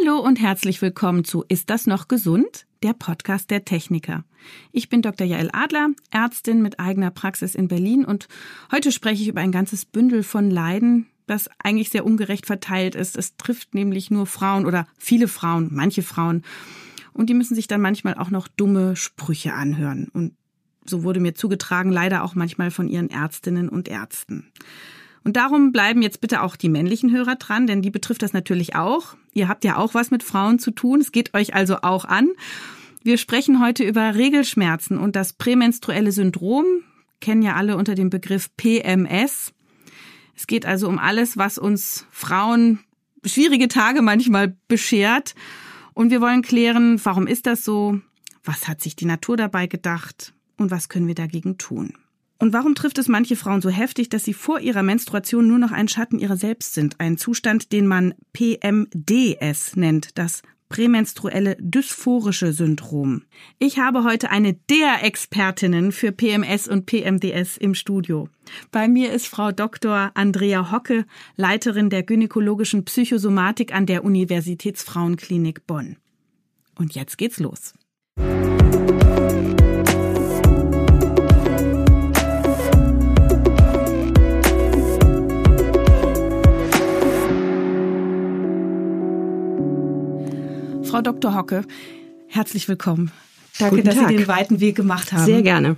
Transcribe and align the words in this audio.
Hallo 0.00 0.18
und 0.18 0.40
herzlich 0.40 0.80
willkommen 0.80 1.24
zu 1.24 1.44
Ist 1.48 1.68
das 1.68 1.86
noch 1.86 2.08
gesund? 2.08 2.66
Der 2.82 2.92
Podcast 2.94 3.50
der 3.50 3.64
Techniker. 3.64 4.24
Ich 4.72 4.88
bin 4.88 5.02
Dr. 5.02 5.26
Jael 5.26 5.50
Adler, 5.52 5.90
Ärztin 6.10 6.62
mit 6.62 6.80
eigener 6.80 7.10
Praxis 7.10 7.54
in 7.54 7.68
Berlin 7.68 8.04
und 8.04 8.28
heute 8.72 8.92
spreche 8.92 9.22
ich 9.22 9.28
über 9.28 9.40
ein 9.40 9.52
ganzes 9.52 9.84
Bündel 9.84 10.22
von 10.22 10.50
Leiden, 10.50 11.06
das 11.26 11.50
eigentlich 11.58 11.90
sehr 11.90 12.06
ungerecht 12.06 12.46
verteilt 12.46 12.94
ist. 12.94 13.16
Es 13.16 13.36
trifft 13.36 13.74
nämlich 13.74 14.10
nur 14.10 14.26
Frauen 14.26 14.64
oder 14.64 14.86
viele 14.98 15.28
Frauen, 15.28 15.68
manche 15.72 16.02
Frauen. 16.02 16.44
Und 17.12 17.28
die 17.28 17.34
müssen 17.34 17.54
sich 17.54 17.66
dann 17.66 17.82
manchmal 17.82 18.14
auch 18.14 18.30
noch 18.30 18.48
dumme 18.48 18.96
Sprüche 18.96 19.52
anhören. 19.52 20.08
Und 20.12 20.34
so 20.86 21.02
wurde 21.02 21.20
mir 21.20 21.34
zugetragen, 21.34 21.90
leider 21.90 22.24
auch 22.24 22.34
manchmal 22.34 22.70
von 22.70 22.88
ihren 22.88 23.10
Ärztinnen 23.10 23.68
und 23.68 23.88
Ärzten. 23.88 24.50
Und 25.24 25.36
darum 25.36 25.72
bleiben 25.72 26.02
jetzt 26.02 26.20
bitte 26.20 26.42
auch 26.42 26.56
die 26.56 26.68
männlichen 26.68 27.12
Hörer 27.12 27.36
dran, 27.36 27.66
denn 27.66 27.82
die 27.82 27.90
betrifft 27.90 28.22
das 28.22 28.32
natürlich 28.32 28.74
auch. 28.74 29.16
Ihr 29.32 29.48
habt 29.48 29.64
ja 29.64 29.76
auch 29.76 29.94
was 29.94 30.10
mit 30.10 30.22
Frauen 30.22 30.58
zu 30.58 30.70
tun. 30.70 31.00
Es 31.00 31.12
geht 31.12 31.34
euch 31.34 31.54
also 31.54 31.78
auch 31.82 32.04
an. 32.04 32.28
Wir 33.02 33.16
sprechen 33.16 33.62
heute 33.62 33.84
über 33.84 34.14
Regelschmerzen 34.14 34.98
und 34.98 35.16
das 35.16 35.32
prämenstruelle 35.32 36.12
Syndrom. 36.12 36.64
Kennen 37.20 37.42
ja 37.42 37.54
alle 37.54 37.76
unter 37.76 37.94
dem 37.94 38.10
Begriff 38.10 38.54
PMS. 38.56 39.52
Es 40.34 40.46
geht 40.46 40.64
also 40.64 40.88
um 40.88 40.98
alles, 40.98 41.36
was 41.36 41.58
uns 41.58 42.06
Frauen 42.10 42.80
schwierige 43.24 43.68
Tage 43.68 44.02
manchmal 44.02 44.56
beschert. 44.68 45.34
Und 45.92 46.10
wir 46.10 46.20
wollen 46.20 46.42
klären, 46.42 46.98
warum 47.04 47.26
ist 47.26 47.46
das 47.46 47.64
so? 47.64 48.00
Was 48.42 48.68
hat 48.68 48.80
sich 48.80 48.96
die 48.96 49.04
Natur 49.04 49.36
dabei 49.36 49.66
gedacht? 49.66 50.32
Und 50.56 50.70
was 50.70 50.88
können 50.88 51.06
wir 51.06 51.14
dagegen 51.14 51.58
tun? 51.58 51.94
Und 52.40 52.54
warum 52.54 52.74
trifft 52.74 52.96
es 52.96 53.06
manche 53.06 53.36
Frauen 53.36 53.60
so 53.60 53.68
heftig, 53.68 54.08
dass 54.08 54.24
sie 54.24 54.32
vor 54.32 54.60
ihrer 54.60 54.82
Menstruation 54.82 55.46
nur 55.46 55.58
noch 55.58 55.72
ein 55.72 55.88
Schatten 55.88 56.18
ihrer 56.18 56.38
selbst 56.38 56.72
sind? 56.72 56.98
Ein 56.98 57.18
Zustand, 57.18 57.70
den 57.70 57.86
man 57.86 58.14
PMDS 58.32 59.76
nennt, 59.76 60.16
das 60.16 60.40
prämenstruelle 60.70 61.56
dysphorische 61.60 62.54
Syndrom. 62.54 63.24
Ich 63.58 63.78
habe 63.78 64.04
heute 64.04 64.30
eine 64.30 64.54
der 64.54 65.04
Expertinnen 65.04 65.92
für 65.92 66.12
PMS 66.12 66.66
und 66.66 66.86
PMDS 66.86 67.58
im 67.58 67.74
Studio. 67.74 68.30
Bei 68.70 68.88
mir 68.88 69.12
ist 69.12 69.26
Frau 69.26 69.52
Dr. 69.52 70.10
Andrea 70.14 70.72
Hocke, 70.72 71.04
Leiterin 71.36 71.90
der 71.90 72.04
gynäkologischen 72.04 72.86
Psychosomatik 72.86 73.74
an 73.74 73.84
der 73.84 74.02
Universitätsfrauenklinik 74.02 75.66
Bonn. 75.66 75.96
Und 76.78 76.94
jetzt 76.94 77.18
geht's 77.18 77.38
los. 77.38 77.74
Frau 91.00 91.12
Dr. 91.12 91.34
Hocke, 91.34 91.64
herzlich 92.28 92.68
willkommen. 92.68 93.10
Danke, 93.58 93.76
Guten 93.76 93.86
dass 93.86 93.96
Tag. 93.96 94.08
Sie 94.10 94.16
den 94.18 94.28
weiten 94.28 94.60
Weg 94.60 94.76
gemacht 94.76 95.14
haben. 95.14 95.24
Sehr 95.24 95.40
gerne. 95.40 95.76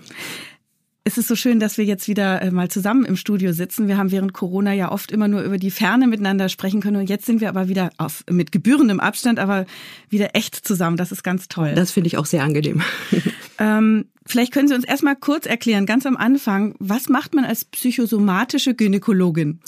Es 1.05 1.17
ist 1.17 1.29
so 1.29 1.37
schön, 1.37 1.61
dass 1.61 1.79
wir 1.79 1.85
jetzt 1.85 2.09
wieder 2.09 2.43
äh, 2.43 2.51
mal 2.51 2.69
zusammen 2.69 3.05
im 3.05 3.15
Studio 3.15 3.53
sitzen. 3.53 3.87
Wir 3.87 3.99
haben 3.99 4.11
während 4.11 4.33
Corona 4.33 4.73
ja 4.73 4.91
oft 4.91 5.13
immer 5.13 5.29
nur 5.29 5.43
über 5.43 5.59
die 5.59 5.71
Ferne 5.71 6.09
miteinander 6.09 6.49
sprechen 6.49 6.81
können 6.81 6.97
und 6.97 7.09
jetzt 7.09 7.25
sind 7.25 7.41
wir 7.41 7.49
aber 7.49 7.69
wieder 7.69 7.91
auf, 7.99 8.25
mit 8.29 8.51
gebührendem 8.51 8.99
Abstand, 8.99 9.39
aber 9.39 9.65
wieder 10.09 10.35
echt 10.35 10.57
zusammen. 10.57 10.97
Das 10.97 11.13
ist 11.13 11.23
ganz 11.23 11.47
toll. 11.47 11.73
Das 11.77 11.93
finde 11.93 12.09
ich 12.09 12.19
auch 12.19 12.27
sehr 12.27 12.43
angenehm. 12.43 12.83
Ähm, 13.59 14.07
vielleicht 14.27 14.53
können 14.53 14.67
Sie 14.67 14.75
uns 14.75 14.85
erstmal 14.85 15.15
kurz 15.15 15.47
erklären, 15.47 15.87
ganz 15.87 16.05
am 16.05 16.17
Anfang, 16.17 16.75
was 16.81 17.09
macht 17.09 17.33
man 17.33 17.45
als 17.45 17.65
psychosomatische 17.65 18.75
Gynäkologin? 18.75 19.61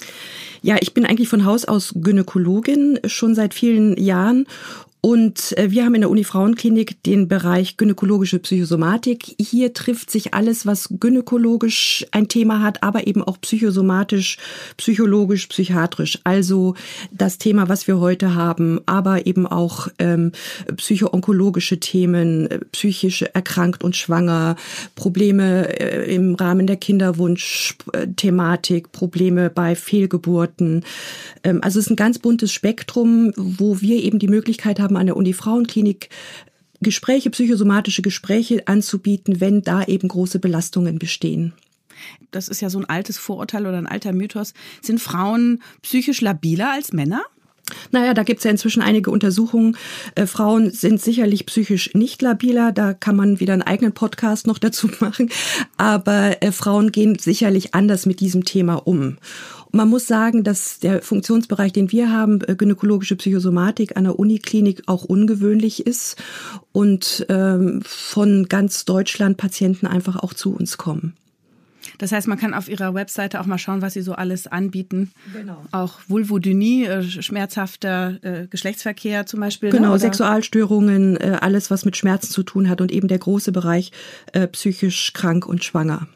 Ja, 0.63 0.79
ich 0.81 0.95
bin 0.95 1.07
eigentlich 1.07 1.29
von 1.29 1.45
Haus 1.45 1.65
aus 1.65 1.95
Gynäkologin 1.95 2.99
schon 3.07 3.37
seit 3.37 3.55
vielen 3.55 3.97
Jahren 3.97 4.47
und 5.05 5.53
äh, 5.59 5.71
wir 5.71 5.85
haben 5.85 5.95
in 5.97 6.01
der 6.01 6.09
Uni 6.09 6.25
Frauenklinik 6.25 7.03
den 7.03 7.29
Bereich 7.29 7.77
gynäkologische 7.77 8.39
Psychosomatik. 8.39 9.35
Hier 9.39 9.75
trifft 9.75 10.11
sich 10.11 10.33
alles, 10.33 10.65
was 10.65 10.89
gynäkologisch 10.99 12.07
ein 12.11 12.29
Thema 12.29 12.63
hat, 12.63 12.83
aber 12.83 13.07
eben 13.07 13.23
auch 13.23 13.39
psychosomatisch, 13.39 14.39
psychologisch, 14.79 15.47
psychiatrisch. 15.49 16.21
Also 16.25 16.75
das 17.13 17.37
Thema, 17.37 17.69
was 17.69 17.87
wir 17.87 18.01
heute 18.01 18.35
haben, 18.35 18.81
aber 18.87 19.27
eben 19.27 19.47
auch 19.47 19.89
ähm, 19.99 20.33
psychoonkologische 20.75 21.81
Themen, 21.81 22.51
äh, 22.51 22.61
psychisch 22.73 23.21
erkrankt 23.21 23.85
und 23.85 23.97
schwanger, 23.97 24.57
Probleme 24.95 25.81
äh, 25.81 26.15
im 26.15 26.35
Rahmen 26.35 26.67
der 26.67 26.77
Kinderwunsch-Thematik, 26.77 28.91
Probleme 28.93 29.51
bei 29.51 29.77
Fehlgeburten. 29.77 30.83
Ähm, 31.43 31.61
also 31.63 31.79
es 31.79 31.85
ist 31.85 31.91
ein 31.91 31.97
ganz 31.97 32.19
buntes 32.19 32.53
Spektrum, 32.53 33.35
wo 33.37 33.83
wir 33.83 34.03
eben 34.03 34.19
die 34.19 34.29
Möglichkeit 34.29 34.81
haben, 34.81 34.94
an 34.97 35.07
der 35.07 35.17
Uni 35.17 35.33
Frauenklinik 35.33 36.09
Gespräche, 36.81 37.31
psychosomatische 37.31 38.03
Gespräche 38.03 38.67
anzubieten, 38.67 39.41
wenn 39.41 39.63
da 39.63 39.85
eben 39.85 40.09
große 40.09 40.39
Belastungen 40.39 40.99
bestehen. 40.99 41.55
Das 42.31 42.49
ist 42.49 42.61
ja 42.61 42.71
so 42.71 42.79
ein 42.79 42.89
altes 42.89 43.19
Vorurteil 43.19 43.67
oder 43.67 43.79
ein 43.79 43.87
alter 43.87 44.13
Mythos. 44.13 44.55
Sind 44.83 45.01
Frauen 45.01 45.63
psychisch 45.83 46.21
labiler 46.21 46.73
als 46.73 46.93
Männer? 46.93 47.23
Naja, 47.93 48.13
da 48.13 48.25
gibt's 48.25 48.45
ja 48.45 48.51
inzwischen 48.51 48.83
einige 48.83 49.11
Untersuchungen. 49.11 49.77
Äh, 50.15 50.27
Frauen 50.27 50.71
sind 50.71 51.01
sicherlich 51.01 51.47
psychisch 51.47 51.95
nicht 51.95 52.21
labiler. 52.21 52.73
Da 52.73 52.93
kann 52.93 53.17
man 53.17 53.41
wieder 53.41 53.55
einen 53.55 53.63
eigenen 53.63 53.95
Podcast 53.95 54.47
noch 54.47 54.59
dazu 54.61 54.91
machen. 55.01 55.31
Aber 55.77 56.43
äh, 56.43 56.53
Frauen 56.53 56.93
gehen 56.93 57.19
sicherlich 57.19 57.75
anders 57.75 58.05
mit 58.05 58.21
diesem 58.21 58.45
Thema 58.45 58.75
um. 58.87 59.17
Man 59.75 59.89
muss 59.89 60.07
sagen, 60.07 60.45
dass 60.45 60.79
der 60.79 61.03
Funktionsbereich, 61.03 61.73
den 61.73 61.91
wir 61.91 62.13
haben, 62.13 62.41
äh, 62.47 62.55
gynäkologische 62.55 63.17
Psychosomatik 63.17 63.97
an 63.97 64.05
der 64.05 64.21
Uniklinik 64.21 64.85
auch 64.87 65.03
ungewöhnlich 65.03 65.85
ist 65.85 66.17
und 66.71 67.27
ähm, 67.29 67.83
von 67.85 68.47
ganz 68.49 68.85
Deutschland 68.85 69.37
Patienten 69.37 69.89
einfach 69.89 70.15
auch 70.15 70.33
zu 70.33 70.55
uns 70.55 70.79
kommen. 70.79 71.17
Das 71.99 72.13
heißt, 72.13 72.29
man 72.29 72.39
kann 72.39 72.55
auf 72.55 72.69
ihrer 72.69 72.95
Webseite 72.95 73.41
auch 73.41 73.47
mal 73.47 73.59
schauen, 73.59 73.83
was 73.83 73.95
sie 73.95 74.03
so 74.03 74.13
alles 74.13 74.47
anbieten. 74.47 75.11
Genau. 75.33 75.65
Auch 75.73 75.99
Vulvodynie, 76.07 76.85
äh, 76.85 77.03
schmerzhafter 77.03 78.19
äh, 78.23 78.47
Geschlechtsverkehr 78.47 79.27
zum 79.27 79.41
Beispiel. 79.41 79.71
Genau, 79.71 79.89
ne? 79.89 79.91
Oder- 79.91 79.99
Sexualstörungen, 79.99 81.19
alles, 81.19 81.73
was 81.73 81.85
mit 81.85 81.97
Schmerzen 81.97 82.31
zu 82.31 82.45
tun 82.45 82.69
hat 82.69 82.81
und 82.81 82.93
eben 82.93 83.09
der 83.09 83.19
große 83.19 83.51
Bereich 83.51 83.91
psychisch 84.53 85.13
krank 85.15 85.47
und 85.47 85.65
schwanger. 85.65 86.07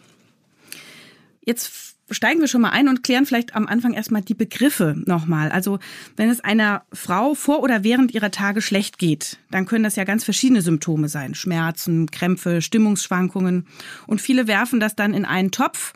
Jetzt 1.44 1.88
steigen 2.10 2.41
wir 2.41 2.48
schon 2.48 2.60
mal 2.60 2.70
ein 2.70 2.88
und 2.88 3.02
klären 3.02 3.26
vielleicht 3.26 3.54
am 3.54 3.66
Anfang 3.66 3.92
erstmal 3.92 4.22
die 4.22 4.34
Begriffe 4.34 4.94
nochmal. 5.06 5.50
Also 5.50 5.78
wenn 6.16 6.30
es 6.30 6.41
einer 6.41 6.82
Frau 6.92 7.34
vor 7.34 7.62
oder 7.62 7.84
während 7.84 8.14
ihrer 8.14 8.30
Tage 8.30 8.62
schlecht 8.62 8.98
geht, 8.98 9.38
dann 9.50 9.66
können 9.66 9.84
das 9.84 9.96
ja 9.96 10.04
ganz 10.04 10.24
verschiedene 10.24 10.62
Symptome 10.62 11.08
sein. 11.08 11.34
Schmerzen, 11.34 12.10
Krämpfe, 12.10 12.62
Stimmungsschwankungen. 12.62 13.66
Und 14.06 14.20
viele 14.20 14.46
werfen 14.46 14.80
das 14.80 14.96
dann 14.96 15.14
in 15.14 15.24
einen 15.24 15.50
Topf 15.50 15.92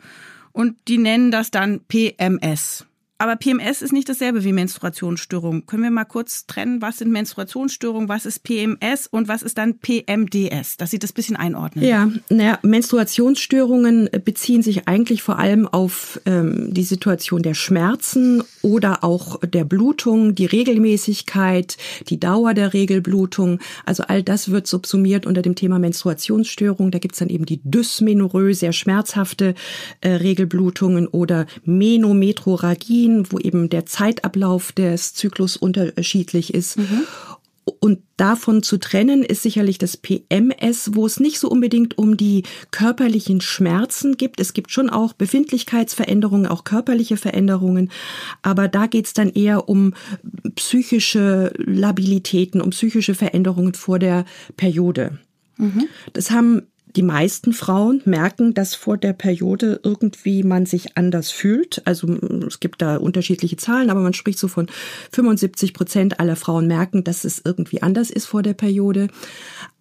und 0.51 0.75
die 0.87 0.97
nennen 0.97 1.31
das 1.31 1.51
dann 1.51 1.81
PMS. 1.87 2.85
Aber 3.23 3.37
PMS 3.37 3.81
ist 3.81 3.93
nicht 3.93 4.09
dasselbe 4.09 4.43
wie 4.43 4.51
Menstruationsstörung. 4.51 5.65
Können 5.65 5.83
wir 5.83 5.91
mal 5.91 6.03
kurz 6.03 6.45
trennen, 6.45 6.81
was 6.81 6.97
sind 6.97 7.09
Menstruationsstörungen, 7.09 8.09
was 8.09 8.25
ist 8.25 8.43
PMS 8.43 9.07
und 9.07 9.29
was 9.29 9.43
ist 9.43 9.57
dann 9.57 9.75
PMDS, 9.75 10.75
dass 10.75 10.91
Sie 10.91 10.99
das 10.99 11.13
bisschen 11.13 11.37
einordnen? 11.37 11.85
Ja, 11.85 12.11
naja, 12.27 12.59
Menstruationsstörungen 12.63 14.09
beziehen 14.25 14.61
sich 14.61 14.89
eigentlich 14.89 15.23
vor 15.23 15.39
allem 15.39 15.69
auf 15.69 16.19
ähm, 16.25 16.73
die 16.73 16.83
Situation 16.83 17.43
der 17.43 17.53
Schmerzen 17.53 18.43
oder 18.61 19.05
auch 19.05 19.39
der 19.39 19.63
Blutung, 19.63 20.35
die 20.35 20.45
Regelmäßigkeit, 20.45 21.77
die 22.09 22.19
Dauer 22.19 22.53
der 22.53 22.73
Regelblutung. 22.73 23.59
Also 23.85 24.03
all 24.03 24.21
das 24.21 24.51
wird 24.51 24.67
subsumiert 24.67 25.25
unter 25.25 25.41
dem 25.41 25.55
Thema 25.55 25.79
Menstruationsstörung. 25.79 26.91
Da 26.91 26.99
gibt's 26.99 27.19
dann 27.19 27.29
eben 27.29 27.45
die 27.45 27.61
Dysmenorrhoe, 27.63 28.53
sehr 28.53 28.73
schmerzhafte 28.73 29.53
äh, 30.01 30.09
Regelblutungen 30.09 31.07
oder 31.07 31.45
Menometrorrhagien, 33.13 33.31
wo 33.31 33.39
eben 33.39 33.69
der 33.69 33.85
Zeitablauf 33.85 34.71
des 34.71 35.13
Zyklus 35.13 35.57
unterschiedlich 35.57 36.53
ist. 36.53 36.77
Und 37.79 37.99
davon 38.17 38.61
zu 38.61 38.77
trennen 38.77 39.23
ist 39.23 39.41
sicherlich 39.41 39.77
das 39.77 39.95
PMS, 39.95 40.95
wo 40.95 41.05
es 41.05 41.21
nicht 41.21 41.39
so 41.39 41.47
unbedingt 41.49 41.97
um 41.97 42.17
die 42.17 42.43
körperlichen 42.71 43.39
Schmerzen 43.39 44.17
gibt. 44.17 44.41
Es 44.41 44.51
gibt 44.51 44.71
schon 44.71 44.89
auch 44.89 45.13
Befindlichkeitsveränderungen, 45.13 46.45
auch 46.45 46.65
körperliche 46.65 47.15
Veränderungen, 47.15 47.89
aber 48.41 48.67
da 48.67 48.87
geht 48.87 49.05
es 49.05 49.13
dann 49.13 49.29
eher 49.29 49.69
um 49.69 49.93
psychische 50.55 51.53
Labilitäten, 51.57 52.59
um 52.59 52.71
psychische 52.71 53.15
Veränderungen 53.15 53.73
vor 53.75 53.97
der 53.97 54.25
Periode. 54.57 55.19
Das 56.11 56.31
haben 56.31 56.63
die 56.95 57.03
meisten 57.03 57.53
Frauen 57.53 58.01
merken, 58.05 58.53
dass 58.53 58.75
vor 58.75 58.97
der 58.97 59.13
Periode 59.13 59.79
irgendwie 59.83 60.43
man 60.43 60.65
sich 60.65 60.97
anders 60.97 61.31
fühlt. 61.31 61.81
Also 61.85 62.07
es 62.47 62.59
gibt 62.59 62.81
da 62.81 62.97
unterschiedliche 62.97 63.57
Zahlen, 63.57 63.89
aber 63.89 64.01
man 64.01 64.13
spricht 64.13 64.39
so 64.39 64.47
von 64.47 64.67
75 65.11 65.73
Prozent 65.73 66.19
aller 66.19 66.35
Frauen 66.35 66.67
merken, 66.67 67.03
dass 67.03 67.23
es 67.23 67.41
irgendwie 67.43 67.81
anders 67.81 68.11
ist 68.11 68.25
vor 68.25 68.43
der 68.43 68.53
Periode. 68.53 69.07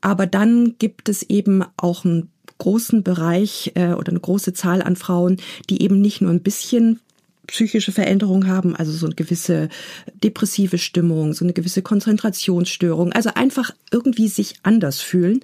Aber 0.00 0.26
dann 0.26 0.76
gibt 0.78 1.08
es 1.08 1.22
eben 1.22 1.64
auch 1.76 2.04
einen 2.04 2.30
großen 2.58 3.02
Bereich 3.02 3.72
äh, 3.74 3.92
oder 3.92 4.10
eine 4.10 4.20
große 4.20 4.52
Zahl 4.52 4.82
an 4.82 4.96
Frauen, 4.96 5.38
die 5.68 5.82
eben 5.82 6.00
nicht 6.00 6.20
nur 6.20 6.30
ein 6.30 6.42
bisschen 6.42 7.00
psychische 7.46 7.92
Veränderung 7.92 8.46
haben, 8.46 8.76
also 8.76 8.92
so 8.92 9.06
eine 9.06 9.14
gewisse 9.14 9.68
depressive 10.22 10.78
Stimmung, 10.78 11.34
so 11.34 11.44
eine 11.44 11.52
gewisse 11.52 11.82
Konzentrationsstörung, 11.82 13.12
also 13.12 13.30
einfach 13.34 13.72
irgendwie 13.90 14.28
sich 14.28 14.54
anders 14.62 15.00
fühlen. 15.00 15.40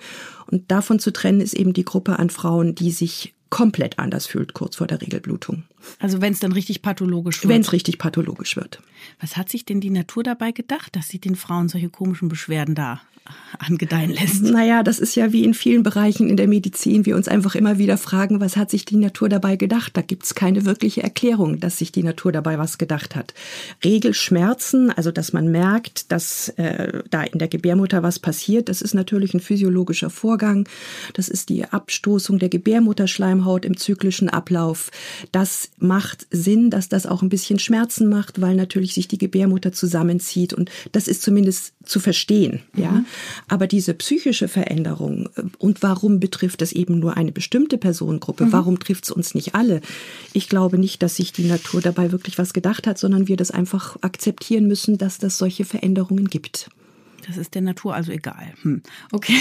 Und 0.51 0.71
davon 0.71 0.99
zu 0.99 1.13
trennen 1.13 1.41
ist 1.41 1.55
eben 1.55 1.73
die 1.73 1.85
Gruppe 1.85 2.19
an 2.19 2.31
Frauen, 2.31 2.75
die 2.75 2.91
sich 2.91 3.35
komplett 3.51 3.99
anders 3.99 4.27
fühlt 4.27 4.53
kurz 4.53 4.77
vor 4.77 4.87
der 4.87 5.01
Regelblutung. 5.01 5.65
Also 6.01 6.21
wenn 6.21 6.33
es 6.33 6.41
dann 6.41 6.53
richtig 6.53 6.83
pathologisch 6.83 7.43
wird. 7.43 7.49
Wenn 7.53 7.63
es 7.63 7.73
richtig 7.73 7.99
pathologisch 7.99 8.57
wird. 8.57 8.83
Was 9.21 9.37
hat 9.37 9.49
sich 9.49 9.65
denn 9.65 9.81
die 9.81 9.91
Natur 9.91 10.23
dabei 10.23 10.53
gedacht, 10.53 10.97
dass 10.97 11.09
sie 11.09 11.19
den 11.19 11.37
Frauen 11.37 11.69
solche 11.69 11.89
komischen 11.89 12.29
Beschwerden 12.29 12.75
da 12.75 13.01
angedeihen 13.59 14.11
lässt? 14.11 14.43
Naja, 14.43 14.83
das 14.83 14.99
ist 14.99 15.15
ja 15.15 15.33
wie 15.33 15.45
in 15.45 15.55
vielen 15.55 15.83
Bereichen 15.83 16.29
in 16.29 16.37
der 16.37 16.49
Medizin. 16.49 17.07
Wir 17.07 17.17
uns 17.17 17.29
einfach 17.29 17.55
immer 17.55 17.79
wieder 17.79 17.97
fragen, 17.97 18.41
was 18.41 18.57
hat 18.57 18.71
sich 18.71 18.85
die 18.85 18.97
Natur 18.97 19.29
dabei 19.29 19.57
gedacht? 19.57 19.97
Da 19.97 20.03
gibt 20.03 20.25
es 20.25 20.35
keine 20.35 20.65
wirkliche 20.65 21.03
Erklärung, 21.03 21.61
dass 21.61 21.79
sich 21.79 21.93
die 21.93 22.03
Natur 22.03 22.33
dabei 22.33 22.59
was 22.59 22.79
gedacht 22.79 23.17
hat. 23.17 23.35
Regelschmerzen, 23.85 24.91
also 24.91 25.11
dass 25.11 25.33
man 25.33 25.51
merkt, 25.51 26.13
dass 26.13 26.51
äh, 26.51 27.03
da 27.11 27.23
in 27.23 27.39
der 27.39 27.49
Gebärmutter 27.49 28.03
was 28.03 28.19
passiert, 28.19 28.69
das 28.69 28.83
ist 28.83 28.95
natürlich 28.95 29.35
ein 29.35 29.41
physiologischer 29.41 30.11
Vorgang. 30.11 30.69
Das 31.15 31.29
ist 31.29 31.49
die 31.49 31.65
Abstoßung 31.65 32.39
der 32.39 32.49
Gebärmutterschleimhaut 32.49 33.65
im 33.65 33.77
zyklischen 33.77 34.29
Ablauf. 34.29 34.91
Das 35.33 35.71
macht 35.79 36.27
Sinn, 36.31 36.71
dass 36.71 36.89
das 36.89 37.07
auch 37.07 37.23
ein 37.23 37.29
bisschen 37.29 37.59
Schmerzen 37.59 38.09
macht, 38.09 38.41
weil 38.41 38.55
natürlich 38.55 38.95
sich 38.95 39.09
die 39.09 39.19
Gebärmutter 39.19 39.73
zusammenzieht 39.73 40.53
und 40.53 40.71
das 40.93 41.09
ist 41.09 41.23
zumindest 41.23 41.73
zu 41.85 42.01
verstehen, 42.01 42.61
mhm. 42.75 42.83
ja. 42.83 43.05
Aber 43.49 43.67
diese 43.67 43.95
psychische 43.95 44.49
Veränderung 44.49 45.29
äh, 45.37 45.43
und 45.59 45.83
warum 45.83 46.21
betrifft 46.21 46.63
es 46.63 46.73
eben 46.73 46.99
nur 46.99 47.17
eine 47.17 47.33
bestimmte 47.33 47.79
Personengruppe? 47.79 48.47
Mhm. 48.47 48.53
Warum 48.53 48.79
trifft 48.79 49.05
es 49.05 49.11
uns 49.11 49.35
nicht 49.35 49.55
alle? 49.55 49.81
Ich 50.33 50.49
glaube 50.49 50.79
nicht, 50.79 51.03
dass 51.03 51.17
sich 51.17 51.33
die 51.33 51.45
Natur 51.45 51.81
dabei 51.81 52.13
wirklich 52.13 52.39
was 52.39 52.53
gedacht 52.53 52.87
hat, 52.87 52.99
sondern 52.99 53.29
wir 53.29 53.37
das 53.37 53.51
einfach 53.51 53.97
akzeptieren 54.01 54.67
müssen, 54.67 54.99
dass 54.99 55.19
das 55.19 55.39
solche 55.39 55.65
Veränderungen 55.65 56.29
gibt. 56.29 56.71
Das 57.29 57.37
ist 57.37 57.55
der 57.55 57.63
Natur 57.63 57.95
also 57.95 58.11
egal. 58.11 58.55
Hm. 58.63 58.83
Okay. 59.13 59.37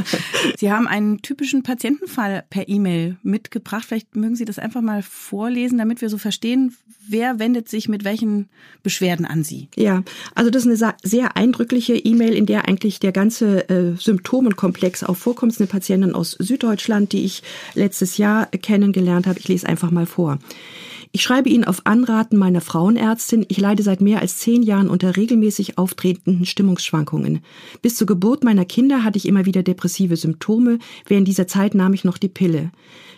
Sie 0.56 0.70
haben 0.70 0.86
einen 0.86 1.20
typischen 1.20 1.64
Patientenfall 1.64 2.44
per 2.48 2.68
E-Mail 2.68 3.16
mitgebracht. 3.22 3.84
Vielleicht 3.86 4.14
mögen 4.14 4.36
Sie 4.36 4.44
das 4.44 4.60
einfach 4.60 4.80
mal 4.80 5.02
vorlesen, 5.02 5.78
damit 5.78 6.00
wir 6.00 6.08
so 6.08 6.16
verstehen, 6.16 6.76
wer 7.06 7.40
wendet 7.40 7.68
sich 7.68 7.88
mit 7.88 8.04
welchen 8.04 8.48
Beschwerden 8.84 9.26
an 9.26 9.42
Sie. 9.42 9.68
Ja, 9.74 10.04
also 10.36 10.50
das 10.50 10.64
ist 10.64 10.82
eine 10.82 10.94
sehr 11.02 11.36
eindrückliche 11.36 11.96
E-Mail, 11.96 12.34
in 12.34 12.46
der 12.46 12.68
eigentlich 12.68 13.00
der 13.00 13.12
ganze 13.12 13.68
äh, 13.68 13.96
Symptomenkomplex 13.96 15.02
auch 15.02 15.16
vorkommt. 15.16 15.58
Eine 15.58 15.66
Patientin 15.66 16.14
aus 16.14 16.32
Süddeutschland, 16.32 17.12
die 17.12 17.24
ich 17.24 17.42
letztes 17.74 18.16
Jahr 18.16 18.46
kennengelernt 18.46 19.26
habe. 19.26 19.38
Ich 19.40 19.48
lese 19.48 19.68
einfach 19.68 19.90
mal 19.90 20.06
vor. 20.06 20.38
Ich 21.16 21.22
schreibe 21.22 21.48
Ihnen 21.48 21.62
auf 21.62 21.82
Anraten 21.84 22.36
meiner 22.36 22.60
Frauenärztin, 22.60 23.46
ich 23.48 23.58
leide 23.58 23.84
seit 23.84 24.00
mehr 24.00 24.18
als 24.18 24.38
zehn 24.38 24.64
Jahren 24.64 24.90
unter 24.90 25.16
regelmäßig 25.16 25.78
auftretenden 25.78 26.44
Stimmungsschwankungen. 26.44 27.38
Bis 27.82 27.94
zur 27.94 28.08
Geburt 28.08 28.42
meiner 28.42 28.64
Kinder 28.64 29.04
hatte 29.04 29.16
ich 29.16 29.28
immer 29.28 29.46
wieder 29.46 29.62
depressive 29.62 30.16
Symptome, 30.16 30.80
während 31.06 31.28
dieser 31.28 31.46
Zeit 31.46 31.76
nahm 31.76 31.94
ich 31.94 32.02
noch 32.02 32.18
die 32.18 32.28
Pille. 32.28 32.72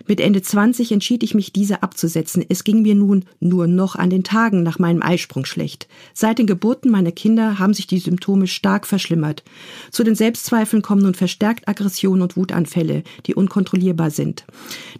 Mit 0.06 0.20
Ende 0.20 0.42
20 0.42 0.92
entschied 0.92 1.22
ich 1.22 1.34
mich, 1.34 1.54
diese 1.54 1.82
abzusetzen. 1.82 2.44
Es 2.46 2.64
ging 2.64 2.82
mir 2.82 2.94
nun 2.94 3.24
nur 3.40 3.66
noch 3.66 3.96
an 3.96 4.10
den 4.10 4.24
Tagen 4.24 4.62
nach 4.62 4.78
meinem 4.78 5.02
Eisprung 5.02 5.46
schlecht. 5.46 5.88
Seit 6.12 6.38
den 6.38 6.46
Geburten 6.46 6.90
meiner 6.90 7.12
Kinder 7.12 7.58
haben 7.58 7.72
sich 7.72 7.86
die 7.86 7.98
Symptome 7.98 8.46
stark 8.46 8.86
verschlimmert. 8.86 9.42
Zu 9.90 10.04
den 10.04 10.14
Selbstzweifeln 10.14 10.82
kommen 10.82 11.02
nun 11.02 11.14
verstärkt 11.14 11.66
Aggressionen 11.66 12.22
und 12.22 12.36
Wutanfälle, 12.36 13.04
die 13.24 13.34
unkontrollierbar 13.34 14.10
sind. 14.10 14.44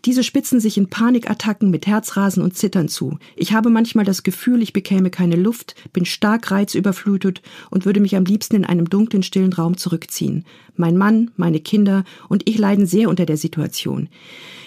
Diese 0.06 0.24
spitzen 0.24 0.60
sich 0.60 0.78
in 0.78 0.88
Panikattacken 0.88 1.70
mit 1.70 1.86
Herzrasen 1.86 2.42
und 2.42 2.56
Zittern 2.56 2.85
zu. 2.88 3.18
Ich 3.34 3.52
habe 3.52 3.70
manchmal 3.70 4.04
das 4.04 4.22
Gefühl, 4.22 4.62
ich 4.62 4.72
bekäme 4.72 5.10
keine 5.10 5.36
Luft, 5.36 5.74
bin 5.92 6.04
stark 6.04 6.50
reizüberflutet 6.50 7.42
und 7.70 7.84
würde 7.84 8.00
mich 8.00 8.16
am 8.16 8.24
liebsten 8.24 8.56
in 8.56 8.64
einem 8.64 8.88
dunklen, 8.88 9.22
stillen 9.22 9.52
Raum 9.52 9.76
zurückziehen. 9.76 10.44
Mein 10.76 10.96
Mann, 10.96 11.30
meine 11.36 11.60
Kinder 11.60 12.04
und 12.28 12.48
ich 12.48 12.58
leiden 12.58 12.86
sehr 12.86 13.08
unter 13.08 13.26
der 13.26 13.36
Situation. 13.36 14.08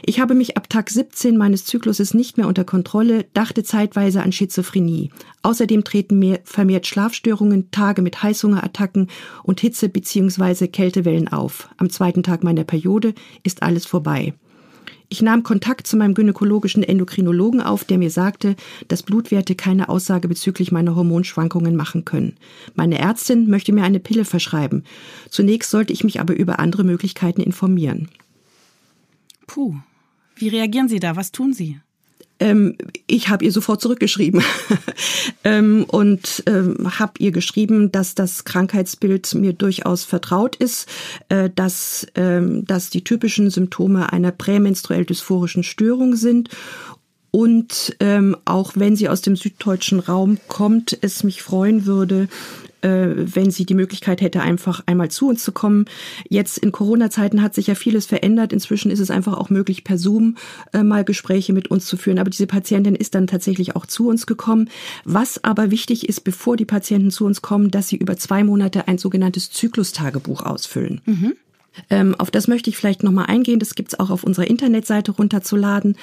Ich 0.06 0.20
habe 0.20 0.34
mich 0.34 0.58
ab 0.58 0.70
Tag 0.70 0.90
17 0.90 1.38
meines 1.38 1.66
Zykluses 1.66 2.14
nicht 2.14 2.38
mehr 2.38 2.48
unter 2.48 2.64
Kontrolle, 2.64 3.26
dachte 3.34 3.64
zeitweise 3.64 4.24
an 4.24 4.32
Schizophrenie. 4.32 5.12
Außerdem 5.44 5.84
treten 5.84 6.20
mehr, 6.20 6.40
vermehrt 6.44 6.88
Schlafstörungen, 6.88 7.70
Tage 7.72 8.02
mit 8.02 8.24
Heißhungerattacken 8.24 9.08
und 9.44 9.60
Hitze- 9.60 9.90
bzw. 9.90 10.68
Kältewellen 10.68 11.28
auf. 11.28 11.70
Am 11.78 11.90
zweiten 11.90 12.24
Tag 12.24 12.44
meiner 12.44 12.64
Periode 12.64 13.14
ist 13.44 13.62
alles 13.62 13.86
vorbei. 13.86 14.34
Ich 15.12 15.24
nahm 15.24 15.42
Kontakt 15.42 15.88
zu 15.88 15.98
meinem 15.98 16.14
gynäkologischen 16.14 16.84
Endokrinologen 16.84 17.62
auf, 17.62 17.84
der 17.84 17.98
mir 17.98 18.12
sagte, 18.12 18.56
dass 18.88 19.02
Blutwerte 19.02 19.56
keine 19.56 19.90
Aussage 19.90 20.28
bezüglich 20.28 20.72
meiner 20.72 20.96
Hormonschwankungen 20.96 21.76
machen 21.76 22.06
können. 22.06 22.38
Meine 22.76 23.00
Ärztin 23.00 23.50
möchte 23.50 23.74
mir 23.74 23.84
eine 23.84 24.00
Pille 24.00 24.24
verschreiben. 24.24 24.84
Zunächst 25.32 25.72
sollte 25.72 25.94
ich 25.94 26.04
mich 26.04 26.20
aber 26.20 26.36
über 26.36 26.60
andere 26.60 26.84
Möglichkeiten 26.84 27.42
informieren. 27.42 28.10
Puh, 29.48 29.76
wie 30.36 30.50
reagieren 30.50 30.88
Sie 30.88 31.00
da? 31.00 31.16
Was 31.16 31.32
tun 31.32 31.54
Sie? 31.54 31.80
Ähm, 32.40 32.76
ich 33.08 33.30
habe 33.30 33.46
ihr 33.46 33.52
sofort 33.52 33.82
zurückgeschrieben. 33.82 34.42
Ähm, 35.46 35.86
und 35.88 36.44
ähm, 36.48 37.00
habe 37.00 37.14
ihr 37.20 37.32
geschrieben, 37.32 37.94
dass 37.94 38.14
das 38.14 38.44
Krankheitsbild 38.44 39.34
mir 39.36 39.54
durchaus 39.54 40.04
vertraut 40.04 40.58
ist, 40.58 40.90
äh, 41.30 41.50
dass, 41.54 42.06
ähm, 42.16 42.66
dass 42.66 42.90
die 42.90 43.06
typischen 43.06 43.50
Symptome 43.50 44.12
einer 44.12 44.32
prämenstruell 44.32 45.06
dysphorischen 45.06 45.64
Störung 45.64 46.18
sind. 46.18 46.50
Und 47.32 47.96
ähm, 48.02 48.36
auch 48.44 48.74
wenn 48.76 48.98
sie 48.98 49.08
aus 49.08 49.22
dem 49.22 49.38
süddeutschen 49.38 50.00
Raum 50.00 50.40
kommt, 50.50 50.98
es 51.02 51.24
mich 51.24 51.42
freuen 51.42 51.86
würde, 51.86 52.28
wenn 52.88 53.52
sie 53.52 53.66
die 53.66 53.74
Möglichkeit 53.74 54.22
hätte, 54.22 54.42
einfach 54.42 54.82
einmal 54.86 55.10
zu 55.10 55.28
uns 55.28 55.44
zu 55.44 55.52
kommen. 55.52 55.86
Jetzt 56.30 56.58
in 56.58 56.72
Corona-Zeiten 56.72 57.42
hat 57.42 57.56
sich 57.56 57.68
ja 57.68 57.76
vieles 57.76 58.06
verändert. 58.06 58.54
Inzwischen 58.54 58.92
ist 58.92 59.00
es 59.00 59.12
einfach 59.12 59.34
auch 59.34 59.50
möglich, 59.50 59.84
per 59.84 59.98
Zoom 59.98 60.38
äh, 60.74 60.84
mal 60.84 61.04
Gespräche 61.04 61.54
mit 61.54 61.70
uns 61.70 61.86
zu 61.86 61.98
führen. 61.98 62.20
Aber 62.20 62.30
diese 62.30 62.48
Patientin 62.48 62.96
ist 62.96 63.16
dann 63.16 63.28
tatsächlich 63.28 63.76
auch 63.76 63.86
zu 63.86 64.08
uns 64.08 64.26
gekommen. 64.26 64.70
Was 65.04 65.44
aber 65.44 65.72
wichtig 65.72 66.08
ist, 66.08 66.22
bevor 66.22 66.58
die 66.58 66.66
Patienten 66.66 67.12
zu 67.12 67.26
uns 67.26 67.42
kommen, 67.42 67.72
dass 67.72 67.90
sie 67.90 67.98
über 67.98 68.18
zwei 68.18 68.44
Monate 68.44 68.88
ein 68.88 68.98
sogenanntes 68.98 69.52
Zyklustagebuch 69.52 70.44
ausfüllen. 70.44 71.02
Mhm. 71.06 71.34
Ähm, 71.90 72.16
auf 72.18 72.32
das 72.32 72.48
möchte 72.48 72.70
ich 72.70 72.78
vielleicht 72.78 73.04
nochmal 73.04 73.26
eingehen. 73.28 73.60
Das 73.60 73.76
gibt's 73.76 74.00
auch 74.00 74.10
auf 74.10 74.24
unserer 74.24 74.48
Internetseite 74.48 75.12
runterzuladen. 75.12 75.96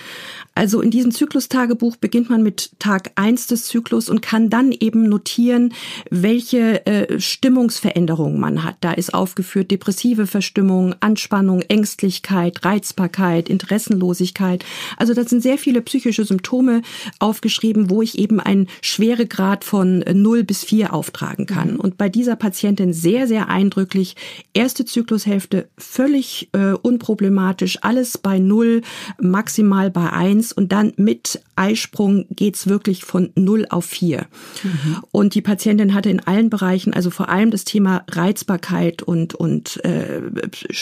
Also 0.55 0.81
in 0.81 0.91
diesem 0.91 1.11
Zyklustagebuch 1.13 1.97
beginnt 1.97 2.31
man 2.31 2.43
mit 2.43 2.71
Tag 2.79 3.13
eins 3.17 3.47
des 3.47 3.67
Zyklus 3.67 4.09
und 4.09 4.23
kann 4.23 4.51
dann 4.51 4.73
eben 4.73 5.09
notieren, 5.09 5.73
welche 6.11 6.87
äh, 6.87 7.21
Stimmungsveränderungen 7.21 8.41
man 8.41 8.65
hat. 8.65 8.77
Da 8.81 8.93
ist 8.93 9.15
aufgeführt 9.15 9.71
depressive 9.71 10.27
Verstimmung, 10.27 10.95
Anspannung, 11.01 11.63
Ängstlichkeit, 11.63 12.65
Reizbarkeit, 12.65 13.49
Interessenlosigkeit. 13.49 14.65
Also 14.97 15.15
das 15.15 15.31
sind 15.31 15.43
sehr 15.43 15.59
viele 15.59 15.83
psychische 15.83 16.25
Symptome 16.25 16.83
aufgeschrieben, 17.19 17.91
wo 17.91 18.03
ich 18.03 18.19
eben 18.19 18.41
einen 18.41 18.69
Schweregrad 18.83 19.65
von 19.65 19.99
0 20.01 20.45
bis 20.45 20.65
4 20.65 20.93
auftragen 20.93 21.47
kann. 21.47 21.75
Mhm. 21.75 21.81
Und 21.81 21.99
bei 21.99 22.09
dieser 22.09 22.37
Patientin 22.37 22.93
sehr, 22.93 23.27
sehr 23.27 23.49
eindrücklich 23.49 24.17
erste 24.55 24.85
Zyklushälfte 24.85 25.66
völlig 25.79 26.51
äh, 26.53 26.73
unproblematisch, 26.73 27.79
alles 27.83 28.19
bei 28.19 28.39
0, 28.39 28.83
maximal 29.19 29.91
bei 29.91 30.13
1 30.13 30.27
1 30.27 30.53
und 30.53 30.73
dann 30.73 30.93
mit 30.97 31.41
Eisprung 31.57 32.27
geht's 32.31 32.69
wirklich 32.69 33.05
von 33.05 33.31
0 33.35 33.67
auf 33.71 33.87
4. 33.87 34.27
Mhm. 34.63 34.97
Und 35.11 35.35
die 35.35 35.43
Patientin 35.43 35.95
hatte 35.95 36.11
in 36.11 36.21
allen 36.21 36.51
Bereichen, 36.51 36.93
also 36.93 37.11
vor 37.11 37.29
allem 37.29 37.51
das 37.51 37.65
Thema 37.65 38.05
Reizbarkeit 38.09 39.03
und, 39.03 39.35
und 39.35 39.85
äh, 39.85 40.19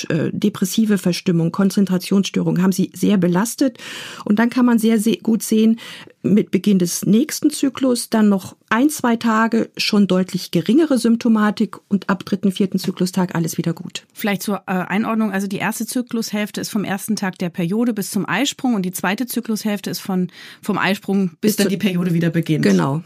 äh, 0.09 0.31
depressive 0.33 0.99
Verstimmung, 0.99 1.52
Konzentrationsstörung, 1.52 2.62
haben 2.62 2.73
sie 2.73 2.90
sehr 2.95 3.16
belastet. 3.16 3.78
Und 4.25 4.38
dann 4.38 4.50
kann 4.50 4.66
man 4.66 4.78
sehr, 4.78 4.99
sehr 4.99 5.16
gut 5.16 5.43
sehen, 5.43 5.78
mit 6.25 6.50
Beginn 6.50 6.78
des 6.78 7.04
nächsten 7.04 7.50
Zyklus 7.50 8.09
dann 8.09 8.31
noch 8.31 8.57
ein, 8.71 8.88
zwei 8.88 9.16
Tage 9.16 9.71
schon 9.76 10.07
deutlich 10.07 10.50
geringere 10.50 10.99
Symptomatik 10.99 11.76
und 11.88 12.09
ab 12.09 12.25
dritten, 12.25 12.50
vierten 12.50 12.78
Zyklustag 12.78 13.35
alles 13.35 13.59
wieder 13.59 13.75
gut. 13.75 14.07
Vielleicht 14.14 14.43
zur 14.43 14.62
äh, 14.66 14.73
Einordnung, 14.73 15.33
also 15.33 15.47
die 15.47 15.59
erste 15.59 15.87
Zyklushälfte 15.87 16.61
ist 16.61 16.71
vom 16.71 16.83
ersten 16.83 17.14
Tag 17.14 17.38
der 17.38 17.50
Periode 17.50 17.93
bis 17.93 18.11
zum 18.11 18.26
Eisprung 18.26 18.75
und 18.75 18.83
die 18.83 18.90
zweite 18.90 19.26
Zyklushälfte 19.26 19.90
ist 19.90 20.00
von, 20.00 20.28
vom 20.64 20.78
Eisprung 20.78 21.28
bis, 21.40 21.52
bis 21.52 21.56
dann 21.56 21.68
die 21.68 21.76
Periode 21.76 22.12
wieder 22.14 22.30
beginnt. 22.30 22.64
Genau. 22.64 23.02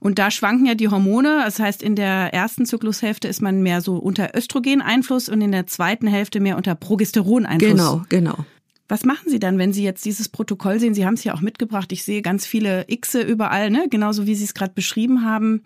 Und 0.00 0.18
da 0.18 0.30
schwanken 0.30 0.66
ja 0.66 0.74
die 0.74 0.88
Hormone. 0.88 1.42
Das 1.44 1.58
heißt, 1.58 1.82
in 1.82 1.94
der 1.94 2.32
ersten 2.32 2.66
Zyklushälfte 2.66 3.28
ist 3.28 3.42
man 3.42 3.62
mehr 3.62 3.80
so 3.80 3.96
unter 3.96 4.36
Östrogeneinfluss 4.36 5.28
und 5.28 5.40
in 5.40 5.52
der 5.52 5.66
zweiten 5.66 6.06
Hälfte 6.06 6.40
mehr 6.40 6.56
unter 6.56 6.74
Progesteroneinfluss. 6.74 7.70
Genau, 7.70 8.02
genau. 8.08 8.46
Was 8.88 9.04
machen 9.04 9.28
Sie 9.28 9.38
dann, 9.38 9.58
wenn 9.58 9.74
Sie 9.74 9.84
jetzt 9.84 10.04
dieses 10.06 10.30
Protokoll 10.30 10.80
sehen? 10.80 10.94
Sie 10.94 11.04
haben 11.04 11.14
es 11.14 11.24
ja 11.24 11.34
auch 11.34 11.42
mitgebracht. 11.42 11.92
Ich 11.92 12.04
sehe 12.04 12.22
ganz 12.22 12.46
viele 12.46 12.86
Xe 12.86 13.20
überall, 13.20 13.70
ne? 13.70 13.86
genauso 13.90 14.26
wie 14.26 14.34
Sie 14.34 14.44
es 14.44 14.54
gerade 14.54 14.72
beschrieben 14.72 15.24
haben. 15.24 15.62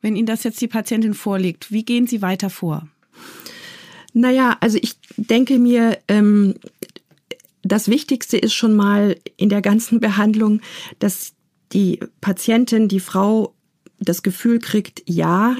Wenn 0.00 0.16
Ihnen 0.16 0.26
das 0.26 0.42
jetzt 0.42 0.60
die 0.60 0.68
Patientin 0.68 1.14
vorlegt, 1.14 1.70
wie 1.70 1.84
gehen 1.84 2.06
Sie 2.06 2.22
weiter 2.22 2.48
vor? 2.48 2.88
Naja, 4.14 4.56
also 4.60 4.78
ich 4.80 4.96
denke 5.16 5.58
mir, 5.58 5.98
ähm, 6.08 6.54
das 7.62 7.88
Wichtigste 7.88 8.36
ist 8.36 8.54
schon 8.54 8.74
mal 8.74 9.16
in 9.36 9.48
der 9.48 9.62
ganzen 9.62 10.00
Behandlung, 10.00 10.60
dass 10.98 11.32
die 11.72 12.00
Patientin, 12.20 12.88
die 12.88 13.00
Frau 13.00 13.54
das 13.98 14.22
Gefühl 14.22 14.58
kriegt, 14.58 15.02
ja, 15.06 15.56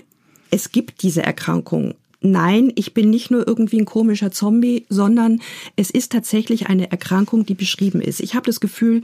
es 0.50 0.72
gibt 0.72 1.02
diese 1.02 1.22
Erkrankung 1.22 1.94
nein, 2.22 2.72
ich 2.76 2.94
bin 2.94 3.10
nicht 3.10 3.30
nur 3.30 3.46
irgendwie 3.46 3.80
ein 3.80 3.84
komischer 3.84 4.30
Zombie, 4.30 4.86
sondern 4.88 5.40
es 5.76 5.90
ist 5.90 6.12
tatsächlich 6.12 6.68
eine 6.68 6.90
Erkrankung, 6.90 7.44
die 7.44 7.54
beschrieben 7.54 8.00
ist. 8.00 8.20
Ich 8.20 8.34
habe 8.34 8.46
das 8.46 8.60
Gefühl, 8.60 9.02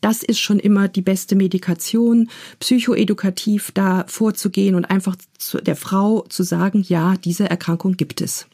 das 0.00 0.22
ist 0.22 0.38
schon 0.38 0.58
immer 0.58 0.88
die 0.88 1.02
beste 1.02 1.34
Medikation, 1.34 2.30
psychoedukativ 2.60 3.72
da 3.72 4.04
vorzugehen 4.06 4.74
und 4.74 4.84
einfach 4.84 5.16
der 5.62 5.76
Frau 5.76 6.24
zu 6.28 6.42
sagen, 6.42 6.84
ja, 6.86 7.16
diese 7.16 7.48
Erkrankung 7.48 7.96
gibt 7.96 8.20
es. 8.20 8.46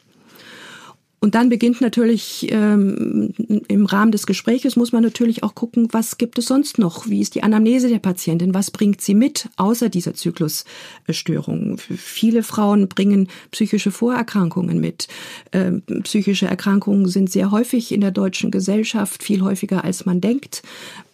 Und 1.19 1.33
dann 1.33 1.49
beginnt 1.49 1.81
natürlich 1.81 2.47
ähm, 2.51 3.33
im 3.67 3.85
Rahmen 3.85 4.11
des 4.11 4.27
Gespräches 4.27 4.75
muss 4.75 4.91
man 4.91 5.01
natürlich 5.01 5.43
auch 5.43 5.55
gucken, 5.55 5.87
was 5.91 6.17
gibt 6.17 6.37
es 6.37 6.45
sonst 6.45 6.77
noch? 6.77 7.09
Wie 7.09 7.21
ist 7.21 7.33
die 7.35 7.41
Anamnese 7.41 7.89
der 7.89 7.99
Patientin? 7.99 8.53
Was 8.53 8.69
bringt 8.69 9.01
sie 9.01 9.15
mit 9.15 9.49
außer 9.55 9.89
dieser 9.89 10.13
Zyklusstörung? 10.13 11.77
Viele 11.77 12.43
Frauen 12.43 12.87
bringen 12.87 13.29
psychische 13.51 13.91
Vorerkrankungen 13.91 14.79
mit. 14.79 15.07
Ähm, 15.51 15.81
psychische 16.03 16.45
Erkrankungen 16.47 17.07
sind 17.07 17.31
sehr 17.31 17.49
häufig 17.49 17.91
in 17.91 18.01
der 18.01 18.11
deutschen 18.11 18.51
Gesellschaft, 18.51 19.23
viel 19.23 19.41
häufiger 19.41 19.83
als 19.83 20.05
man 20.05 20.21
denkt. 20.21 20.61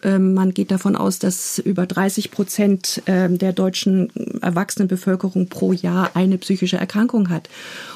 Ähm, 0.02 0.34
man 0.34 0.52
geht 0.52 0.70
davon 0.70 0.96
aus, 0.96 1.20
dass 1.20 1.58
über 1.58 1.86
30 1.86 2.30
Prozent 2.30 3.02
ähm, 3.06 3.38
der 3.38 3.52
deutschen 3.52 4.10
Erwachsenenbevölkerung 4.42 5.48
pro 5.48 5.72
Jahr 5.72 6.10
eine 6.14 6.38
psychische 6.38 6.76
Erkrankung 6.76 7.30
hat. 7.30 7.48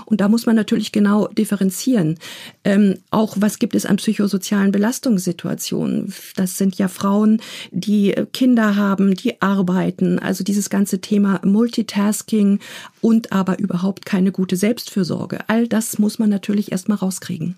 Und 0.07 0.21
da 0.21 0.29
muss 0.29 0.47
man 0.47 0.57
natürlich 0.57 0.93
genau 0.93 1.29
differenzieren. 1.29 2.19
Ähm, 2.65 2.99
auch 3.11 3.37
was 3.39 3.59
gibt 3.59 3.75
es 3.75 3.85
an 3.85 3.97
psychosozialen 3.97 4.73
Belastungssituationen? 4.73 6.15
Das 6.37 6.57
sind 6.57 6.77
ja 6.79 6.89
Frauen, 6.89 7.41
die 7.73 8.15
Kinder 8.33 8.77
haben, 8.77 9.15
die 9.15 9.43
arbeiten. 9.43 10.19
Also 10.19 10.45
dieses 10.45 10.71
ganze 10.71 11.01
Thema 11.01 11.41
Multitasking 11.45 12.61
und 13.01 13.33
aber 13.33 13.59
überhaupt 13.59 14.07
keine 14.07 14.33
gute 14.33 14.57
Selbstfürsorge. 14.57 15.41
All 15.49 15.69
das 15.69 15.99
muss 15.99 16.19
man 16.19 16.31
natürlich 16.31 16.73
erstmal 16.73 16.99
rauskriegen. 16.99 17.57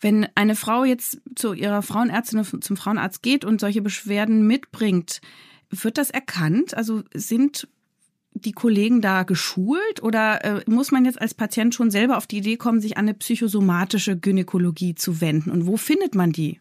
Wenn 0.00 0.26
eine 0.34 0.56
Frau 0.56 0.84
jetzt 0.84 1.20
zu 1.34 1.52
ihrer 1.52 1.82
Frauenärztin, 1.82 2.44
zum 2.60 2.76
Frauenarzt 2.76 3.22
geht 3.22 3.44
und 3.44 3.60
solche 3.60 3.82
Beschwerden 3.82 4.46
mitbringt, 4.46 5.20
wird 5.70 5.98
das 5.98 6.10
erkannt? 6.10 6.76
Also 6.76 7.02
sind 7.14 7.66
die 8.44 8.52
Kollegen 8.52 9.00
da 9.00 9.22
geschult 9.22 10.02
oder 10.02 10.44
äh, 10.44 10.60
muss 10.66 10.92
man 10.92 11.04
jetzt 11.04 11.20
als 11.20 11.34
Patient 11.34 11.74
schon 11.74 11.90
selber 11.90 12.16
auf 12.16 12.26
die 12.26 12.38
Idee 12.38 12.56
kommen, 12.56 12.80
sich 12.80 12.96
an 12.96 13.06
eine 13.06 13.14
psychosomatische 13.14 14.16
Gynäkologie 14.16 14.94
zu 14.94 15.20
wenden? 15.20 15.50
Und 15.50 15.66
wo 15.66 15.76
findet 15.76 16.14
man 16.14 16.32
die? 16.32 16.60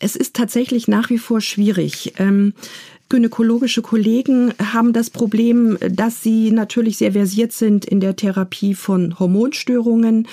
Es 0.00 0.16
ist 0.16 0.34
tatsächlich 0.34 0.88
nach 0.88 1.10
wie 1.10 1.18
vor 1.18 1.40
schwierig. 1.40 2.14
Ähm, 2.18 2.54
Gynäkologische 3.08 3.80
Kollegen 3.80 4.52
haben 4.60 4.92
das 4.92 5.08
Problem, 5.08 5.78
dass 5.80 6.22
sie 6.22 6.50
natürlich 6.50 6.98
sehr 6.98 7.12
versiert 7.12 7.52
sind 7.52 7.86
in 7.86 8.00
der 8.00 8.16
Therapie 8.16 8.74
von 8.74 9.18
Hormonstörungen 9.18 10.28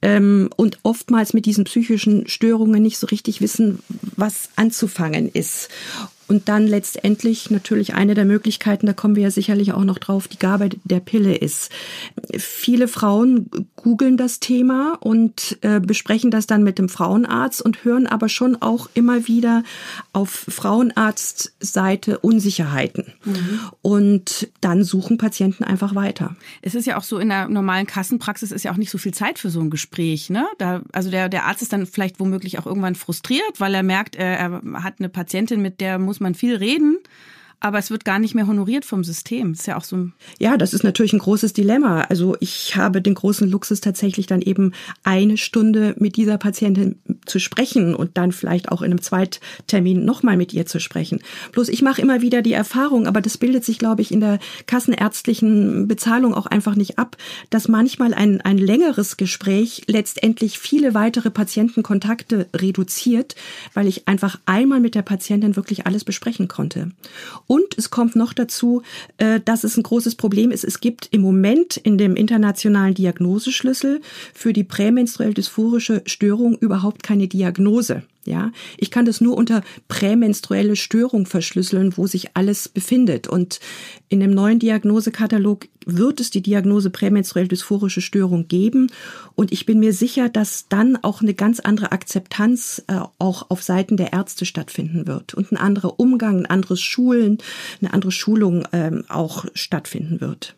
ähm, 0.00 0.48
und 0.56 0.78
oftmals 0.82 1.34
mit 1.34 1.44
diesen 1.44 1.64
psychischen 1.64 2.26
Störungen 2.26 2.82
nicht 2.82 2.96
so 2.96 3.06
richtig 3.06 3.42
wissen, 3.42 3.80
was 4.16 4.48
anzufangen 4.56 5.28
ist. 5.28 5.68
Und 6.28 6.48
dann 6.48 6.66
letztendlich 6.66 7.50
natürlich 7.50 7.94
eine 7.94 8.14
der 8.14 8.24
Möglichkeiten, 8.24 8.86
da 8.86 8.92
kommen 8.92 9.14
wir 9.16 9.22
ja 9.22 9.30
sicherlich 9.30 9.72
auch 9.72 9.84
noch 9.84 9.98
drauf, 9.98 10.26
die 10.28 10.38
Gabe 10.38 10.70
der 10.84 11.00
Pille 11.00 11.36
ist. 11.36 11.70
Viele 12.36 12.88
Frauen 12.88 13.48
googeln 13.76 14.16
das 14.16 14.40
Thema 14.40 14.98
und 15.00 15.58
äh, 15.60 15.80
besprechen 15.80 16.30
das 16.30 16.46
dann 16.46 16.64
mit 16.64 16.78
dem 16.78 16.88
Frauenarzt 16.88 17.62
und 17.62 17.84
hören 17.84 18.06
aber 18.06 18.28
schon 18.28 18.60
auch 18.60 18.88
immer 18.94 19.28
wieder 19.28 19.62
auf 20.12 20.30
Frauenarztseite 20.30 22.18
Unsicherheiten. 22.18 23.12
Mhm. 23.24 23.60
Und 23.82 24.48
dann 24.60 24.82
suchen 24.82 25.18
Patienten 25.18 25.62
einfach 25.62 25.94
weiter. 25.94 26.34
Es 26.62 26.74
ist 26.74 26.86
ja 26.86 26.96
auch 26.96 27.04
so, 27.04 27.18
in 27.18 27.28
der 27.28 27.48
normalen 27.48 27.86
Kassenpraxis 27.86 28.50
ist 28.50 28.64
ja 28.64 28.72
auch 28.72 28.76
nicht 28.76 28.90
so 28.90 28.98
viel 28.98 29.14
Zeit 29.14 29.38
für 29.38 29.50
so 29.50 29.60
ein 29.60 29.70
Gespräch. 29.70 30.30
Ne? 30.30 30.46
Da, 30.58 30.82
also 30.92 31.10
der, 31.10 31.28
der 31.28 31.44
Arzt 31.44 31.62
ist 31.62 31.72
dann 31.72 31.86
vielleicht 31.86 32.18
womöglich 32.18 32.58
auch 32.58 32.66
irgendwann 32.66 32.96
frustriert, 32.96 33.58
weil 33.58 33.74
er 33.74 33.82
merkt, 33.82 34.16
er, 34.16 34.38
er 34.38 34.82
hat 34.82 34.94
eine 34.98 35.08
Patientin, 35.08 35.62
mit 35.62 35.80
der 35.80 35.98
muss 35.98 36.15
muss 36.16 36.20
man 36.20 36.34
viel 36.34 36.56
reden 36.56 36.98
aber 37.60 37.78
es 37.78 37.90
wird 37.90 38.04
gar 38.04 38.18
nicht 38.18 38.34
mehr 38.34 38.46
honoriert 38.46 38.84
vom 38.84 39.02
System. 39.02 39.52
Das 39.52 39.60
ist 39.60 39.66
ja 39.66 39.76
auch 39.76 39.84
so. 39.84 40.10
Ja, 40.38 40.56
das 40.56 40.74
ist 40.74 40.84
natürlich 40.84 41.12
ein 41.12 41.18
großes 41.18 41.52
Dilemma. 41.52 42.02
Also 42.02 42.36
ich 42.40 42.76
habe 42.76 43.00
den 43.00 43.14
großen 43.14 43.48
Luxus 43.48 43.80
tatsächlich 43.80 44.26
dann 44.26 44.42
eben 44.42 44.72
eine 45.04 45.36
Stunde 45.36 45.94
mit 45.98 46.16
dieser 46.16 46.38
Patientin 46.38 46.98
zu 47.26 47.38
sprechen 47.38 47.94
und 47.94 48.16
dann 48.16 48.32
vielleicht 48.32 48.70
auch 48.70 48.82
in 48.82 48.90
einem 48.90 49.02
Zweittermin 49.02 50.04
nochmal 50.04 50.36
mit 50.36 50.52
ihr 50.52 50.66
zu 50.66 50.80
sprechen. 50.80 51.20
Bloß 51.52 51.68
ich 51.68 51.82
mache 51.82 52.00
immer 52.00 52.22
wieder 52.22 52.42
die 52.42 52.52
Erfahrung, 52.52 53.06
aber 53.06 53.20
das 53.20 53.38
bildet 53.38 53.64
sich, 53.64 53.78
glaube 53.78 54.02
ich, 54.02 54.12
in 54.12 54.20
der 54.20 54.38
kassenärztlichen 54.66 55.88
Bezahlung 55.88 56.34
auch 56.34 56.46
einfach 56.46 56.74
nicht 56.74 56.98
ab, 56.98 57.16
dass 57.50 57.68
manchmal 57.68 58.14
ein, 58.14 58.40
ein 58.40 58.58
längeres 58.58 59.16
Gespräch 59.16 59.82
letztendlich 59.86 60.58
viele 60.58 60.94
weitere 60.94 61.30
Patientenkontakte 61.30 62.46
reduziert, 62.54 63.34
weil 63.74 63.86
ich 63.86 64.08
einfach 64.08 64.38
einmal 64.46 64.80
mit 64.80 64.94
der 64.94 65.02
Patientin 65.02 65.56
wirklich 65.56 65.86
alles 65.86 66.04
besprechen 66.04 66.48
konnte. 66.48 66.90
Und 67.46 67.76
es 67.76 67.90
kommt 67.90 68.16
noch 68.16 68.32
dazu, 68.32 68.82
äh, 69.18 69.40
dass 69.44 69.64
es 69.64 69.76
ein 69.76 69.82
großes 69.82 70.14
Problem 70.14 70.50
ist. 70.50 70.64
Es 70.64 70.80
gibt 70.80 71.08
im 71.10 71.20
Moment 71.20 71.76
in 71.76 71.98
dem 71.98 72.16
internationalen 72.16 72.94
Diagnoseschlüssel 72.94 74.00
für 74.34 74.52
die 74.52 74.64
prämenstruell 74.64 75.34
dysphorische 75.34 76.02
Störung 76.06 76.56
überhaupt 76.58 77.02
keine 77.16 77.28
Diagnose. 77.28 78.02
Ja, 78.26 78.50
ich 78.76 78.90
kann 78.90 79.06
das 79.06 79.20
nur 79.20 79.36
unter 79.36 79.62
prämenstruelle 79.86 80.74
Störung 80.74 81.26
verschlüsseln, 81.26 81.96
wo 81.96 82.08
sich 82.08 82.36
alles 82.36 82.68
befindet. 82.68 83.28
Und 83.28 83.60
in 84.08 84.18
dem 84.18 84.32
neuen 84.32 84.58
Diagnosekatalog 84.58 85.68
wird 85.86 86.18
es 86.20 86.30
die 86.30 86.42
Diagnose 86.42 86.90
prämenstruell 86.90 87.46
dysphorische 87.46 88.00
Störung 88.00 88.48
geben. 88.48 88.90
Und 89.36 89.52
ich 89.52 89.64
bin 89.64 89.78
mir 89.78 89.92
sicher, 89.92 90.28
dass 90.28 90.66
dann 90.68 90.98
auch 91.02 91.22
eine 91.22 91.34
ganz 91.34 91.60
andere 91.60 91.92
Akzeptanz 91.92 92.82
äh, 92.88 92.98
auch 93.18 93.48
auf 93.48 93.62
Seiten 93.62 93.96
der 93.96 94.12
Ärzte 94.12 94.44
stattfinden 94.44 95.06
wird 95.06 95.34
und 95.34 95.52
ein 95.52 95.56
anderer 95.56 96.00
Umgang, 96.00 96.40
ein 96.40 96.46
anderes 96.46 96.80
Schulen, 96.80 97.38
eine 97.80 97.94
andere 97.94 98.10
Schulung 98.10 98.66
ähm, 98.72 99.04
auch 99.08 99.46
stattfinden 99.54 100.20
wird. 100.20 100.56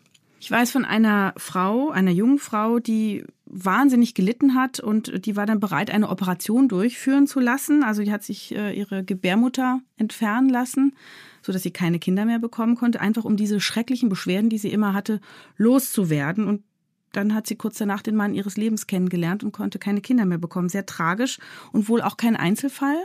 Ich 0.49 0.51
weiß 0.51 0.71
von 0.71 0.83
einer 0.83 1.35
Frau, 1.37 1.91
einer 1.91 2.09
jungen 2.09 2.39
Frau, 2.39 2.79
die 2.79 3.23
wahnsinnig 3.45 4.15
gelitten 4.15 4.55
hat 4.55 4.79
und 4.79 5.23
die 5.27 5.35
war 5.35 5.45
dann 5.45 5.59
bereit, 5.59 5.91
eine 5.91 6.09
Operation 6.09 6.67
durchführen 6.67 7.27
zu 7.27 7.39
lassen. 7.39 7.83
Also 7.83 8.01
die 8.01 8.11
hat 8.11 8.23
sich 8.23 8.55
äh, 8.55 8.73
ihre 8.73 9.03
Gebärmutter 9.03 9.81
entfernen 9.95 10.49
lassen, 10.49 10.95
so 11.43 11.53
dass 11.53 11.61
sie 11.61 11.69
keine 11.69 11.99
Kinder 11.99 12.25
mehr 12.25 12.39
bekommen 12.39 12.73
konnte, 12.73 12.99
einfach 12.99 13.25
um 13.25 13.37
diese 13.37 13.59
schrecklichen 13.59 14.09
Beschwerden, 14.09 14.49
die 14.49 14.57
sie 14.57 14.71
immer 14.71 14.95
hatte, 14.95 15.21
loszuwerden. 15.57 16.47
Und 16.47 16.63
dann 17.11 17.35
hat 17.35 17.45
sie 17.45 17.55
kurz 17.55 17.77
danach 17.77 18.01
den 18.01 18.15
Mann 18.15 18.33
ihres 18.33 18.57
Lebens 18.57 18.87
kennengelernt 18.87 19.43
und 19.43 19.51
konnte 19.51 19.77
keine 19.77 20.01
Kinder 20.01 20.25
mehr 20.25 20.39
bekommen. 20.39 20.69
Sehr 20.69 20.87
tragisch 20.87 21.37
und 21.73 21.89
wohl 21.89 22.01
auch 22.01 22.17
kein 22.17 22.35
Einzelfall. 22.35 22.97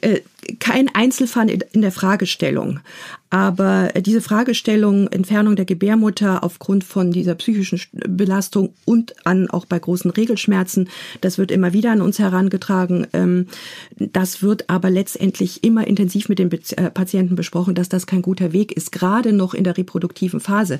Äh, 0.00 0.20
kein 0.60 0.88
Einzelfall 0.94 1.50
in 1.50 1.82
der 1.82 1.92
Fragestellung. 1.92 2.80
Aber 3.30 3.90
diese 4.00 4.20
Fragestellung 4.20 5.08
Entfernung 5.08 5.56
der 5.56 5.64
Gebärmutter 5.64 6.44
aufgrund 6.44 6.84
von 6.84 7.10
dieser 7.10 7.34
psychischen 7.34 7.80
Belastung 7.92 8.72
und 8.84 9.14
an 9.26 9.50
auch 9.50 9.66
bei 9.66 9.78
großen 9.78 10.10
Regelschmerzen, 10.12 10.88
das 11.20 11.36
wird 11.36 11.50
immer 11.50 11.72
wieder 11.72 11.90
an 11.90 12.02
uns 12.02 12.20
herangetragen. 12.20 13.08
Ähm, 13.12 13.48
das 13.96 14.42
wird 14.42 14.70
aber 14.70 14.90
letztendlich 14.90 15.64
immer 15.64 15.86
intensiv 15.86 16.28
mit 16.28 16.38
den 16.38 16.52
äh, 16.52 16.90
Patienten 16.90 17.34
besprochen, 17.34 17.74
dass 17.74 17.88
das 17.88 18.06
kein 18.06 18.22
guter 18.22 18.52
Weg 18.52 18.72
ist, 18.72 18.92
gerade 18.92 19.32
noch 19.32 19.54
in 19.54 19.64
der 19.64 19.76
reproduktiven 19.76 20.38
Phase. 20.38 20.78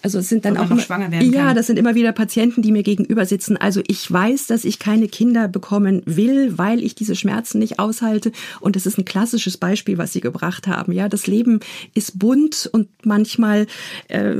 Also 0.00 0.20
es 0.20 0.28
sind 0.28 0.44
dann 0.44 0.56
auch 0.56 0.68
noch 0.68 0.80
schwanger 0.80 1.10
werden 1.10 1.32
ja, 1.32 1.52
das 1.52 1.66
sind 1.66 1.78
immer 1.78 1.96
wieder 1.96 2.12
Patienten, 2.12 2.62
die 2.62 2.70
mir 2.70 2.84
gegenüber 2.84 3.26
sitzen. 3.26 3.56
Also 3.56 3.82
ich 3.88 4.10
weiß, 4.10 4.46
dass 4.46 4.64
ich 4.64 4.78
keine 4.78 5.08
Kinder 5.08 5.48
bekommen 5.48 6.02
will, 6.06 6.58
weil 6.58 6.82
ich 6.82 6.94
diese 6.94 7.16
Schmerzen 7.16 7.58
nicht 7.58 7.80
aushalte. 7.80 8.30
Und 8.60 8.76
das 8.76 8.86
ist 8.86 8.98
ein 8.98 9.04
klassisches 9.04 9.56
Beispiel, 9.56 9.98
was 9.98 10.12
Sie 10.12 10.20
gebracht 10.20 10.66
haben. 10.66 10.92
Ja, 10.92 11.08
das 11.08 11.26
Leben 11.26 11.60
ist 11.94 12.18
bunt 12.18 12.68
und 12.72 12.88
manchmal 13.04 13.66
äh, 14.08 14.34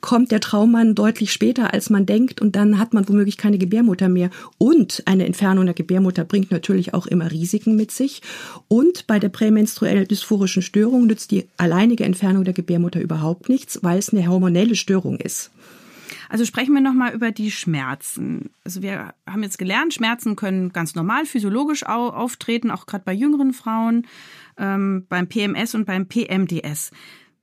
kommt 0.00 0.30
der 0.30 0.40
Traummann 0.40 0.94
deutlich 0.94 1.32
später, 1.32 1.72
als 1.72 1.90
man 1.90 2.06
denkt 2.06 2.40
und 2.40 2.56
dann 2.56 2.78
hat 2.78 2.94
man 2.94 3.08
womöglich 3.08 3.36
keine 3.36 3.58
Gebärmutter 3.58 4.08
mehr. 4.08 4.30
Und 4.58 5.02
eine 5.06 5.26
Entfernung 5.26 5.64
der 5.64 5.74
Gebärmutter 5.74 6.24
bringt 6.24 6.50
natürlich 6.50 6.94
auch 6.94 7.06
immer 7.06 7.30
Risiken 7.30 7.76
mit 7.76 7.90
sich. 7.90 8.22
Und 8.68 9.06
bei 9.06 9.18
der 9.18 9.28
prämenstruell 9.28 10.06
dysphorischen 10.06 10.62
Störung 10.62 11.06
nützt 11.06 11.30
die 11.30 11.46
alleinige 11.56 12.04
Entfernung 12.04 12.44
der 12.44 12.54
Gebärmutter 12.54 13.00
überhaupt 13.00 13.48
nichts, 13.48 13.80
weil 13.82 13.98
es 13.98 14.10
eine 14.10 14.26
hormonelle 14.28 14.76
Störung 14.76 15.18
ist. 15.18 15.50
Also 16.30 16.44
sprechen 16.44 16.74
wir 16.74 16.80
nochmal 16.80 17.12
über 17.12 17.32
die 17.32 17.50
Schmerzen. 17.50 18.50
Also 18.62 18.82
wir 18.82 19.14
haben 19.26 19.42
jetzt 19.42 19.58
gelernt, 19.58 19.94
Schmerzen 19.94 20.36
können 20.36 20.72
ganz 20.72 20.94
normal 20.94 21.26
physiologisch 21.26 21.84
auftreten, 21.84 22.70
auch 22.70 22.86
gerade 22.86 23.02
bei 23.04 23.12
jüngeren 23.12 23.52
Frauen 23.52 24.06
ähm, 24.56 25.06
beim 25.08 25.26
PMS 25.26 25.74
und 25.74 25.86
beim 25.86 26.06
PMDS. 26.06 26.92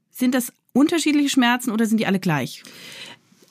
Sind 0.10 0.34
das 0.34 0.54
unterschiedliche 0.72 1.28
Schmerzen 1.28 1.72
oder 1.72 1.86
sind 1.86 2.00
die 2.00 2.06
alle 2.06 2.22
gleich? 2.22 2.64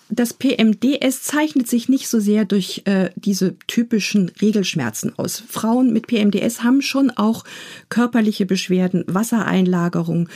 Das 0.08 0.34
PMDS 0.34 1.22
zeichnet 1.22 1.66
sich 1.66 1.88
nicht 1.88 2.08
so 2.08 2.20
sehr 2.20 2.44
durch 2.44 2.82
äh, 2.84 3.10
diese 3.16 3.58
typischen 3.66 4.30
Regelschmerzen 4.40 5.18
aus. 5.18 5.42
Frauen 5.46 5.92
mit 5.92 6.06
PMDS 6.06 6.62
haben 6.62 6.80
schon 6.80 7.10
auch 7.10 7.44
körperliche 7.88 8.46
Beschwerden, 8.46 9.04
Wassereinlagerung, 9.08 10.28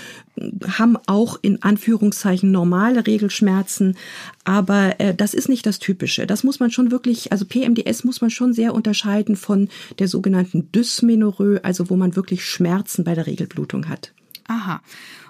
haben 0.66 0.96
auch 1.06 1.38
in 1.42 1.62
Anführungszeichen 1.62 2.50
normale 2.50 3.06
Regelschmerzen, 3.06 3.96
aber 4.44 4.98
äh, 4.98 5.14
das 5.14 5.34
ist 5.34 5.48
nicht 5.48 5.66
das 5.66 5.78
Typische. 5.78 6.26
Das 6.26 6.42
muss 6.42 6.58
man 6.58 6.72
schon 6.72 6.90
wirklich, 6.90 7.30
also 7.30 7.44
PMDS 7.44 8.02
muss 8.02 8.20
man 8.20 8.30
schon 8.30 8.52
sehr 8.52 8.74
unterscheiden 8.74 9.36
von 9.36 9.68
der 10.00 10.08
sogenannten 10.08 10.72
Dysmenorrhoe, 10.72 11.60
also 11.62 11.90
wo 11.90 11.96
man 11.96 12.16
wirklich 12.16 12.44
Schmerzen 12.44 13.04
bei 13.04 13.14
der 13.14 13.26
Regelblutung 13.26 13.88
hat. 13.88 14.12
Aha. 14.48 14.82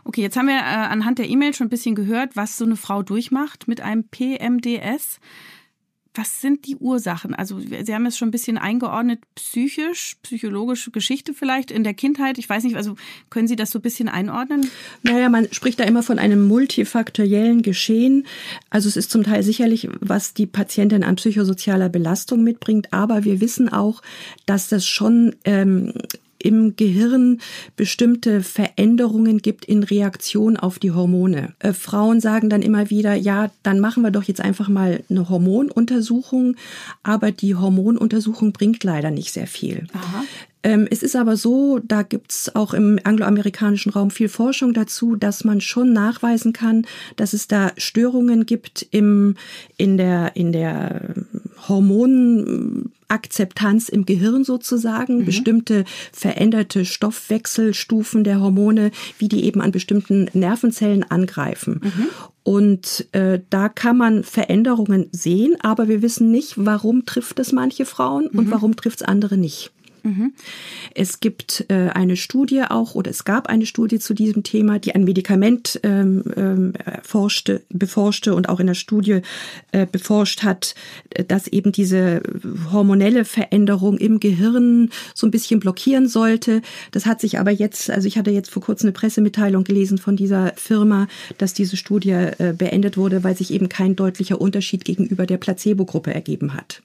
Okay, 0.05 0.23
jetzt 0.23 0.37
haben 0.37 0.49
wir 0.49 0.59
äh, 0.59 0.59
anhand 0.59 1.19
der 1.19 1.29
E-Mail 1.29 1.55
schon 1.55 1.67
ein 1.67 1.71
bisschen 1.71 1.95
gehört, 1.95 2.37
was 2.37 2.57
so 2.57 2.65
eine 2.65 2.77
Frau 2.77 3.03
durchmacht 3.03 3.69
mit 3.69 3.81
einem 3.81 4.05
PMDS. 4.05 5.21
Was 6.15 6.41
sind 6.41 6.67
die 6.67 6.75
Ursachen? 6.75 7.37
Also 7.37 7.61
Sie 7.61 7.95
haben 7.95 8.05
es 8.05 8.19
schon 8.19 8.29
ein 8.29 8.33
bisschen 8.33 8.59
eingeordnet, 8.59 9.21
psychisch, 9.37 10.17
psychologische 10.25 10.91
Geschichte 10.91 11.35
vielleicht 11.35 11.71
in 11.71 11.85
der 11.85 11.95
Kindheit. 11.95 12.37
Ich 12.39 12.49
weiß 12.49 12.65
nicht, 12.65 12.75
also 12.75 12.97
können 13.31 13.47
Sie 13.47 13.55
das 13.55 13.71
so 13.71 13.79
ein 13.79 13.83
bisschen 13.83 14.09
einordnen? 14.09 14.69
Naja, 15.05 15.29
man 15.29 15.47
spricht 15.53 15.79
da 15.79 15.85
immer 15.85 16.03
von 16.03 16.19
einem 16.19 16.49
multifaktoriellen 16.49 17.63
Geschehen. 17.63 18.27
Also 18.71 18.89
es 18.89 18.97
ist 18.97 19.13
zum 19.13 19.23
Teil 19.23 19.45
sicherlich, 19.45 19.89
was 20.01 20.35
die 20.35 20.47
Patientin 20.47 21.05
an 21.05 21.15
psychosozialer 21.15 21.89
Belastung 21.89 22.43
mitbringt, 22.43 22.93
aber 22.93 23.23
wir 23.23 23.41
wissen 23.41 23.69
auch, 23.69 24.03
dass 24.47 24.69
das 24.69 24.85
schon 24.85 25.37
ähm, 25.45 25.93
im 26.43 26.77
Gehirn 26.77 27.41
bestimmte 27.77 28.43
Veränderungen 28.43 29.39
gibt 29.39 29.65
in 29.65 29.83
Reaktion 29.83 30.57
auf 30.57 30.79
die 30.79 30.93
Hormone. 30.93 31.55
Äh, 31.59 31.73
Frauen 31.73 32.21
sagen 32.21 32.51
dann 32.51 32.63
immer 32.63 32.91
wieder, 32.91 33.15
ja, 33.15 33.51
dann 33.63 33.81
machen 33.81 34.03
wir 34.03 34.11
doch 34.11 34.25
jetzt 34.25 34.41
einfach 34.41 34.69
mal 34.69 35.03
eine 35.09 35.29
Hormonuntersuchung, 35.29 36.57
aber 37.03 37.31
die 37.31 37.55
Hormonuntersuchung 37.55 38.53
bringt 38.53 38.83
leider 38.85 39.11
nicht 39.11 39.33
sehr 39.33 39.47
viel. 39.47 39.87
Aha. 39.93 40.25
Ähm, 40.63 40.87
es 40.91 41.03
ist 41.03 41.17
aber 41.17 41.37
so, 41.37 41.79
da 41.79 42.03
gibt's 42.03 42.55
auch 42.55 42.75
im 42.75 42.99
angloamerikanischen 43.03 43.93
Raum 43.93 44.11
viel 44.11 44.29
Forschung 44.29 44.75
dazu, 44.75 45.17
dass 45.17 45.45
man 45.45 45.61
schon 45.61 45.93
nachweisen 45.93 46.53
kann, 46.53 46.87
dass 47.17 47.33
es 47.33 47.49
da 47.49 47.73
Störungen 47.79 48.45
gibt 48.45 48.87
im, 48.91 49.37
in 49.79 49.97
der, 49.97 50.37
in 50.37 50.53
der 50.53 51.15
Hormonakzeptanz 53.11 53.89
im 53.89 54.07
Gehirn 54.07 54.45
sozusagen, 54.45 55.19
mhm. 55.19 55.25
bestimmte 55.25 55.85
veränderte 56.13 56.85
Stoffwechselstufen 56.85 58.25
der 58.25 58.41
Hormone, 58.41 58.93
wie 59.19 59.29
die 59.29 59.45
eben 59.45 59.61
an 59.61 59.73
bestimmten 59.73 60.29
Nervenzellen 60.33 61.03
angreifen. 61.03 61.81
Mhm. 61.83 62.07
Und 62.43 63.07
äh, 63.13 63.41
da 63.51 63.69
kann 63.69 63.99
man 63.99 64.25
Veränderungen 64.25 65.09
sehen, 65.13 65.57
aber 65.61 65.89
wir 65.89 66.03
wissen 66.03 66.31
nicht, 66.31 66.55
warum 66.57 67.05
trifft 67.05 67.39
es 67.39 67.53
manche 67.53 67.85
Frauen 67.85 68.29
und 68.29 68.47
mhm. 68.47 68.51
warum 68.51 68.77
trifft 68.77 69.03
es 69.03 69.07
andere 69.07 69.37
nicht. 69.37 69.73
Mhm. 70.03 70.33
Es 70.95 71.21
gibt 71.21 71.67
äh, 71.69 71.91
eine 71.91 72.17
Studie 72.17 72.63
auch 72.69 72.95
oder 72.95 73.11
es 73.11 73.25
gab 73.25 73.49
eine 73.49 73.67
Studie 73.67 73.99
zu 73.99 74.15
diesem 74.15 74.43
Thema, 74.43 74.79
die 74.79 74.95
ein 74.95 75.05
Medikament 75.05 75.81
ähm, 75.83 76.23
ähm, 76.37 76.73
forschte, 77.03 77.63
beforschte 77.69 78.35
und 78.35 78.49
auch 78.49 78.61
in 78.61 78.67
der 78.67 78.75
Studie 78.75 79.21
äh, 79.73 79.87
beforscht 79.87 80.43
hat, 80.43 80.75
dass 81.29 81.47
eben 81.49 81.73
diese 81.73 82.23
hormonelle 82.73 83.25
Veränderung 83.25 83.99
im 83.99 84.21
Gehirn 84.21 84.91
so 85.15 85.27
ein 85.27 85.31
bisschen 85.31 85.61
blockieren 85.61 86.09
sollte. 86.09 86.63
Das 86.91 87.07
hat 87.07 87.21
sich 87.21 87.39
aber 87.39 87.51
jetzt, 87.51 87.91
also 87.91 88.07
ich 88.07 88.19
hatte 88.19 88.31
jetzt 88.31 88.51
vor 88.51 88.63
kurzem 88.63 88.89
eine 88.89 88.93
Pressemitteilung 88.93 89.65
gelesen 89.65 89.99
von 89.99 90.17
dieser 90.17 90.53
Firma, 90.57 91.09
dass 91.39 91.55
diese 91.55 91.77
Studie 91.77 92.11
äh, 92.11 92.55
beendet 92.57 92.97
wurde, 92.97 93.25
weil 93.25 93.37
sich 93.37 93.53
eben 93.53 93.69
kein 93.69 93.97
deutlicher 93.97 94.41
Unterschied 94.41 94.85
gegenüber 94.85 95.27
der 95.27 95.39
Placebo-Gruppe 95.39 96.13
ergeben 96.15 96.55
hat. 96.55 96.83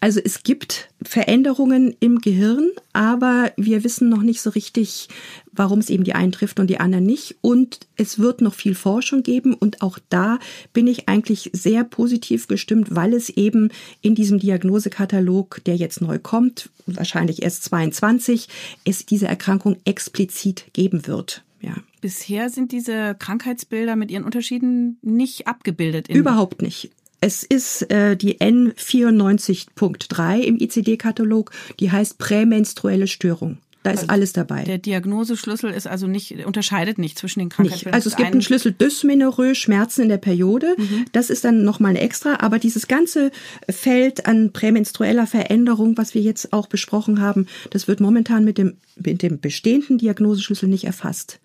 Also 0.00 0.20
es 0.22 0.42
gibt 0.42 0.88
Veränderungen 1.02 1.94
im 2.00 2.20
Gehirn 2.20 2.35
Gehirn, 2.36 2.70
aber 2.92 3.52
wir 3.56 3.82
wissen 3.82 4.08
noch 4.08 4.22
nicht 4.22 4.42
so 4.42 4.50
richtig, 4.50 5.08
warum 5.52 5.78
es 5.78 5.88
eben 5.88 6.04
die 6.04 6.14
einen 6.14 6.32
trifft 6.32 6.60
und 6.60 6.68
die 6.68 6.78
anderen 6.80 7.06
nicht. 7.06 7.36
Und 7.40 7.80
es 7.96 8.18
wird 8.18 8.40
noch 8.40 8.54
viel 8.54 8.74
Forschung 8.74 9.22
geben 9.22 9.54
und 9.54 9.80
auch 9.82 9.98
da 10.10 10.38
bin 10.72 10.86
ich 10.86 11.08
eigentlich 11.08 11.50
sehr 11.52 11.84
positiv 11.84 12.46
gestimmt, 12.46 12.94
weil 12.94 13.14
es 13.14 13.30
eben 13.30 13.70
in 14.02 14.14
diesem 14.14 14.38
Diagnosekatalog, 14.38 15.62
der 15.64 15.76
jetzt 15.76 16.00
neu 16.00 16.18
kommt, 16.18 16.70
wahrscheinlich 16.86 17.42
erst 17.42 17.64
22, 17.64 18.48
es 18.84 19.06
diese 19.06 19.26
Erkrankung 19.26 19.76
explizit 19.84 20.66
geben 20.72 21.06
wird. 21.06 21.42
Ja. 21.62 21.74
Bisher 22.02 22.50
sind 22.50 22.70
diese 22.72 23.16
Krankheitsbilder 23.18 23.96
mit 23.96 24.10
ihren 24.10 24.24
Unterschieden 24.24 24.98
nicht 25.02 25.46
abgebildet. 25.46 26.08
Überhaupt 26.08 26.60
nicht. 26.60 26.90
Es 27.20 27.42
ist 27.42 27.90
äh, 27.90 28.16
die 28.16 28.40
N94.3 28.40 30.40
im 30.40 30.60
ICD-Katalog, 30.60 31.50
die 31.80 31.90
heißt 31.90 32.18
prämenstruelle 32.18 33.06
Störung. 33.06 33.58
Da 33.86 33.92
ist 33.92 34.00
also 34.00 34.12
alles 34.12 34.32
dabei. 34.32 34.64
Der 34.64 34.78
Diagnoseschlüssel 34.78 35.70
ist 35.70 35.86
also 35.86 36.08
nicht, 36.08 36.44
unterscheidet 36.44 36.98
nicht 36.98 37.16
zwischen 37.16 37.38
den 37.38 37.50
Krankheiten. 37.50 37.90
Also 37.90 38.10
es 38.10 38.16
gibt 38.16 38.32
einen 38.32 38.42
Schlüssel 38.42 38.72
Dysmenorrhoe, 38.72 39.54
Schmerzen 39.54 40.02
in 40.02 40.08
der 40.08 40.16
Periode. 40.16 40.74
Mhm. 40.76 41.04
Das 41.12 41.30
ist 41.30 41.44
dann 41.44 41.62
nochmal 41.62 41.92
ein 41.92 41.96
extra. 41.96 42.40
Aber 42.40 42.58
dieses 42.58 42.88
ganze 42.88 43.30
Feld 43.68 44.26
an 44.26 44.52
prämenstrueller 44.52 45.28
Veränderung, 45.28 45.96
was 45.96 46.14
wir 46.14 46.22
jetzt 46.22 46.52
auch 46.52 46.66
besprochen 46.66 47.20
haben, 47.20 47.46
das 47.70 47.86
wird 47.86 48.00
momentan 48.00 48.44
mit 48.44 48.58
dem, 48.58 48.76
mit 48.96 49.22
dem 49.22 49.38
bestehenden 49.38 49.98
Diagnoseschlüssel 49.98 50.68
nicht 50.68 50.84
erfasst. 50.84 51.38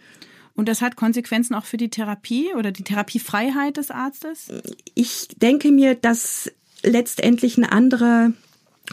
Und 0.55 0.67
das 0.67 0.81
hat 0.81 0.95
Konsequenzen 0.95 1.55
auch 1.55 1.65
für 1.65 1.77
die 1.77 1.89
Therapie 1.89 2.49
oder 2.57 2.71
die 2.71 2.83
Therapiefreiheit 2.83 3.77
des 3.77 3.91
Arztes? 3.91 4.49
Ich 4.93 5.27
denke 5.37 5.71
mir, 5.71 5.95
dass 5.95 6.51
letztendlich 6.83 7.57
ein 7.57 7.65
anderer 7.65 8.31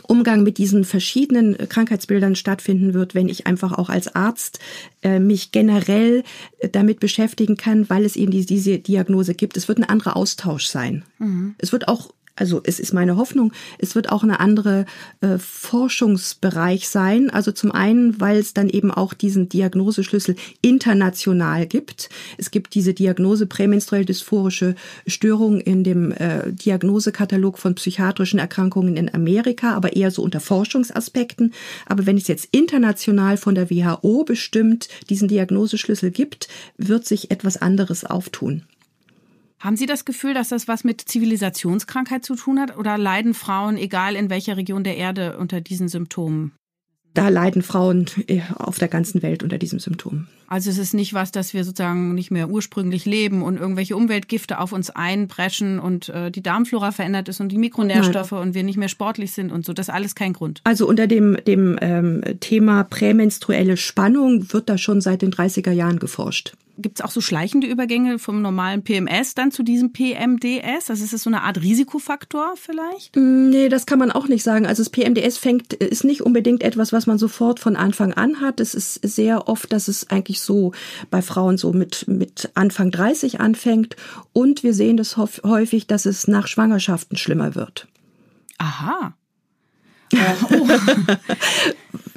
Umgang 0.06 0.42
mit 0.42 0.58
diesen 0.58 0.84
verschiedenen 0.84 1.56
Krankheitsbildern 1.56 2.36
stattfinden 2.36 2.94
wird, 2.94 3.14
wenn 3.14 3.28
ich 3.28 3.46
einfach 3.46 3.72
auch 3.72 3.88
als 3.88 4.14
Arzt 4.14 4.60
äh, 5.02 5.18
mich 5.18 5.50
generell 5.50 6.22
damit 6.72 7.00
beschäftigen 7.00 7.56
kann, 7.56 7.88
weil 7.90 8.04
es 8.04 8.14
eben 8.14 8.30
die, 8.30 8.46
diese 8.46 8.78
Diagnose 8.78 9.34
gibt. 9.34 9.56
Es 9.56 9.66
wird 9.66 9.78
ein 9.78 9.88
anderer 9.88 10.16
Austausch 10.16 10.66
sein. 10.66 11.04
Mhm. 11.18 11.54
Es 11.58 11.72
wird 11.72 11.88
auch 11.88 12.12
also 12.38 12.60
es 12.64 12.78
ist 12.78 12.92
meine 12.94 13.16
Hoffnung, 13.16 13.52
es 13.78 13.94
wird 13.94 14.10
auch 14.10 14.22
eine 14.22 14.40
andere 14.40 14.86
äh, 15.20 15.38
Forschungsbereich 15.38 16.88
sein. 16.88 17.30
Also 17.30 17.52
zum 17.52 17.72
einen, 17.72 18.20
weil 18.20 18.38
es 18.38 18.54
dann 18.54 18.68
eben 18.68 18.90
auch 18.90 19.12
diesen 19.12 19.48
Diagnoseschlüssel 19.48 20.36
international 20.62 21.66
gibt. 21.66 22.08
Es 22.36 22.50
gibt 22.50 22.74
diese 22.74 22.94
Diagnose 22.94 23.46
prämenstruell 23.46 24.04
dysphorische 24.04 24.74
Störung 25.06 25.60
in 25.60 25.84
dem 25.84 26.12
äh, 26.12 26.52
Diagnosekatalog 26.52 27.58
von 27.58 27.74
psychiatrischen 27.74 28.38
Erkrankungen 28.38 28.96
in 28.96 29.12
Amerika, 29.12 29.74
aber 29.74 29.96
eher 29.96 30.10
so 30.10 30.22
unter 30.22 30.40
Forschungsaspekten. 30.40 31.52
Aber 31.86 32.06
wenn 32.06 32.16
es 32.16 32.28
jetzt 32.28 32.48
international 32.52 33.36
von 33.36 33.54
der 33.54 33.70
WHO 33.70 34.24
bestimmt 34.24 34.88
diesen 35.10 35.28
Diagnoseschlüssel 35.28 36.10
gibt, 36.10 36.48
wird 36.76 37.04
sich 37.04 37.30
etwas 37.30 37.56
anderes 37.56 38.04
auftun. 38.04 38.62
Haben 39.60 39.76
Sie 39.76 39.86
das 39.86 40.04
Gefühl, 40.04 40.34
dass 40.34 40.48
das 40.48 40.68
was 40.68 40.84
mit 40.84 41.00
Zivilisationskrankheit 41.00 42.24
zu 42.24 42.36
tun 42.36 42.60
hat 42.60 42.76
oder 42.76 42.96
leiden 42.96 43.34
Frauen, 43.34 43.76
egal 43.76 44.14
in 44.14 44.30
welcher 44.30 44.56
Region 44.56 44.84
der 44.84 44.96
Erde, 44.96 45.36
unter 45.36 45.60
diesen 45.60 45.88
Symptomen? 45.88 46.57
Da 47.18 47.28
leiden 47.28 47.62
Frauen 47.62 48.06
äh, 48.26 48.40
auf 48.54 48.78
der 48.78 48.88
ganzen 48.88 49.22
Welt 49.22 49.42
unter 49.42 49.58
diesem 49.58 49.78
Symptom. 49.78 50.26
Also 50.46 50.70
es 50.70 50.78
ist 50.78 50.94
nicht 50.94 51.12
was, 51.12 51.30
dass 51.30 51.52
wir 51.52 51.62
sozusagen 51.64 52.14
nicht 52.14 52.30
mehr 52.30 52.48
ursprünglich 52.48 53.04
leben 53.04 53.42
und 53.42 53.58
irgendwelche 53.58 53.96
Umweltgifte 53.96 54.60
auf 54.60 54.72
uns 54.72 54.88
einpreschen 54.88 55.78
und 55.78 56.08
äh, 56.08 56.30
die 56.30 56.42
Darmflora 56.42 56.90
verändert 56.90 57.28
ist 57.28 57.40
und 57.40 57.50
die 57.50 57.58
Mikronährstoffe 57.58 58.32
Nein. 58.32 58.40
und 58.42 58.54
wir 58.54 58.62
nicht 58.62 58.78
mehr 58.78 58.88
sportlich 58.88 59.32
sind 59.32 59.52
und 59.52 59.66
so. 59.66 59.74
Das 59.74 59.88
ist 59.88 59.94
alles 59.94 60.14
kein 60.14 60.32
Grund. 60.32 60.62
Also 60.64 60.88
unter 60.88 61.06
dem, 61.06 61.36
dem 61.46 61.78
ähm, 61.82 62.22
Thema 62.40 62.84
prämenstruelle 62.84 63.76
Spannung 63.76 64.52
wird 64.52 64.70
da 64.70 64.78
schon 64.78 65.00
seit 65.00 65.20
den 65.20 65.32
30er 65.32 65.72
Jahren 65.72 65.98
geforscht 65.98 66.54
gibt 66.78 67.00
es 67.00 67.04
auch 67.04 67.10
so 67.10 67.20
schleichende 67.20 67.66
Übergänge 67.66 68.18
vom 68.18 68.40
normalen 68.40 68.82
PMS 68.82 69.34
dann 69.34 69.50
zu 69.50 69.62
diesem 69.62 69.92
PMDS? 69.92 70.88
Also 70.88 71.04
ist 71.04 71.12
das 71.12 71.22
so 71.22 71.30
eine 71.30 71.42
Art 71.42 71.60
Risikofaktor 71.60 72.54
vielleicht? 72.56 73.16
Mm, 73.16 73.50
nee, 73.50 73.68
das 73.68 73.84
kann 73.84 73.98
man 73.98 74.12
auch 74.12 74.28
nicht 74.28 74.44
sagen. 74.44 74.66
Also 74.66 74.82
das 74.82 74.90
PMDS 74.90 75.36
fängt, 75.36 75.74
ist 75.74 76.04
nicht 76.04 76.22
unbedingt 76.22 76.62
etwas, 76.62 76.92
was 76.92 77.06
man 77.08 77.18
sofort 77.18 77.58
von 77.58 77.74
Anfang 77.74 78.12
an 78.14 78.40
hat. 78.40 78.60
Es 78.60 78.74
ist 78.74 78.94
sehr 79.02 79.48
oft, 79.48 79.72
dass 79.72 79.88
es 79.88 80.08
eigentlich 80.10 80.40
so 80.40 80.72
bei 81.10 81.20
Frauen 81.22 81.58
so 81.58 81.72
mit, 81.72 82.06
mit 82.06 82.50
Anfang 82.54 82.92
30 82.92 83.40
anfängt. 83.40 83.96
Und 84.32 84.62
wir 84.62 84.74
sehen 84.74 84.96
das 84.96 85.16
häufig, 85.16 85.88
dass 85.88 86.06
es 86.06 86.28
nach 86.28 86.46
Schwangerschaften 86.46 87.18
schlimmer 87.18 87.56
wird. 87.56 87.88
Aha. 88.58 89.14
oh. 90.14 90.68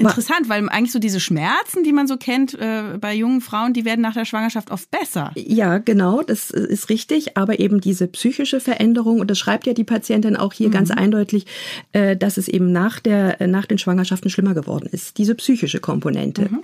Interessant, 0.00 0.48
weil 0.48 0.68
eigentlich 0.68 0.92
so 0.92 0.98
diese 0.98 1.20
Schmerzen, 1.20 1.84
die 1.84 1.92
man 1.92 2.06
so 2.06 2.16
kennt 2.16 2.54
äh, 2.54 2.98
bei 3.00 3.14
jungen 3.14 3.40
Frauen, 3.40 3.72
die 3.72 3.84
werden 3.84 4.00
nach 4.00 4.14
der 4.14 4.24
Schwangerschaft 4.24 4.70
oft 4.70 4.90
besser. 4.90 5.32
Ja, 5.36 5.78
genau, 5.78 6.22
das 6.22 6.50
ist 6.50 6.88
richtig. 6.88 7.36
Aber 7.36 7.60
eben 7.60 7.80
diese 7.80 8.06
psychische 8.08 8.60
Veränderung, 8.60 9.20
und 9.20 9.30
das 9.30 9.38
schreibt 9.38 9.66
ja 9.66 9.72
die 9.72 9.84
Patientin 9.84 10.36
auch 10.36 10.52
hier 10.52 10.68
mhm. 10.68 10.72
ganz 10.72 10.90
eindeutig, 10.90 11.46
äh, 11.92 12.16
dass 12.16 12.36
es 12.36 12.48
eben 12.48 12.72
nach, 12.72 13.00
der, 13.00 13.46
nach 13.46 13.66
den 13.66 13.78
Schwangerschaften 13.78 14.30
schlimmer 14.30 14.54
geworden 14.54 14.88
ist. 14.90 15.18
Diese 15.18 15.34
psychische 15.34 15.80
Komponente. 15.80 16.42
Mhm. 16.50 16.60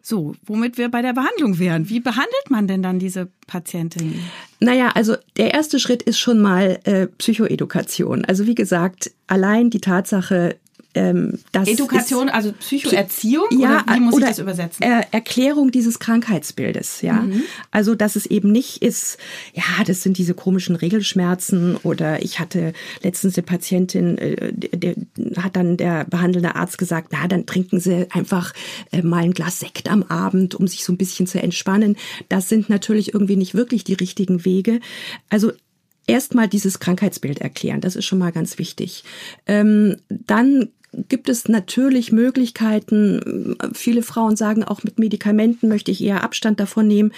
So, 0.00 0.34
womit 0.46 0.78
wir 0.78 0.88
bei 0.88 1.02
der 1.02 1.12
Behandlung 1.12 1.58
wären. 1.58 1.90
Wie 1.90 2.00
behandelt 2.00 2.48
man 2.48 2.66
denn 2.66 2.82
dann 2.82 2.98
diese 2.98 3.28
Patientin? 3.46 4.14
Naja, 4.60 4.92
also 4.94 5.16
der 5.36 5.52
erste 5.52 5.78
Schritt 5.78 6.02
ist 6.02 6.18
schon 6.18 6.40
mal 6.40 6.78
äh, 6.84 7.08
Psychoedukation. 7.08 8.24
Also 8.24 8.46
wie 8.46 8.54
gesagt, 8.54 9.10
allein 9.26 9.70
die 9.70 9.80
Tatsache, 9.80 10.56
ähm, 10.98 11.38
das 11.52 11.68
Education, 11.68 12.28
also 12.28 12.52
Psychoerziehung 12.52 13.46
ja, 13.52 13.84
oder 13.84 13.94
wie 13.94 14.00
muss 14.00 14.14
oder 14.14 14.24
ich 14.24 14.30
das 14.30 14.38
übersetzen? 14.40 14.82
Er 14.82 15.12
Erklärung 15.12 15.70
dieses 15.70 15.98
Krankheitsbildes, 16.00 17.02
ja. 17.02 17.22
Mhm. 17.22 17.42
Also, 17.70 17.94
dass 17.94 18.16
es 18.16 18.26
eben 18.26 18.50
nicht 18.50 18.82
ist, 18.82 19.18
ja, 19.54 19.62
das 19.86 20.02
sind 20.02 20.18
diese 20.18 20.34
komischen 20.34 20.74
Regelschmerzen 20.74 21.76
oder 21.76 22.22
ich 22.22 22.40
hatte 22.40 22.72
letztens 23.02 23.36
eine 23.36 23.44
Patientin, 23.44 24.18
äh, 24.18 24.52
der, 24.52 24.94
der 24.96 25.42
hat 25.42 25.54
dann 25.54 25.76
der 25.76 26.04
behandelnde 26.04 26.56
Arzt 26.56 26.78
gesagt, 26.78 27.08
na, 27.12 27.28
dann 27.28 27.46
trinken 27.46 27.78
Sie 27.78 28.10
einfach 28.10 28.52
äh, 28.90 29.02
mal 29.02 29.22
ein 29.22 29.32
Glas 29.32 29.60
Sekt 29.60 29.88
am 29.88 30.02
Abend, 30.02 30.54
um 30.54 30.66
sich 30.66 30.84
so 30.84 30.92
ein 30.92 30.98
bisschen 30.98 31.26
zu 31.26 31.40
entspannen. 31.40 31.96
Das 32.28 32.48
sind 32.48 32.68
natürlich 32.68 33.14
irgendwie 33.14 33.36
nicht 33.36 33.54
wirklich 33.54 33.84
die 33.84 33.94
richtigen 33.94 34.44
Wege. 34.44 34.80
Also 35.28 35.52
erstmal 36.08 36.48
dieses 36.48 36.80
Krankheitsbild 36.80 37.40
erklären. 37.40 37.80
Das 37.80 37.94
ist 37.94 38.06
schon 38.06 38.18
mal 38.18 38.32
ganz 38.32 38.58
wichtig. 38.58 39.04
Ähm, 39.46 39.96
dann 40.08 40.70
gibt 40.92 41.28
es 41.28 41.48
natürlich 41.48 42.12
Möglichkeiten. 42.12 43.56
Viele 43.74 44.02
Frauen 44.02 44.36
sagen 44.36 44.64
auch 44.64 44.82
mit 44.84 44.98
Medikamenten 44.98 45.68
möchte 45.68 45.90
ich 45.90 46.02
eher 46.02 46.24
Abstand 46.24 46.60
davon 46.60 46.86
nehmen. 46.86 47.12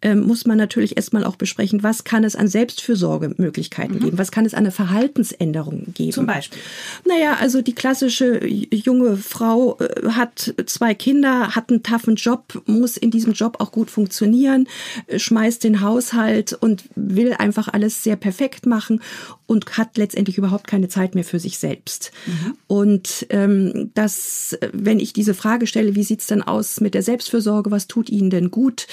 Ähm, 0.00 0.20
muss 0.20 0.46
man 0.46 0.58
natürlich 0.58 0.96
erstmal 0.96 1.24
auch 1.24 1.36
besprechen, 1.36 1.82
was 1.82 2.04
kann 2.04 2.24
es 2.24 2.36
an 2.36 2.48
Selbstfürsorgemöglichkeiten 2.48 3.96
mhm. 3.96 4.00
geben? 4.00 4.18
Was 4.18 4.30
kann 4.30 4.46
es 4.46 4.54
an 4.54 4.60
eine 4.60 4.70
Verhaltensänderung 4.70 5.92
geben? 5.94 6.12
Zum 6.12 6.26
Beispiel? 6.26 6.60
Naja, 7.04 7.36
also 7.40 7.62
die 7.62 7.74
klassische 7.74 8.46
junge 8.46 9.16
Frau 9.16 9.78
äh, 9.78 10.10
hat 10.10 10.54
zwei 10.66 10.94
Kinder, 10.94 11.54
hat 11.56 11.70
einen 11.70 11.82
taffen 11.82 12.16
Job, 12.16 12.62
muss 12.66 12.96
in 12.96 13.10
diesem 13.10 13.32
Job 13.32 13.56
auch 13.58 13.72
gut 13.72 13.90
funktionieren, 13.90 14.68
äh, 15.06 15.18
schmeißt 15.18 15.64
den 15.64 15.80
Haushalt 15.80 16.52
und 16.52 16.84
will 16.94 17.32
einfach 17.32 17.68
alles 17.68 18.04
sehr 18.04 18.16
perfekt 18.16 18.66
machen 18.66 19.00
und 19.46 19.78
hat 19.78 19.96
letztendlich 19.96 20.38
überhaupt 20.38 20.66
keine 20.66 20.88
Zeit 20.88 21.14
mehr 21.14 21.24
für 21.24 21.38
sich 21.38 21.58
selbst. 21.58 22.10
Mhm. 22.26 22.54
Und 22.66 23.26
ähm, 23.30 23.90
dass, 23.94 24.58
wenn 24.72 24.98
ich 24.98 25.12
diese 25.12 25.34
Frage 25.34 25.66
stelle, 25.66 25.94
wie 25.94 26.02
sieht's 26.02 26.26
denn 26.26 26.42
aus 26.42 26.80
mit 26.80 26.94
der 26.94 27.02
Selbstfürsorge, 27.02 27.70
was 27.70 27.86
tut 27.86 28.10
Ihnen 28.10 28.30
denn 28.30 28.50
gut? 28.50 28.86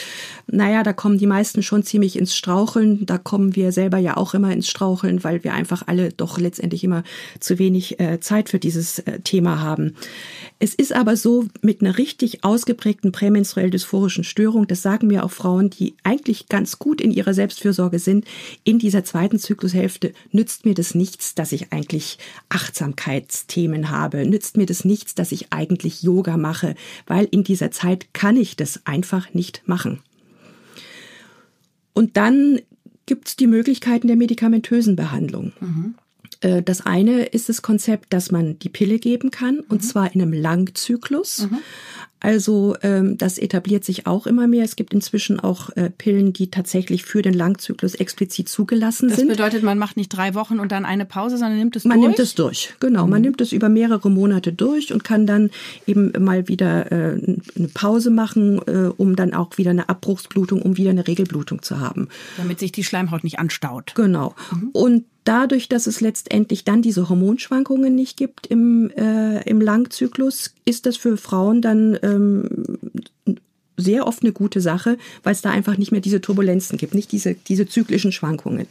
Naja, 0.47 0.83
da 0.83 0.93
kommen 0.93 1.17
die 1.17 1.27
meisten 1.27 1.63
schon 1.63 1.83
ziemlich 1.83 2.17
ins 2.17 2.35
Straucheln. 2.35 3.05
Da 3.05 3.17
kommen 3.17 3.55
wir 3.55 3.71
selber 3.71 3.97
ja 3.97 4.15
auch 4.17 4.33
immer 4.35 4.51
ins 4.51 4.69
Straucheln, 4.69 5.23
weil 5.23 5.43
wir 5.43 5.53
einfach 5.53 5.87
alle 5.87 6.09
doch 6.09 6.39
letztendlich 6.39 6.83
immer 6.83 7.03
zu 7.39 7.57
wenig 7.57 7.99
äh, 7.99 8.19
Zeit 8.19 8.49
für 8.49 8.59
dieses 8.59 8.99
äh, 8.99 9.21
Thema 9.21 9.59
haben. 9.59 9.95
Es 10.59 10.75
ist 10.75 10.93
aber 10.93 11.17
so, 11.17 11.45
mit 11.61 11.81
einer 11.81 11.97
richtig 11.97 12.43
ausgeprägten 12.43 13.11
prämenstruell 13.11 13.69
dysphorischen 13.69 14.23
Störung, 14.23 14.67
das 14.67 14.81
sagen 14.81 15.07
mir 15.07 15.25
auch 15.25 15.31
Frauen, 15.31 15.69
die 15.69 15.95
eigentlich 16.03 16.47
ganz 16.47 16.79
gut 16.79 17.01
in 17.01 17.11
ihrer 17.11 17.33
Selbstfürsorge 17.33 17.99
sind, 17.99 18.25
in 18.63 18.79
dieser 18.79 19.03
zweiten 19.03 19.39
Zyklushälfte 19.39 20.13
nützt 20.43 20.65
mir 20.65 20.73
das 20.73 20.93
nichts, 20.93 21.35
dass 21.35 21.53
ich 21.53 21.71
eigentlich 21.71 22.17
Achtsamkeitsthemen 22.49 23.89
habe, 23.89 24.25
nützt 24.25 24.57
mir 24.57 24.65
das 24.65 24.83
nichts, 24.83 25.15
dass 25.15 25.31
ich 25.31 25.53
eigentlich 25.53 26.03
Yoga 26.03 26.35
mache, 26.35 26.75
weil 27.07 27.29
in 27.31 27.45
dieser 27.45 27.71
Zeit 27.71 28.13
kann 28.13 28.35
ich 28.35 28.57
das 28.57 28.85
einfach 28.85 29.33
nicht 29.33 29.61
machen. 29.67 30.01
Und 31.93 32.17
dann 32.17 32.59
gibt 33.05 33.29
es 33.29 33.35
die 33.37 33.47
Möglichkeiten 33.47 34.07
der 34.07 34.17
medikamentösen 34.17 34.97
Behandlung. 34.97 35.53
Mhm. 35.61 35.95
Äh, 36.41 36.61
das 36.61 36.85
eine 36.85 37.23
ist 37.23 37.47
das 37.47 37.61
Konzept, 37.61 38.11
dass 38.11 38.29
man 38.29 38.59
die 38.59 38.67
Pille 38.67 38.99
geben 38.99 39.31
kann, 39.31 39.61
und 39.61 39.81
mhm. 39.81 39.87
zwar 39.87 40.13
in 40.13 40.21
einem 40.21 40.33
Langzyklus. 40.33 41.47
Mhm. 41.49 41.59
Also 42.23 42.77
ähm, 42.83 43.17
das 43.17 43.37
etabliert 43.37 43.83
sich 43.83 44.07
auch 44.07 44.25
immer 44.25 44.47
mehr. 44.47 44.63
Es 44.63 44.77
gibt 44.77 44.93
inzwischen 44.93 45.41
auch 45.41 45.69
äh, 45.75 45.89
Pillen, 45.89 46.31
die 46.31 46.49
tatsächlich 46.49 47.03
für 47.03 47.21
den 47.21 47.33
Langzyklus 47.33 47.95
explizit 47.95 48.47
zugelassen 48.47 49.09
das 49.09 49.17
sind. 49.17 49.27
Das 49.27 49.37
bedeutet, 49.37 49.61
man 49.61 49.77
macht 49.77 49.97
nicht 49.97 50.07
drei 50.07 50.33
Wochen 50.33 50.61
und 50.61 50.71
dann 50.71 50.85
eine 50.85 51.05
Pause, 51.05 51.37
sondern 51.37 51.59
nimmt 51.59 51.75
es 51.75 51.83
man 51.83 51.97
durch? 51.97 52.01
Man 52.01 52.11
nimmt 52.11 52.19
es 52.19 52.35
durch, 52.35 52.73
genau. 52.79 53.03
Mhm. 53.03 53.09
Man 53.09 53.21
nimmt 53.21 53.41
es 53.41 53.51
über 53.51 53.67
mehrere 53.67 54.09
Monate 54.09 54.53
durch 54.53 54.93
und 54.93 55.03
kann 55.03 55.27
dann 55.27 55.51
eben 55.85 56.13
mal 56.17 56.47
wieder 56.47 56.93
äh, 56.93 57.37
eine 57.57 57.67
Pause 57.73 58.09
machen, 58.09 58.61
äh, 58.67 58.89
um 58.95 59.17
dann 59.17 59.33
auch 59.33 59.57
wieder 59.57 59.71
eine 59.71 59.89
Abbruchsblutung, 59.89 60.61
um 60.61 60.77
wieder 60.77 60.91
eine 60.91 61.05
Regelblutung 61.05 61.61
zu 61.61 61.81
haben. 61.81 62.07
Damit 62.37 62.57
sich 62.57 62.71
die 62.71 62.85
Schleimhaut 62.85 63.25
nicht 63.25 63.37
anstaut. 63.39 63.95
Genau. 63.95 64.33
Mhm. 64.53 64.69
Und 64.71 65.03
dadurch, 65.23 65.69
dass 65.69 65.87
es 65.87 66.01
letztendlich 66.01 66.63
dann 66.63 66.81
diese 66.81 67.09
Hormonschwankungen 67.09 67.95
nicht 67.95 68.17
gibt 68.17 68.47
im, 68.47 68.91
äh, 68.91 69.41
im 69.43 69.61
Langzyklus, 69.61 70.53
ist 70.65 70.85
das 70.85 70.97
für 70.97 71.17
Frauen 71.17 71.61
dann 71.61 71.95
ähm, 72.15 73.39
sehr 73.77 74.07
oft 74.07 74.23
eine 74.23 74.33
gute 74.33 74.61
Sache, 74.61 74.97
weil 75.23 75.33
es 75.33 75.41
da 75.41 75.51
einfach 75.51 75.77
nicht 75.77 75.91
mehr 75.91 76.01
diese 76.01 76.21
Turbulenzen 76.21 76.77
gibt, 76.77 76.93
nicht 76.93 77.11
diese, 77.11 77.33
diese 77.33 77.67
zyklischen 77.67 78.11
Schwankungen. 78.11 78.67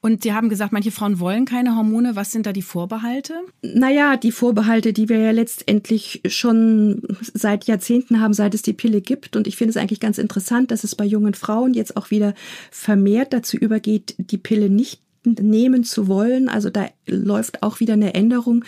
Und 0.00 0.22
Sie 0.22 0.32
haben 0.32 0.48
gesagt, 0.48 0.72
manche 0.72 0.90
Frauen 0.90 1.20
wollen 1.20 1.44
keine 1.44 1.76
Hormone. 1.76 2.16
Was 2.16 2.32
sind 2.32 2.46
da 2.46 2.52
die 2.52 2.62
Vorbehalte? 2.62 3.34
Naja, 3.62 4.16
die 4.16 4.32
Vorbehalte, 4.32 4.92
die 4.92 5.08
wir 5.08 5.18
ja 5.18 5.30
letztendlich 5.30 6.22
schon 6.26 7.02
seit 7.34 7.66
Jahrzehnten 7.66 8.20
haben, 8.20 8.32
seit 8.32 8.54
es 8.54 8.62
die 8.62 8.72
Pille 8.72 9.02
gibt. 9.02 9.36
Und 9.36 9.46
ich 9.46 9.56
finde 9.56 9.70
es 9.70 9.76
eigentlich 9.76 10.00
ganz 10.00 10.16
interessant, 10.16 10.70
dass 10.70 10.84
es 10.84 10.94
bei 10.94 11.04
jungen 11.04 11.34
Frauen 11.34 11.74
jetzt 11.74 11.96
auch 11.96 12.10
wieder 12.10 12.34
vermehrt 12.70 13.32
dazu 13.32 13.58
übergeht, 13.58 14.14
die 14.16 14.38
Pille 14.38 14.70
nicht 14.70 15.02
nehmen 15.24 15.84
zu 15.84 16.08
wollen. 16.08 16.48
Also 16.48 16.70
da 16.70 16.88
läuft 17.06 17.62
auch 17.62 17.80
wieder 17.80 17.92
eine 17.92 18.14
Änderung 18.14 18.64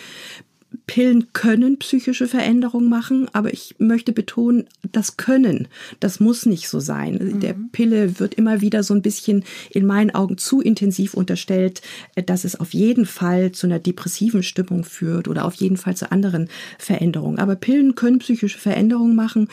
Pillen 0.85 1.31
können 1.31 1.79
psychische 1.79 2.27
Veränderungen 2.27 2.89
machen, 2.89 3.29
aber 3.31 3.53
ich 3.53 3.75
möchte 3.77 4.11
betonen, 4.11 4.65
das 4.91 5.15
können, 5.15 5.69
das 6.01 6.19
muss 6.19 6.45
nicht 6.45 6.67
so 6.67 6.81
sein. 6.81 7.19
Mhm. 7.21 7.39
Der 7.39 7.55
Pille 7.71 8.19
wird 8.19 8.33
immer 8.33 8.59
wieder 8.59 8.83
so 8.83 8.93
ein 8.93 9.01
bisschen 9.01 9.45
in 9.71 9.85
meinen 9.85 10.13
Augen 10.13 10.37
zu 10.37 10.59
intensiv 10.59 11.13
unterstellt, 11.13 11.81
äh, 12.15 12.23
dass 12.23 12.43
es 12.43 12.59
auf 12.59 12.73
jeden 12.73 13.05
Fall 13.05 13.53
zu 13.53 13.65
einer 13.65 13.79
depressiven 13.79 14.43
Stimmung 14.43 14.83
führt 14.83 15.29
oder 15.29 15.45
auf 15.45 15.53
jeden 15.55 15.77
Fall 15.77 15.95
zu 15.95 16.11
anderen 16.11 16.49
Veränderungen. 16.77 17.39
Aber 17.39 17.55
Pillen 17.55 17.95
können 17.95 18.19
psychische 18.19 18.59
Veränderungen 18.59 19.15
machen, 19.15 19.47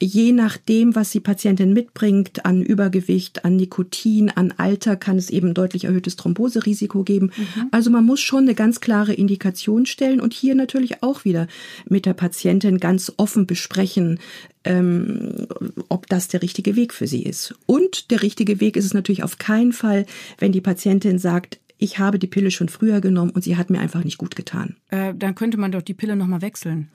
je 0.00 0.32
nachdem, 0.32 0.96
was 0.96 1.10
die 1.10 1.20
Patientin 1.20 1.72
mitbringt 1.72 2.44
an 2.44 2.60
Übergewicht, 2.60 3.44
an 3.44 3.54
Nikotin, 3.54 4.30
an 4.30 4.52
Alter, 4.56 4.96
kann 4.96 5.16
es 5.16 5.30
eben 5.30 5.54
deutlich 5.54 5.84
erhöhtes 5.84 6.16
Thromboserisiko 6.16 7.04
geben. 7.04 7.30
Mhm. 7.36 7.68
Also 7.70 7.90
man 7.90 8.04
muss 8.04 8.20
schon 8.20 8.42
eine 8.42 8.56
ganz 8.56 8.80
klare 8.80 9.12
Indikation 9.12 9.86
stellen 9.86 10.20
und 10.20 10.32
hier 10.34 10.56
natürlich 10.56 10.71
auch 11.02 11.24
wieder 11.24 11.46
mit 11.88 12.06
der 12.06 12.14
Patientin 12.14 12.78
ganz 12.78 13.12
offen 13.16 13.46
besprechen, 13.46 14.18
ähm, 14.64 15.46
ob 15.88 16.06
das 16.06 16.28
der 16.28 16.42
richtige 16.42 16.76
Weg 16.76 16.94
für 16.94 17.06
sie 17.06 17.22
ist. 17.22 17.54
Und 17.66 18.10
der 18.10 18.22
richtige 18.22 18.60
Weg 18.60 18.76
ist 18.76 18.84
es 18.84 18.94
natürlich 18.94 19.22
auf 19.22 19.38
keinen 19.38 19.72
Fall, 19.72 20.06
wenn 20.38 20.52
die 20.52 20.60
Patientin 20.60 21.18
sagt, 21.18 21.58
ich 21.78 21.98
habe 21.98 22.18
die 22.18 22.28
Pille 22.28 22.52
schon 22.52 22.68
früher 22.68 23.00
genommen 23.00 23.32
und 23.32 23.42
sie 23.42 23.56
hat 23.56 23.68
mir 23.68 23.80
einfach 23.80 24.04
nicht 24.04 24.18
gut 24.18 24.36
getan. 24.36 24.76
Äh, 24.90 25.14
dann 25.16 25.34
könnte 25.34 25.58
man 25.58 25.72
doch 25.72 25.82
die 25.82 25.94
Pille 25.94 26.14
nochmal 26.14 26.40
wechseln. 26.40 26.88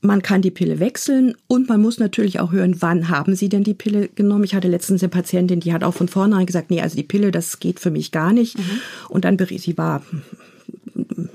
Man 0.00 0.22
kann 0.22 0.42
die 0.42 0.52
Pille 0.52 0.78
wechseln 0.78 1.34
und 1.48 1.68
man 1.68 1.82
muss 1.82 1.98
natürlich 1.98 2.38
auch 2.38 2.52
hören, 2.52 2.76
wann 2.80 3.08
haben 3.08 3.34
Sie 3.34 3.48
denn 3.48 3.64
die 3.64 3.74
Pille 3.74 4.08
genommen. 4.08 4.44
Ich 4.44 4.54
hatte 4.54 4.68
letztens 4.68 5.02
eine 5.02 5.08
Patientin, 5.08 5.58
die 5.58 5.72
hat 5.72 5.82
auch 5.82 5.94
von 5.94 6.06
vornherein 6.06 6.46
gesagt, 6.46 6.70
nee, 6.70 6.80
also 6.80 6.94
die 6.94 7.02
Pille, 7.02 7.32
das 7.32 7.58
geht 7.58 7.80
für 7.80 7.90
mich 7.90 8.12
gar 8.12 8.32
nicht. 8.32 8.56
Mhm. 8.56 8.80
Und 9.08 9.24
dann, 9.24 9.36
sie 9.36 9.76
war 9.76 10.04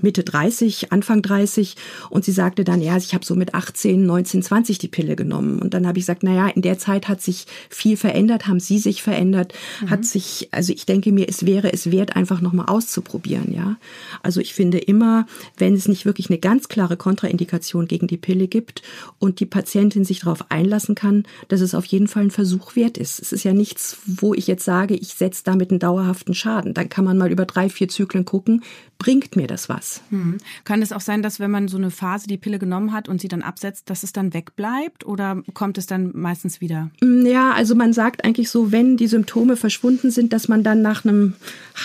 Mitte 0.02 0.23
30, 0.23 0.91
Anfang 0.91 1.21
30 1.21 1.76
und 2.10 2.26
sie 2.26 2.32
sagte 2.32 2.63
dann, 2.63 2.82
ja, 2.82 2.97
ich 2.97 3.13
habe 3.13 3.26
so 3.26 3.36
mit 3.36 3.54
18, 3.54 4.06
19, 4.06 4.43
20 4.43 4.78
die 4.78 4.88
Pille 4.88 5.15
genommen 5.15 5.60
und 5.60 5.73
dann 5.73 5.88
habe 5.88 5.97
ich 5.97 6.04
gesagt, 6.04 6.23
na 6.23 6.34
ja, 6.34 6.47
in 6.47 6.62
der 6.62 6.78
Zeit 6.78 7.08
hat 7.08 7.21
sich 7.21 7.45
viel 7.69 7.97
verändert, 7.97 8.47
haben 8.47 8.60
Sie 8.60 8.80
sich 8.80 9.02
verändert, 9.02 9.54
mhm. 9.82 9.89
hat 9.89 10.06
sich, 10.06 10.49
also 10.52 10.73
ich 10.73 10.86
denke 10.86 11.12
mir, 11.12 11.28
es 11.30 11.45
wäre 11.45 11.71
es 11.73 11.91
wert, 11.91 12.15
einfach 12.15 12.41
nochmal 12.41 12.67
auszuprobieren, 12.67 13.54
ja. 13.54 13.78
Also 14.21 14.39
ich 14.41 14.54
finde 14.54 14.78
immer, 14.78 15.26
wenn 15.58 15.73
es 15.73 15.88
nicht 15.88 16.06
wirklich 16.06 16.30
eine 16.30 16.39
ganz 16.39 16.67
klare 16.67 16.97
Kontraindikation 16.97 17.88
gegen 17.88 18.08
die 18.08 18.17
Pille 18.17 18.47
gibt 18.47 18.82
und 19.19 19.39
die 19.39 19.45
Patientin 19.45 20.06
sich 20.06 20.21
darauf 20.21 20.52
einlassen 20.52 20.95
kann, 20.95 21.23
dass 21.47 21.62
es 21.62 21.76
auf 21.76 21.86
jeden 21.86 22.08
Fall 22.08 22.23
ein 22.23 22.32
Versuch 22.32 22.76
wert 22.76 22.97
ist. 22.97 23.19
Es 23.19 23.32
ist 23.32 23.43
ja 23.43 23.54
nichts, 23.54 23.97
wo 24.06 24.34
ich 24.34 24.47
jetzt 24.47 24.65
sage, 24.65 24.95
ich 24.95 25.13
setze 25.13 25.43
damit 25.43 25.71
einen 25.71 25.80
dauerhaften 25.80 26.34
Schaden. 26.34 26.73
Dann 26.73 26.89
kann 26.89 27.06
man 27.06 27.17
mal 27.17 27.32
über 27.32 27.45
drei, 27.45 27.69
vier 27.69 27.88
Zyklen 27.88 28.26
gucken, 28.26 28.63
bringt 28.97 29.36
mir 29.36 29.47
das 29.47 29.53
was? 29.54 29.84
was. 29.84 30.02
Hm. 30.10 30.38
Kann 30.63 30.82
es 30.82 30.92
auch 30.92 31.02
sein, 31.02 31.22
dass 31.22 31.39
wenn 31.39 31.52
man 31.52 31.68
so 31.68 31.78
eine 31.78 31.92
Phase 31.92 32.28
die 32.28 32.38
Pille 32.38 32.60
genommen 32.60 32.92
hat 32.92 33.10
und 33.10 33.22
sie 33.22 33.28
dann 33.28 33.42
absetzt, 33.42 33.89
dass 33.89 34.04
es 34.04 34.13
dann 34.13 34.34
wegbleibt 34.34 35.06
oder 35.06 35.42
kommt 35.54 35.78
es 35.78 35.86
dann 35.86 36.12
meistens 36.13 36.62
wieder? 36.62 36.89
Mm, 37.02 37.26
ja, 37.26 37.52
also 37.52 37.76
man 37.76 37.94
sagt 37.94 38.24
eigentlich 38.26 38.50
so, 38.50 38.72
wenn 38.72 38.98
die 38.98 39.08
Symptome 39.08 39.56
verschwunden 39.56 40.12
sind, 40.12 40.34
dass 40.34 40.48
man 40.48 40.63
dann 40.63 40.82
nach 40.82 41.06
einem 41.06 41.34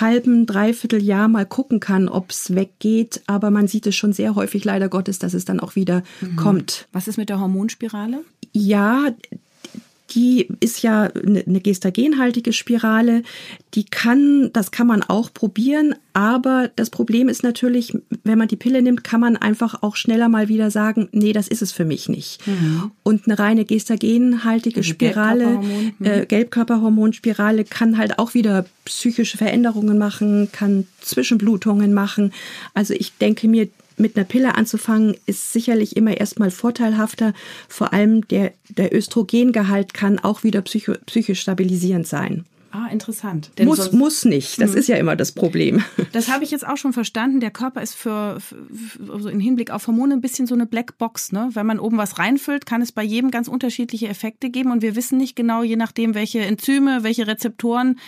halben, 0.01 0.47
dreiviertel 0.47 1.03
Jahr 1.03 1.29
mal 1.29 1.47
gucken 1.47 1.81
kann, 1.81 2.09
ob 2.09 2.31
es 2.31 2.55
weggeht. 2.55 3.23
Aber 3.27 3.51
man 3.51 3.69
sieht 3.69 3.87
es 3.87 3.97
schon 3.97 4.13
sehr 4.13 4.35
häufig 4.35 4.65
leider 4.65 4.89
Gottes, 4.89 5.19
dass 5.19 5.35
es 5.35 5.45
dann 5.45 5.61
auch 5.61 5.75
wieder 5.75 6.03
mhm. 6.21 6.37
kommt. 6.37 6.89
Was 6.93 7.09
ist 7.09 7.17
mit 7.17 7.29
der 7.29 7.41
Hormonspirale? 7.41 8.25
Ja, 8.53 9.11
die 10.11 10.49
ist 10.61 10.83
ja 10.83 11.05
eine 11.05 11.61
gestagenhaltige 11.61 12.53
Spirale. 12.53 13.23
Die 13.75 13.85
kann, 13.85 14.51
das 14.53 14.71
kann 14.71 14.87
man 14.87 15.03
auch 15.03 15.33
probieren, 15.33 15.95
aber 16.15 16.71
das 16.77 16.91
Problem 16.91 17.29
ist 17.29 17.43
natürlich, 17.43 17.97
wenn 18.25 18.39
man 18.39 18.49
die 18.49 18.57
Pille 18.57 18.83
nimmt, 18.83 19.05
kann 19.05 19.21
man 19.21 19.37
einfach 19.37 19.83
auch 19.83 19.97
schneller 19.97 20.29
mal 20.29 20.49
wieder 20.49 20.71
sagen, 20.71 21.09
nee, 21.13 21.33
das 21.33 21.49
ist 21.49 21.63
es 21.63 21.73
für 21.73 21.85
mich 21.85 22.09
nicht. 22.09 22.45
Mhm. 22.47 22.91
Und 23.03 23.27
eine 23.27 23.39
reine 23.39 23.65
gestagenhaltige 23.65 24.79
also 24.79 24.91
Spirale, 24.91 25.45
Gelbkörperhormon. 25.45 25.93
Mhm. 25.99 26.07
äh, 26.07 26.27
Gelbkörperhormonspirale 26.27 27.65
kann 27.65 27.99
halt 27.99 28.19
auch 28.19 28.35
wieder 28.35 28.65
psychische 28.85 29.37
Veränderungen 29.37 29.99
machen, 29.99 30.49
kann 30.53 30.87
Zwischenblutungen 31.03 31.93
machen. 31.93 32.33
Also 32.73 32.95
ich 32.95 33.17
denke 33.19 33.47
mir, 33.47 33.69
mit 33.99 34.17
einer 34.17 34.25
Pille 34.25 34.55
anzufangen, 34.55 35.17
ist 35.27 35.53
sicherlich 35.53 35.97
immer 35.97 36.17
erstmal 36.17 36.51
vorteilhafter. 36.51 37.33
Vor 37.69 37.93
allem 37.93 38.27
der, 38.29 38.53
der 38.69 38.95
Östrogengehalt 38.95 39.95
kann 39.95 40.19
auch 40.19 40.45
wieder 40.45 40.63
psycho, 40.63 40.95
psychisch 41.07 41.41
stabilisierend 41.41 42.07
sein. 42.07 42.45
Ah, 42.71 42.89
interessant. 42.93 43.51
Denn 43.57 43.67
muss, 43.67 43.93
muss 43.93 44.25
nicht. 44.27 44.61
Das 44.61 44.73
mhm. 44.73 44.77
ist 44.79 44.89
ja 44.89 44.97
immer 44.97 45.17
das 45.17 45.33
Problem. 45.33 45.83
Das 46.13 46.29
habe 46.29 46.43
ich 46.43 46.51
jetzt 46.51 46.67
auch 46.67 46.77
schon 46.77 46.93
verstanden. 46.93 47.41
Der 47.41 47.51
Körper 47.51 47.83
ist 47.83 47.95
für, 47.95 48.41
für 48.41 49.13
also 49.13 49.29
im 49.29 49.41
Hinblick 49.41 49.71
auf 49.71 49.87
Hormone 49.87 50.15
ein 50.15 50.21
bisschen 50.21 50.47
so 50.47 50.55
eine 50.55 50.67
Blackbox. 50.67 51.33
Ne? 51.33 51.51
Wenn 51.53 51.67
man 51.67 51.79
oben 51.79 51.97
was 51.97 52.19
reinfüllt, 52.19 52.67
kann 52.67 52.83
es 52.83 52.93
bei 52.93 53.03
jedem 53.03 53.31
ganz 53.31 53.47
unterschiedliche 53.47 54.09
Effekte 54.09 54.51
geben. 54.51 54.73
Und 54.73 54.83
wir 54.83 54.97
wissen 54.97 55.19
nicht 55.19 55.37
genau, 55.37 55.63
je 55.63 55.77
nachdem, 55.77 56.15
welche 56.15 56.41
Enzyme, 56.41 57.03
welche 57.03 57.27
Rezeptoren 57.27 57.99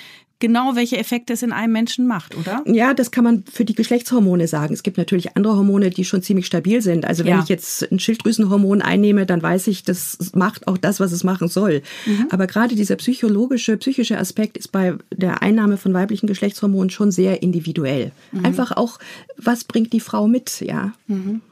genau, 0.41 0.75
welche 0.75 0.97
Effekte 0.97 1.35
es 1.35 1.43
in 1.43 1.53
einem 1.53 1.73
Menschen 1.73 2.07
macht, 2.07 2.37
oder? 2.37 2.65
Ja, 2.67 2.95
das 2.95 3.11
kann 3.11 3.25
man 3.25 3.45
für 3.45 3.65
die 3.65 3.75
Geschlechtshormone 3.75 4.49
sagen. 4.49 4.75
Es 4.75 4.83
gibt 4.83 4.99
natürlich 4.99 5.37
andere 5.37 5.57
Hormone, 5.57 5.91
die 5.91 6.05
schon 6.05 6.23
ziemlich 6.23 6.47
stabil 6.47 6.83
sind. 6.83 7.05
Also 7.05 7.25
wenn 7.25 7.35
ja. 7.35 7.43
ich 7.43 7.49
jetzt 7.49 7.91
ein 7.93 8.01
Schilddrüsenhormon 8.01 8.83
einnehme, 8.83 9.27
dann 9.27 9.43
weiß 9.43 9.69
ich, 9.69 9.85
das 9.85 10.33
macht 10.35 10.67
auch 10.67 10.79
das, 10.79 10.99
was 10.99 11.13
es 11.13 11.23
machen 11.23 11.49
soll. 11.49 11.83
Mhm. 12.07 12.27
Aber 12.31 12.47
gerade 12.47 12.75
dieser 12.75 12.97
psychologische, 12.97 13.77
psychische 13.77 14.19
Aspekt 14.19 14.57
ist 14.57 14.73
bei 14.73 14.95
der 15.15 15.43
Einnahme 15.43 15.77
von 15.77 15.95
weiblichen 15.95 16.27
Geschlechtshormonen 16.27 16.91
schon 16.91 17.13
sehr 17.13 17.43
individuell. 17.43 18.13
Mhm. 18.33 18.47
Einfach 18.47 18.73
auch, 18.73 18.99
was 19.37 19.65
bringt 19.65 19.93
die 19.93 20.01
Frau 20.01 20.27
mit, 20.27 20.61
ja. 20.61 20.93
Mhm. 21.07 21.43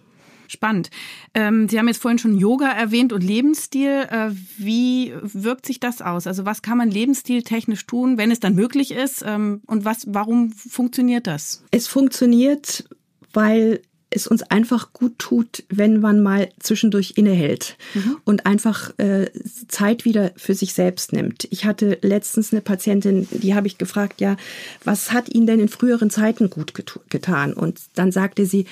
Spannend. 0.49 0.91
Ähm, 1.35 1.69
Sie 1.69 1.79
haben 1.79 1.89
jetzt 1.89 2.03
vorhin 2.03 2.19
schon 2.19 2.37
Yoga 2.37 2.71
erwähnt 2.71 3.13
und 3.13 3.23
Lebensstil. 3.23 4.07
Äh, 4.11 4.31
wie 4.57 5.13
wirkt 5.23 5.67
sich 5.67 5.79
das 5.79 6.03
aus? 6.03 6.27
Also 6.27 6.45
was 6.47 6.63
kann 6.63 6.79
man 6.79 6.91
lebensstiltechnisch 6.91 7.87
tun, 7.87 8.19
wenn 8.19 8.31
es 8.31 8.41
dann 8.41 8.55
möglich 8.55 8.93
ist? 8.93 9.23
Ähm, 9.25 9.61
und 9.67 9.85
was, 9.85 10.07
warum 10.09 10.51
funktioniert 10.53 11.27
das? 11.27 11.63
Es 11.71 11.87
funktioniert, 11.87 12.89
weil 13.33 13.83
es 14.11 14.27
uns 14.27 14.43
einfach 14.43 14.93
gut 14.93 15.19
tut, 15.19 15.65
wenn 15.69 16.01
man 16.01 16.23
mal 16.23 16.49
zwischendurch 16.61 17.15
innehält 17.17 17.77
mhm. 17.95 18.17
und 18.25 18.47
einfach 18.47 18.99
äh, 18.99 19.31
Zeit 19.69 20.05
wieder 20.05 20.33
für 20.37 20.55
sich 20.55 20.73
selbst 20.73 21.13
nimmt. 21.13 21.47
Ich 21.51 21.67
hatte 21.67 21.99
letztens 22.01 22.53
eine 22.53 22.63
Patientin, 22.63 23.29
die 23.31 23.55
habe 23.55 23.67
ich 23.67 23.77
gefragt, 23.77 24.21
ja, 24.21 24.37
was 24.85 25.13
hat 25.13 25.29
Ihnen 25.29 25.47
denn 25.47 25.61
in 25.61 25.69
früheren 25.69 26.11
Zeiten 26.11 26.49
gut 26.49 26.73
getan? 27.11 27.53
Und 27.53 27.81
dann 27.95 28.11
sagte 28.11 28.47
sie, 28.47 28.67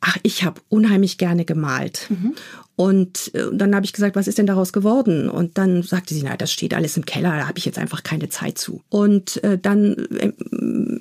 ach, 0.00 0.16
ich 0.22 0.44
habe 0.44 0.60
unheimlich 0.68 1.18
gerne 1.18 1.44
gemalt. 1.44 2.06
Mhm. 2.08 2.34
Und 2.76 3.34
äh, 3.34 3.44
dann 3.52 3.74
habe 3.74 3.84
ich 3.84 3.92
gesagt, 3.92 4.16
was 4.16 4.26
ist 4.26 4.38
denn 4.38 4.46
daraus 4.46 4.72
geworden? 4.72 5.28
Und 5.28 5.58
dann 5.58 5.82
sagte 5.82 6.14
sie, 6.14 6.22
na, 6.22 6.36
das 6.36 6.50
steht 6.50 6.72
alles 6.72 6.96
im 6.96 7.04
Keller, 7.04 7.36
da 7.36 7.46
habe 7.46 7.58
ich 7.58 7.66
jetzt 7.66 7.78
einfach 7.78 8.02
keine 8.02 8.30
Zeit 8.30 8.56
zu. 8.56 8.82
Und 8.88 9.44
äh, 9.44 9.58
dann 9.58 9.94
äh, 10.18 10.32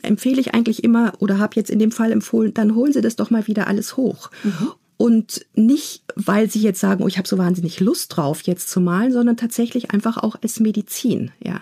empfehle 0.06 0.42
ich 0.42 0.54
eigentlich 0.54 0.84
immer 0.84 1.14
oder 1.20 1.38
habe 1.38 1.56
jetzt 1.56 1.70
in 1.70 1.80
dem 1.80 1.94
Fall 1.94 2.12
empfohlen, 2.12 2.54
dann 2.54 2.76
holen 2.76 2.92
Sie 2.92 3.00
das 3.00 3.16
doch 3.16 3.30
mal 3.30 3.48
wieder 3.48 3.68
alles 3.68 3.96
hoch. 3.96 4.30
Mhm. 4.44 4.72
Und 5.02 5.46
nicht, 5.56 6.04
weil 6.18 6.50
sie 6.50 6.60
jetzt 6.60 6.82
sagen, 6.82 7.06
oh, 7.06 7.08
ich 7.08 7.18
habe 7.18 7.28
so 7.28 7.38
wahnsinnig 7.38 7.80
Lust 7.80 8.18
drauf, 8.18 8.42
jetzt 8.42 8.70
zu 8.70 8.82
malen, 8.82 9.14
sondern 9.14 9.38
tatsächlich 9.38 9.92
einfach 9.92 10.18
auch 10.18 10.36
als 10.44 10.60
Medizin. 10.60 11.32
Ja, 11.42 11.62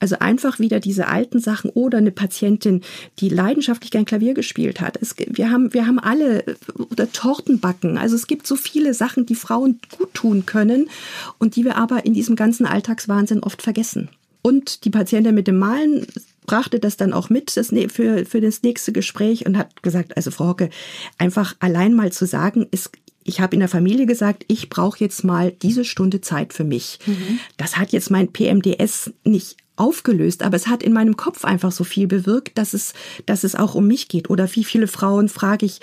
also 0.00 0.18
einfach 0.18 0.58
wieder 0.58 0.80
diese 0.80 1.06
alten 1.06 1.38
Sachen 1.38 1.70
oder 1.70 1.98
eine 1.98 2.10
Patientin, 2.10 2.80
die 3.20 3.28
leidenschaftlich 3.28 3.92
gern 3.92 4.06
Klavier 4.06 4.34
gespielt 4.34 4.80
hat. 4.80 4.98
Es, 5.00 5.14
wir 5.16 5.52
haben, 5.52 5.72
wir 5.72 5.86
haben 5.86 6.00
alle 6.00 6.56
oder 6.90 7.12
Torten 7.12 7.60
backen. 7.60 7.96
Also 7.96 8.16
es 8.16 8.26
gibt 8.26 8.44
so 8.44 8.56
viele 8.56 8.92
Sachen, 8.92 9.24
die 9.24 9.36
Frauen 9.36 9.78
gut 9.96 10.12
tun 10.12 10.44
können 10.44 10.90
und 11.38 11.54
die 11.54 11.64
wir 11.64 11.76
aber 11.76 12.04
in 12.04 12.12
diesem 12.12 12.34
ganzen 12.34 12.66
Alltagswahnsinn 12.66 13.44
oft 13.44 13.62
vergessen. 13.62 14.08
Und 14.42 14.84
die 14.84 14.90
Patientin 14.90 15.36
mit 15.36 15.46
dem 15.46 15.58
Malen 15.58 16.08
brachte 16.44 16.78
das 16.78 16.96
dann 16.96 17.12
auch 17.12 17.30
mit 17.30 17.56
das, 17.56 17.72
für, 17.88 18.24
für 18.24 18.40
das 18.40 18.62
nächste 18.62 18.92
Gespräch 18.92 19.46
und 19.46 19.58
hat 19.58 19.82
gesagt, 19.82 20.16
also 20.16 20.30
Frau 20.30 20.48
Hocke, 20.48 20.70
einfach 21.18 21.56
allein 21.60 21.94
mal 21.94 22.12
zu 22.12 22.26
sagen, 22.26 22.66
ist, 22.70 22.90
ich 23.24 23.40
habe 23.40 23.54
in 23.54 23.60
der 23.60 23.68
Familie 23.68 24.06
gesagt, 24.06 24.44
ich 24.48 24.68
brauche 24.68 25.00
jetzt 25.00 25.24
mal 25.24 25.50
diese 25.50 25.84
Stunde 25.84 26.20
Zeit 26.20 26.52
für 26.52 26.64
mich. 26.64 26.98
Mhm. 27.06 27.40
Das 27.56 27.78
hat 27.78 27.92
jetzt 27.92 28.10
mein 28.10 28.32
PMDS 28.32 29.12
nicht 29.24 29.56
aufgelöst, 29.76 30.42
aber 30.42 30.56
es 30.56 30.68
hat 30.68 30.82
in 30.82 30.92
meinem 30.92 31.16
Kopf 31.16 31.44
einfach 31.44 31.72
so 31.72 31.84
viel 31.84 32.06
bewirkt, 32.06 32.58
dass 32.58 32.74
es, 32.74 32.94
dass 33.26 33.44
es 33.44 33.54
auch 33.54 33.74
um 33.74 33.86
mich 33.86 34.08
geht. 34.08 34.30
Oder 34.30 34.48
wie 34.54 34.64
viele 34.64 34.86
Frauen 34.86 35.28
frage 35.28 35.66
ich, 35.66 35.80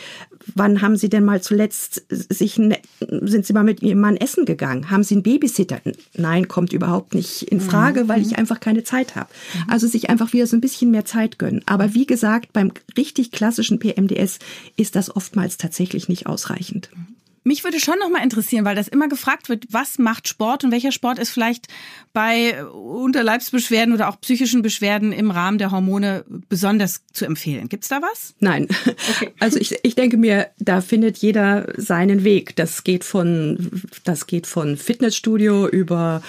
wann 0.55 0.81
haben 0.81 0.95
Sie 0.95 1.09
denn 1.09 1.25
mal 1.25 1.41
zuletzt 1.41 2.03
sich, 2.09 2.57
ne, 2.57 2.79
sind 2.99 3.45
Sie 3.45 3.53
mal 3.53 3.63
mit 3.63 3.81
Ihrem 3.81 3.99
Mann 3.99 4.17
essen 4.17 4.45
gegangen? 4.45 4.89
Haben 4.89 5.03
Sie 5.03 5.15
einen 5.15 5.23
Babysitter? 5.23 5.81
Nein, 6.15 6.47
kommt 6.47 6.73
überhaupt 6.73 7.13
nicht 7.13 7.43
in 7.43 7.59
Frage, 7.59 8.05
mhm. 8.05 8.07
weil 8.07 8.21
ich 8.21 8.37
einfach 8.37 8.59
keine 8.59 8.83
Zeit 8.83 9.15
habe. 9.15 9.29
Mhm. 9.53 9.69
Also 9.69 9.87
sich 9.87 10.09
einfach 10.09 10.31
wieder 10.33 10.47
so 10.47 10.55
ein 10.55 10.61
bisschen 10.61 10.91
mehr 10.91 11.05
Zeit 11.05 11.37
gönnen. 11.37 11.61
Aber 11.65 11.93
wie 11.93 12.05
gesagt, 12.05 12.53
beim 12.53 12.71
richtig 12.97 13.31
klassischen 13.31 13.79
PMDS 13.79 14.39
ist 14.77 14.95
das 14.95 15.13
oftmals 15.15 15.57
tatsächlich 15.57 16.07
nicht 16.07 16.27
ausreichend. 16.27 16.89
Mich 17.43 17.63
würde 17.63 17.79
schon 17.79 17.97
noch 17.99 18.09
mal 18.09 18.23
interessieren, 18.23 18.65
weil 18.65 18.75
das 18.75 18.87
immer 18.87 19.07
gefragt 19.07 19.49
wird, 19.49 19.65
was 19.71 19.97
macht 19.97 20.27
Sport 20.27 20.63
und 20.63 20.71
welcher 20.71 20.91
Sport 20.91 21.17
ist 21.17 21.31
vielleicht 21.31 21.67
bei 22.13 22.63
Unterleibsbeschwerden 22.65 23.93
oder 23.93 24.09
auch 24.09 24.21
psychischen 24.21 24.61
Beschwerden 24.61 25.11
im 25.11 25.31
Rahmen 25.31 25.57
der 25.57 25.71
Hormone 25.71 26.23
besonders 26.49 27.01
zu 27.13 27.25
empfehlen. 27.25 27.67
Gibt's 27.67 27.87
da 27.87 28.01
was? 28.01 28.35
Nein. 28.39 28.67
Okay. 29.15 29.29
Also 29.39 29.59
ich, 29.59 29.75
ich 29.81 29.95
denke 29.95 30.17
mir, 30.17 30.49
da 30.59 30.81
findet 30.81 31.17
jeder 31.17 31.67
seinen 31.75 32.23
Weg. 32.23 32.55
Das 32.57 32.83
geht 32.83 33.03
von, 33.03 33.81
das 34.03 34.27
geht 34.27 34.45
von 34.45 34.77
Fitnessstudio 34.77 35.67
über 35.67 36.21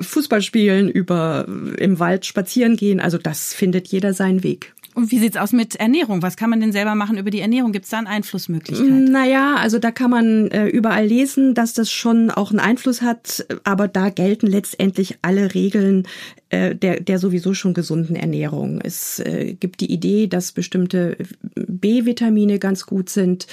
Fußballspielen, 0.00 0.88
über 0.88 1.46
im 1.78 1.98
Wald 2.00 2.26
spazieren 2.26 2.76
gehen. 2.76 2.98
Also 2.98 3.18
das 3.18 3.54
findet 3.54 3.88
jeder 3.88 4.14
seinen 4.14 4.42
Weg. 4.42 4.74
Und 4.96 5.10
wie 5.10 5.18
sieht's 5.18 5.36
aus 5.36 5.52
mit 5.52 5.76
Ernährung? 5.76 6.22
Was 6.22 6.38
kann 6.38 6.48
man 6.48 6.58
denn 6.58 6.72
selber 6.72 6.94
machen 6.94 7.18
über 7.18 7.28
die 7.28 7.40
Ernährung? 7.40 7.72
Gibt's 7.72 7.90
da 7.90 7.98
eine 7.98 8.08
Einflussmöglichkeit? 8.08 8.88
Naja, 8.88 9.56
also 9.56 9.78
da 9.78 9.90
kann 9.90 10.10
man 10.10 10.50
äh, 10.50 10.68
überall 10.68 11.04
lesen, 11.04 11.52
dass 11.52 11.74
das 11.74 11.92
schon 11.92 12.30
auch 12.30 12.50
einen 12.50 12.60
Einfluss 12.60 13.02
hat, 13.02 13.44
aber 13.62 13.88
da 13.88 14.08
gelten 14.08 14.46
letztendlich 14.46 15.18
alle 15.20 15.52
Regeln 15.52 16.08
äh, 16.48 16.74
der, 16.74 17.00
der 17.00 17.18
sowieso 17.18 17.52
schon 17.52 17.74
gesunden 17.74 18.16
Ernährung. 18.16 18.80
Es 18.80 19.18
äh, 19.18 19.52
gibt 19.52 19.82
die 19.82 19.92
Idee, 19.92 20.28
dass 20.28 20.52
bestimmte 20.52 21.18
B-Vitamine 21.54 22.58
ganz 22.58 22.86
gut 22.86 23.10
sind, 23.10 23.46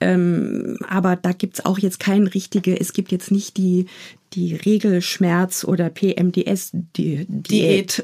ähm, 0.00 0.76
aber 0.88 1.14
da 1.14 1.30
gibt's 1.30 1.64
auch 1.64 1.78
jetzt 1.78 2.00
kein 2.00 2.26
richtige, 2.26 2.80
es 2.80 2.92
gibt 2.92 3.12
jetzt 3.12 3.30
nicht 3.30 3.58
die, 3.58 3.86
die 4.32 4.56
Regelschmerz- 4.56 5.64
oder 5.64 5.88
PMDS-Diät. 5.88 8.02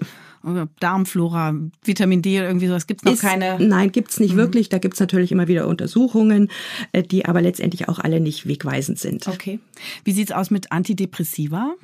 Darmflora, 0.81 1.55
Vitamin 1.85 2.23
D 2.23 2.39
oder 2.39 2.49
irgendwie 2.49 2.69
sowas. 2.69 2.87
Gibt 2.87 3.07
es 3.07 3.23
noch 3.23 3.31
keine? 3.31 3.59
Nein, 3.59 3.93
gibt 3.93 4.11
es 4.11 4.21
nicht 4.21 4.35
mhm. 4.35 4.39
wirklich. 4.39 4.69
Da 4.69 4.79
gibt 4.79 4.95
es 4.95 5.01
natürlich 5.01 5.33
immer 5.33 5.49
wieder 5.49 5.67
Untersuchungen, 5.67 6.49
äh, 6.93 7.03
die 7.03 7.25
aber 7.25 7.43
letztendlich 7.43 7.89
auch 7.89 7.99
alle 7.99 8.21
nicht 8.21 8.47
wegweisend 8.47 8.99
sind. 8.99 9.27
Okay. 9.29 9.59
Wie 10.05 10.13
sieht's 10.13 10.33
aus 10.33 10.51
mit 10.51 10.73
Antidepressiva? 10.73 11.75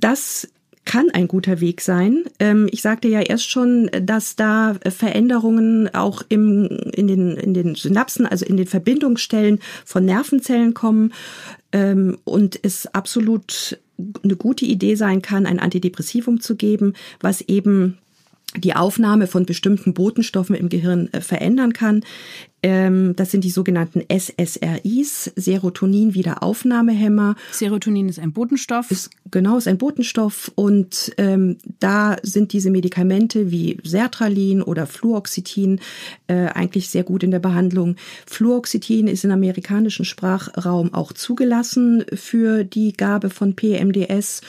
Das 0.00 0.48
kann 0.88 1.10
ein 1.10 1.28
guter 1.28 1.60
Weg 1.60 1.82
sein. 1.82 2.24
Ähm, 2.38 2.66
ich 2.72 2.80
sagte 2.80 3.08
ja 3.08 3.20
erst 3.20 3.50
schon, 3.50 3.90
dass 4.02 4.36
da 4.36 4.74
Veränderungen 4.88 5.94
auch 5.94 6.22
im, 6.30 6.66
in, 6.94 7.06
den, 7.06 7.36
in 7.36 7.52
den 7.52 7.74
Synapsen, 7.74 8.24
also 8.24 8.46
in 8.46 8.56
den 8.56 8.66
Verbindungsstellen 8.66 9.60
von 9.84 10.06
Nervenzellen 10.06 10.72
kommen 10.72 11.12
ähm, 11.72 12.16
und 12.24 12.58
es 12.62 12.86
absolut 12.86 13.78
eine 14.22 14.36
gute 14.36 14.64
Idee 14.64 14.94
sein 14.94 15.22
kann, 15.22 15.46
ein 15.46 15.58
Antidepressivum 15.58 16.40
zu 16.40 16.56
geben, 16.56 16.94
was 17.20 17.40
eben 17.42 17.98
die 18.56 18.74
Aufnahme 18.74 19.26
von 19.26 19.46
bestimmten 19.46 19.94
Botenstoffen 19.94 20.56
im 20.56 20.68
Gehirn 20.68 21.12
äh, 21.12 21.20
verändern 21.20 21.72
kann. 21.72 22.02
Ähm, 22.60 23.14
das 23.14 23.30
sind 23.30 23.44
die 23.44 23.50
sogenannten 23.50 24.02
SSRIs, 24.10 25.30
Serotonin-Wiederaufnahmehämmer. 25.36 27.36
Serotonin 27.52 28.08
ist 28.08 28.18
ein 28.18 28.32
Botenstoff. 28.32 28.90
Ist, 28.90 29.10
genau, 29.30 29.58
ist 29.58 29.68
ein 29.68 29.78
Botenstoff. 29.78 30.50
Und 30.56 31.14
ähm, 31.18 31.58
da 31.78 32.16
sind 32.22 32.52
diese 32.52 32.70
Medikamente 32.70 33.52
wie 33.52 33.78
Sertralin 33.84 34.62
oder 34.62 34.86
Fluoxetin 34.86 35.80
äh, 36.26 36.46
eigentlich 36.46 36.88
sehr 36.88 37.04
gut 37.04 37.22
in 37.22 37.30
der 37.30 37.38
Behandlung. 37.38 37.94
Fluoxetin 38.26 39.06
ist 39.06 39.24
im 39.24 39.30
amerikanischen 39.30 40.04
Sprachraum 40.04 40.92
auch 40.94 41.12
zugelassen 41.12 42.04
für 42.14 42.64
die 42.64 42.92
Gabe 42.94 43.30
von 43.30 43.54
PMDS. 43.54 44.40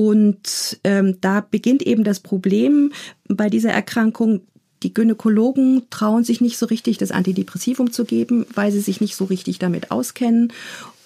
Und 0.00 0.80
ähm, 0.82 1.18
da 1.20 1.42
beginnt 1.42 1.82
eben 1.82 2.04
das 2.04 2.20
Problem 2.20 2.90
bei 3.28 3.50
dieser 3.50 3.70
Erkrankung. 3.70 4.40
Die 4.82 4.94
Gynäkologen 4.94 5.82
trauen 5.90 6.24
sich 6.24 6.40
nicht 6.40 6.56
so 6.56 6.64
richtig, 6.64 6.96
das 6.96 7.10
Antidepressivum 7.10 7.92
zu 7.92 8.06
geben, 8.06 8.46
weil 8.54 8.72
sie 8.72 8.80
sich 8.80 9.02
nicht 9.02 9.14
so 9.14 9.26
richtig 9.26 9.58
damit 9.58 9.90
auskennen. 9.90 10.54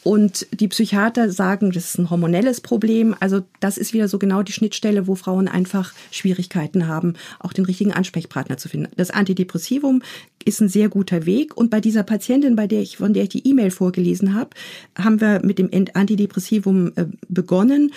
Und 0.04 0.46
die 0.52 0.68
Psychiater 0.68 1.30
sagen, 1.30 1.72
das 1.72 1.86
ist 1.86 1.98
ein 1.98 2.10
hormonelles 2.10 2.60
Problem. 2.60 3.16
Also 3.20 3.40
das 3.58 3.78
ist 3.78 3.94
wieder 3.94 4.06
so 4.06 4.18
genau 4.18 4.42
die 4.42 4.52
Schnittstelle, 4.52 5.06
wo 5.06 5.14
Frauen 5.14 5.48
einfach 5.48 5.94
Schwierigkeiten 6.10 6.86
haben, 6.86 7.14
auch 7.40 7.54
den 7.54 7.64
richtigen 7.64 7.92
Ansprechpartner 7.92 8.58
zu 8.58 8.68
finden. 8.68 8.92
Das 8.96 9.10
Antidepressivum 9.10 10.02
ist 10.44 10.60
ein 10.60 10.68
sehr 10.68 10.90
guter 10.90 11.24
Weg. 11.24 11.56
Und 11.56 11.70
bei 11.70 11.80
dieser 11.80 12.02
Patientin, 12.02 12.54
bei 12.54 12.66
der 12.66 12.82
ich, 12.82 12.98
von 12.98 13.14
der 13.14 13.22
ich 13.22 13.30
die 13.30 13.48
E-Mail 13.48 13.70
vorgelesen 13.70 14.34
habe, 14.34 14.50
haben 14.96 15.22
wir 15.22 15.40
mit 15.42 15.58
dem 15.58 15.70
Antidepressivum 15.94 16.92
äh, 16.96 17.06
begonnen. 17.30 17.92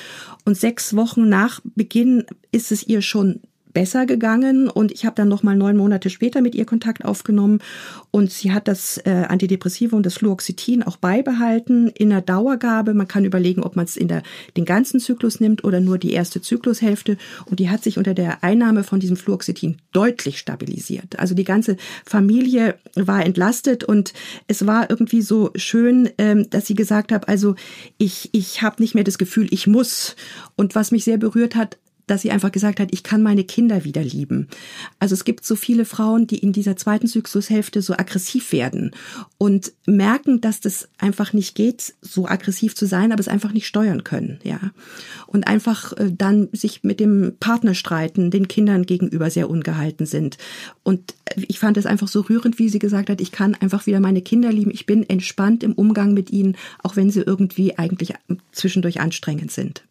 Und 0.45 0.57
sechs 0.57 0.95
Wochen 0.95 1.27
nach 1.27 1.59
Beginn 1.75 2.23
ist 2.53 2.71
es 2.71 2.87
ihr 2.87 3.01
schon 3.01 3.41
besser 3.77 4.07
gegangen 4.07 4.71
und 4.71 4.91
ich 4.91 5.05
habe 5.05 5.13
dann 5.13 5.27
noch 5.27 5.43
mal 5.43 5.55
neun 5.55 5.77
Monate 5.77 6.09
später 6.09 6.41
mit 6.41 6.55
ihr 6.55 6.65
Kontakt 6.65 7.05
aufgenommen 7.05 7.59
und 8.09 8.31
sie 8.31 8.51
hat 8.51 8.67
das 8.67 8.97
äh, 9.05 9.25
Antidepressivum, 9.29 10.01
das 10.01 10.15
Fluoxetin 10.15 10.81
auch 10.81 10.97
beibehalten 10.97 11.87
in 11.89 12.09
der 12.09 12.21
Dauergabe. 12.21 12.95
Man 12.95 13.07
kann 13.07 13.23
überlegen, 13.23 13.61
ob 13.61 13.75
man 13.75 13.85
es 13.85 13.95
in 13.95 14.07
der 14.07 14.23
den 14.55 14.65
ganzen 14.65 14.99
Zyklus 14.99 15.39
nimmt 15.39 15.63
oder 15.63 15.79
nur 15.79 15.99
die 15.99 16.13
erste 16.13 16.41
Zyklushälfte 16.41 17.17
und 17.45 17.59
die 17.59 17.69
hat 17.69 17.83
sich 17.83 17.99
unter 17.99 18.15
der 18.15 18.43
Einnahme 18.43 18.83
von 18.83 18.99
diesem 18.99 19.15
Fluoxetin 19.15 19.77
deutlich 19.91 20.39
stabilisiert. 20.39 21.19
Also 21.19 21.35
die 21.35 21.43
ganze 21.43 21.77
Familie 22.03 22.79
war 22.95 23.23
entlastet 23.23 23.83
und 23.83 24.13
es 24.47 24.65
war 24.65 24.89
irgendwie 24.89 25.21
so 25.21 25.51
schön, 25.53 26.09
ähm, 26.17 26.49
dass 26.49 26.65
sie 26.65 26.73
gesagt 26.73 27.11
hat, 27.11 27.29
also 27.29 27.53
ich 27.99 28.29
ich 28.31 28.63
habe 28.63 28.81
nicht 28.81 28.95
mehr 28.95 29.03
das 29.03 29.19
Gefühl, 29.19 29.47
ich 29.51 29.67
muss 29.67 30.15
und 30.55 30.73
was 30.73 30.89
mich 30.89 31.03
sehr 31.03 31.17
berührt 31.17 31.55
hat, 31.55 31.77
dass 32.07 32.21
sie 32.21 32.31
einfach 32.31 32.51
gesagt 32.51 32.79
hat, 32.79 32.89
ich 32.91 33.03
kann 33.03 33.21
meine 33.21 33.43
Kinder 33.43 33.83
wieder 33.83 34.03
lieben. 34.03 34.47
Also 34.99 35.13
es 35.13 35.25
gibt 35.25 35.45
so 35.45 35.55
viele 35.55 35.85
Frauen, 35.85 36.25
die 36.25 36.39
in 36.39 36.53
dieser 36.53 36.75
zweiten 36.75 37.07
Zyklushälfte 37.07 37.81
so 37.81 37.93
aggressiv 37.93 38.51
werden 38.51 38.91
und 39.37 39.73
merken, 39.85 40.41
dass 40.41 40.61
das 40.61 40.89
einfach 40.97 41.33
nicht 41.33 41.55
geht, 41.55 41.93
so 42.01 42.27
aggressiv 42.27 42.75
zu 42.75 42.85
sein, 42.85 43.11
aber 43.11 43.19
es 43.19 43.27
einfach 43.27 43.53
nicht 43.53 43.67
steuern 43.67 44.03
können, 44.03 44.39
ja. 44.43 44.59
Und 45.27 45.47
einfach 45.47 45.93
äh, 45.93 46.11
dann 46.11 46.49
sich 46.53 46.83
mit 46.83 46.99
dem 46.99 47.33
Partner 47.39 47.75
streiten, 47.75 48.31
den 48.31 48.47
Kindern 48.47 48.85
gegenüber 48.85 49.29
sehr 49.29 49.49
ungehalten 49.49 50.05
sind. 50.05 50.37
Und 50.83 51.15
ich 51.35 51.59
fand 51.59 51.77
es 51.77 51.85
einfach 51.85 52.07
so 52.07 52.21
rührend, 52.21 52.59
wie 52.59 52.69
sie 52.69 52.79
gesagt 52.79 53.09
hat, 53.09 53.21
ich 53.21 53.31
kann 53.31 53.55
einfach 53.55 53.85
wieder 53.85 53.99
meine 53.99 54.21
Kinder 54.21 54.51
lieben. 54.51 54.71
Ich 54.71 54.85
bin 54.85 55.07
entspannt 55.07 55.63
im 55.63 55.73
Umgang 55.73 56.13
mit 56.13 56.31
ihnen, 56.31 56.55
auch 56.81 56.95
wenn 56.95 57.09
sie 57.09 57.21
irgendwie 57.21 57.77
eigentlich 57.77 58.13
zwischendurch 58.51 59.01
anstrengend 59.01 59.51
sind. 59.51 59.83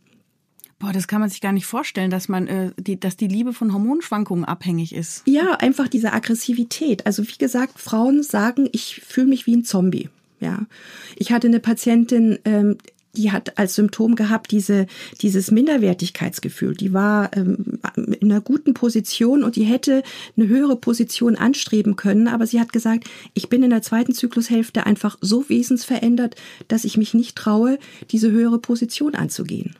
Boah, 0.78 0.92
das 0.92 1.08
kann 1.08 1.20
man 1.20 1.30
sich 1.30 1.40
gar 1.40 1.52
nicht 1.52 1.64
vorstellen, 1.64 2.10
dass 2.10 2.28
man, 2.28 2.46
äh, 2.48 2.70
die, 2.76 3.00
dass 3.00 3.16
die 3.16 3.28
Liebe 3.28 3.54
von 3.54 3.72
Hormonschwankungen 3.72 4.44
abhängig 4.44 4.94
ist. 4.94 5.22
Ja, 5.26 5.54
einfach 5.54 5.88
diese 5.88 6.12
Aggressivität. 6.12 7.06
Also 7.06 7.26
wie 7.26 7.38
gesagt, 7.38 7.78
Frauen 7.78 8.22
sagen, 8.22 8.68
ich 8.72 9.00
fühle 9.06 9.28
mich 9.28 9.46
wie 9.46 9.56
ein 9.56 9.64
Zombie. 9.64 10.10
Ja, 10.38 10.66
ich 11.16 11.32
hatte 11.32 11.46
eine 11.46 11.60
Patientin, 11.60 12.38
ähm, 12.44 12.76
die 13.16 13.32
hat 13.32 13.58
als 13.58 13.74
Symptom 13.74 14.14
gehabt 14.14 14.50
diese 14.50 14.86
dieses 15.22 15.50
Minderwertigkeitsgefühl. 15.50 16.74
Die 16.74 16.92
war 16.92 17.34
ähm, 17.34 17.78
in 17.96 18.30
einer 18.30 18.42
guten 18.42 18.74
Position 18.74 19.42
und 19.42 19.56
die 19.56 19.64
hätte 19.64 20.02
eine 20.36 20.46
höhere 20.48 20.76
Position 20.76 21.36
anstreben 21.36 21.96
können, 21.96 22.28
aber 22.28 22.46
sie 22.46 22.60
hat 22.60 22.74
gesagt, 22.74 23.08
ich 23.32 23.48
bin 23.48 23.62
in 23.62 23.70
der 23.70 23.80
zweiten 23.80 24.12
Zyklushälfte 24.12 24.84
einfach 24.84 25.16
so 25.22 25.48
wesensverändert, 25.48 26.36
dass 26.68 26.84
ich 26.84 26.98
mich 26.98 27.14
nicht 27.14 27.34
traue, 27.34 27.78
diese 28.10 28.30
höhere 28.30 28.58
Position 28.58 29.14
anzugehen. 29.14 29.74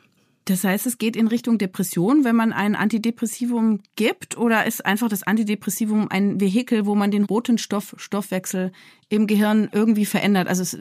Das 0.47 0.63
heißt, 0.63 0.87
es 0.87 0.97
geht 0.97 1.17
in 1.17 1.27
Richtung 1.27 1.57
Depression, 1.57 2.23
wenn 2.23 2.35
man 2.35 2.53
ein 2.53 2.75
Antidepressivum 2.75 3.81
gibt, 3.97 4.37
oder 4.37 4.65
ist 4.65 4.85
einfach 4.85 5.09
das 5.09 5.23
Antidepressivum 5.23 6.07
ein 6.09 6.39
Vehikel, 6.39 6.85
wo 6.85 6.95
man 6.95 7.11
den 7.11 7.25
roten 7.25 7.57
Stoff, 7.57 7.93
Stoffwechsel 7.97 8.71
im 9.09 9.27
Gehirn 9.27 9.67
irgendwie 9.73 10.05
verändert? 10.05 10.47
Also 10.47 10.61
es, 10.61 10.77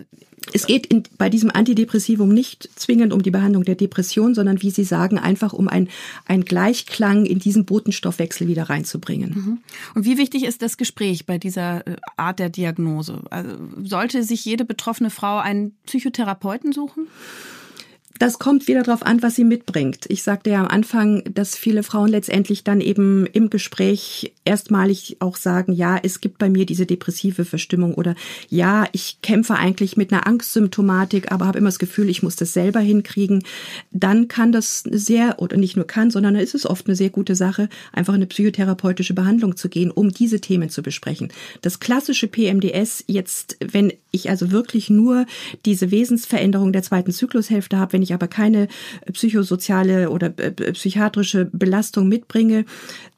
es 0.52 0.66
geht 0.68 0.86
in, 0.86 1.02
bei 1.18 1.28
diesem 1.28 1.50
Antidepressivum 1.50 2.28
nicht 2.28 2.70
zwingend 2.76 3.12
um 3.12 3.22
die 3.22 3.32
Behandlung 3.32 3.64
der 3.64 3.74
Depression, 3.74 4.36
sondern 4.36 4.62
wie 4.62 4.70
Sie 4.70 4.84
sagen, 4.84 5.18
einfach 5.18 5.52
um 5.52 5.66
ein, 5.66 5.88
ein 6.26 6.44
Gleichklang 6.44 7.26
in 7.26 7.40
diesen 7.40 7.64
Botenstoffwechsel 7.64 8.46
wieder 8.46 8.70
reinzubringen. 8.70 9.30
Mhm. 9.30 9.58
Und 9.96 10.04
wie 10.04 10.16
wichtig 10.16 10.44
ist 10.44 10.62
das 10.62 10.76
Gespräch 10.76 11.26
bei 11.26 11.38
dieser 11.38 11.84
äh, 11.88 11.96
Art 12.16 12.38
der 12.38 12.50
Diagnose? 12.50 13.20
Also 13.30 13.56
sollte 13.82 14.22
sich 14.22 14.44
jede 14.44 14.64
betroffene 14.64 15.10
Frau 15.10 15.38
einen 15.38 15.72
Psychotherapeuten 15.86 16.72
suchen? 16.72 17.08
Das 18.18 18.38
kommt 18.38 18.68
wieder 18.68 18.82
darauf 18.82 19.04
an, 19.04 19.22
was 19.22 19.34
sie 19.34 19.44
mitbringt. 19.44 20.06
Ich 20.08 20.22
sagte 20.22 20.50
ja 20.50 20.60
am 20.60 20.68
Anfang, 20.68 21.22
dass 21.32 21.56
viele 21.56 21.82
Frauen 21.82 22.08
letztendlich 22.08 22.64
dann 22.64 22.80
eben 22.80 23.26
im 23.26 23.50
Gespräch 23.50 24.32
erstmalig 24.44 25.16
auch 25.20 25.36
sagen, 25.36 25.72
ja, 25.72 25.98
es 26.02 26.20
gibt 26.20 26.38
bei 26.38 26.48
mir 26.48 26.66
diese 26.66 26.86
depressive 26.86 27.44
Verstimmung 27.44 27.94
oder 27.94 28.14
ja, 28.48 28.86
ich 28.92 29.18
kämpfe 29.22 29.54
eigentlich 29.54 29.96
mit 29.96 30.12
einer 30.12 30.26
Angstsymptomatik, 30.26 31.32
aber 31.32 31.46
habe 31.46 31.58
immer 31.58 31.68
das 31.68 31.78
Gefühl, 31.78 32.08
ich 32.08 32.22
muss 32.22 32.36
das 32.36 32.52
selber 32.52 32.80
hinkriegen. 32.80 33.42
Dann 33.90 34.28
kann 34.28 34.52
das 34.52 34.80
sehr, 34.80 35.40
oder 35.40 35.56
nicht 35.56 35.76
nur 35.76 35.86
kann, 35.86 36.10
sondern 36.10 36.36
ist 36.36 36.54
es 36.54 36.66
oft 36.66 36.86
eine 36.86 36.96
sehr 36.96 37.10
gute 37.10 37.34
Sache, 37.34 37.68
einfach 37.92 38.14
in 38.14 38.18
eine 38.18 38.26
psychotherapeutische 38.26 39.14
Behandlung 39.14 39.56
zu 39.56 39.68
gehen, 39.68 39.90
um 39.90 40.10
diese 40.10 40.40
Themen 40.40 40.70
zu 40.70 40.82
besprechen. 40.82 41.32
Das 41.62 41.80
klassische 41.80 42.28
PMDS 42.28 43.04
jetzt, 43.06 43.56
wenn 43.60 43.92
ich 44.10 44.30
also 44.30 44.50
wirklich 44.50 44.90
nur 44.90 45.26
diese 45.64 45.90
Wesensveränderung 45.90 46.72
der 46.72 46.82
zweiten 46.82 47.12
Zyklushälfte 47.12 47.78
habe, 47.78 47.92
wenn 47.92 48.02
ich 48.06 48.14
aber 48.14 48.28
keine 48.28 48.68
psychosoziale 49.12 50.10
oder 50.10 50.32
äh, 50.38 50.52
psychiatrische 50.72 51.44
Belastung 51.52 52.08
mitbringe, 52.08 52.64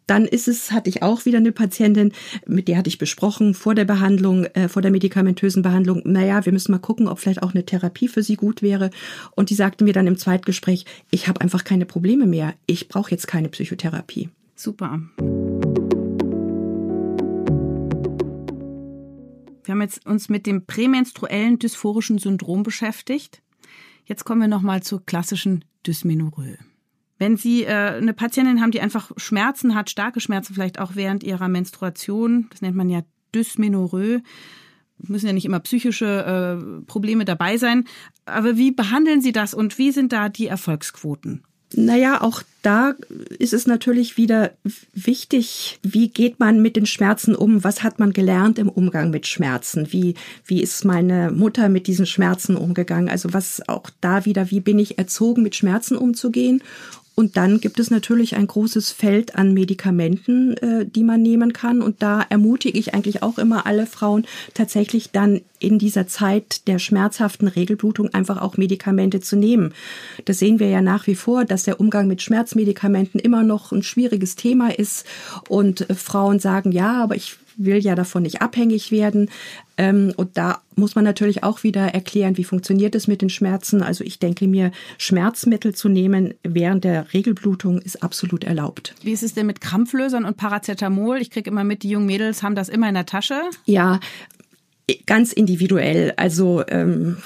dann 0.09 0.25
ist 0.25 0.49
es, 0.49 0.73
hatte 0.73 0.89
ich 0.89 1.03
auch 1.03 1.27
wieder 1.27 1.39
eine 1.39 1.53
Patientin, 1.53 2.13
mit 2.47 2.67
der 2.67 2.79
hatte 2.79 2.89
ich 2.89 2.99
besprochen 2.99 3.55
vor 3.55 3.75
der 3.75 3.85
Behandlung, 3.85 4.45
äh, 4.47 4.69
vor 4.69 4.83
der 4.83 4.91
medikamentösen 4.91 5.63
Behandlung, 5.63 6.03
naja, 6.05 6.45
wir 6.45 6.53
müssen 6.53 6.73
mal 6.73 6.79
gucken, 6.79 7.09
ob 7.09 7.19
vielleicht 7.19 7.43
auch 7.43 7.55
eine 7.55 7.65
Therapie 7.65 8.09
für 8.09 8.23
sie 8.23 8.37
gut 8.37 8.63
wäre. 8.63 8.91
Und 9.37 9.51
die 9.51 9.55
sagte 9.55 9.85
mir 9.85 9.93
dann 9.93 10.07
im 10.07 10.17
Zweitgespräch, 10.17 10.87
ich 11.11 11.29
habe 11.29 11.41
einfach 11.43 11.63
keine 11.63 11.85
Probleme 11.85 12.27
mehr. 12.27 12.55
Ich 12.67 12.89
brauche 12.89 13.11
jetzt 13.11 13.29
keine 13.29 13.51
Psychotherapie. 13.51 14.31
Super. 14.57 15.01
Wir 19.65 19.73
haben 19.73 19.83
jetzt 19.83 20.07
uns 20.07 20.31
mit 20.31 20.47
dem 20.47 20.65
prämenstruellen 20.65 21.59
dysphorischen 21.59 22.17
Syndrom 22.17 22.63
beschäftigt. 22.63 23.43
Jetzt 24.09 24.25
kommen 24.25 24.41
wir 24.41 24.49
nochmal 24.49 24.83
zur 24.83 25.05
klassischen 25.05 25.67
Dysmenorrhoe. 25.87 26.57
Wenn 27.19 27.37
Sie 27.37 27.65
äh, 27.65 27.99
eine 27.99 28.15
Patientin 28.15 28.63
haben, 28.63 28.71
die 28.71 28.81
einfach 28.81 29.11
Schmerzen 29.19 29.75
hat, 29.75 29.91
starke 29.91 30.21
Schmerzen 30.21 30.55
vielleicht 30.55 30.79
auch 30.79 30.93
während 30.95 31.23
ihrer 31.23 31.49
Menstruation, 31.49 32.47
das 32.49 32.63
nennt 32.63 32.75
man 32.75 32.89
ja 32.89 33.03
Dysmenorrhoe, 33.35 34.23
müssen 34.97 35.27
ja 35.27 35.35
nicht 35.35 35.45
immer 35.45 35.61
psychische 35.61 36.07
äh, 36.07 36.85
Probleme 36.87 37.27
dabei 37.27 37.59
sein. 37.59 37.85
Aber 38.25 38.57
wie 38.57 38.71
behandeln 38.71 39.21
Sie 39.21 39.33
das 39.33 39.53
und 39.53 39.77
wie 39.77 39.93
sind 39.93 40.13
da 40.13 40.31
die 40.31 40.47
Erfolgsquoten? 40.47 41.45
Naja, 41.75 42.23
auch 42.23 42.43
da 42.63 42.95
ist 43.39 43.53
es 43.53 43.67
natürlich 43.67 44.17
wieder 44.17 44.53
wichtig, 44.95 45.79
wie 45.83 46.09
geht 46.09 46.41
man 46.41 46.63
mit 46.63 46.77
den 46.77 46.87
Schmerzen 46.87 47.35
um? 47.35 47.63
Was 47.63 47.83
hat 47.83 47.99
man 47.99 48.13
gelernt 48.13 48.59
im 48.59 48.71
Umgang 48.71 49.11
mit 49.11 49.27
Schmerzen? 49.27 49.93
Wie, 49.93 50.15
wie 50.47 50.63
ist 50.63 50.85
meine 50.85 51.31
Mutter 51.31 51.69
mit 51.69 51.87
diesen 51.87 52.07
Schmerzen 52.07 52.57
umgegangen? 52.57 53.11
Also 53.11 53.35
was 53.35 53.69
auch 53.69 53.91
da 54.01 54.25
wieder, 54.25 54.51
wie 54.51 54.61
bin 54.61 54.79
ich 54.79 54.99
erzogen, 54.99 55.43
mit 55.43 55.57
Schmerzen 55.57 55.97
umzugehen? 55.97 56.63
Und 57.19 57.37
dann 57.37 57.59
gibt 57.59 57.81
es 57.81 57.91
natürlich 57.91 58.37
ein 58.37 58.47
großes 58.47 58.93
Feld 58.93 59.35
an 59.35 59.53
Medikamenten, 59.53 60.57
äh, 60.59 60.87
die 60.87 61.03
man 61.03 61.21
nehmen 61.21 61.53
kann. 61.53 61.83
Und 61.83 62.01
da 62.01 62.25
ermutige 62.29 62.79
ich 62.79 62.95
eigentlich 62.95 63.25
auch 63.25 63.39
immer 63.39 63.67
alle 63.67 63.87
Frauen, 63.87 64.25
tatsächlich 64.55 65.11
dann 65.11 65.41
in 65.59 65.81
dieser 65.81 66.07
Zeit 66.07 66.69
der 66.69 66.79
schmerzhaften 66.79 67.49
Regelblutung 67.49 68.15
einfach 68.15 68.41
auch 68.41 68.57
Medikamente 68.57 69.19
zu 69.19 69.35
nehmen. 69.35 69.75
Das 70.27 70.39
sehen 70.39 70.61
wir 70.61 70.69
ja 70.69 70.81
nach 70.81 71.09
wie 71.09 71.17
vor, 71.17 71.45
dass 71.45 71.65
der 71.65 71.81
Umgang 71.81 72.07
mit 72.07 72.23
Schmerzmedikamenten 72.23 73.19
immer 73.19 73.43
noch 73.43 73.73
ein 73.73 73.83
schwieriges 73.83 74.37
Thema 74.37 74.79
ist. 74.79 75.05
Und 75.49 75.89
Frauen 75.97 76.39
sagen, 76.39 76.71
ja, 76.71 77.03
aber 77.03 77.17
ich 77.17 77.37
will 77.59 77.79
ja 77.79 77.95
davon 77.95 78.23
nicht 78.23 78.41
abhängig 78.41 78.91
werden. 78.91 79.31
Ähm, 79.77 80.13
und 80.17 80.39
da 80.39 80.63
muss 80.77 80.95
man 80.95 81.05
natürlich 81.05 81.43
auch 81.43 81.63
wieder 81.63 81.89
erklären, 81.89 82.37
wie 82.37 82.45
funktioniert 82.45 82.95
es 82.95 83.07
mit 83.09 83.21
den 83.21 83.29
Schmerzen. 83.29 83.83
Also 83.83 84.05
ich 84.05 84.19
denke 84.19 84.47
mir, 84.47 84.71
Schmerzmittel 84.97 85.75
zu 85.75 85.89
nehmen 85.89 86.35
während 86.43 86.85
der 86.85 87.13
Regelblutung 87.13 87.81
ist 87.81 88.03
absolut 88.03 88.45
erlaubt. 88.45 88.95
Wie 89.03 89.13
ist 89.13 89.23
es 89.23 89.35
denn 89.35 89.47
mit 89.47 89.61
Krampflösern 89.61 90.25
und 90.25 90.37
Paracetamol? 90.37 91.21
Ich 91.21 91.31
kriege 91.31 91.51
immer 91.51 91.65
mit, 91.65 91.83
die 91.83 91.91
jungen 91.91 92.07
Mädels 92.07 92.43
haben 92.43 92.55
das 92.55 92.69
immer 92.69 92.89
in 92.89 92.95
der 92.95 93.07
Tasche. 93.07 93.41
Ja, 93.67 94.01
ganz 95.07 95.33
individuell. 95.33 96.15
Also 96.17 96.63
ähm, 96.69 97.19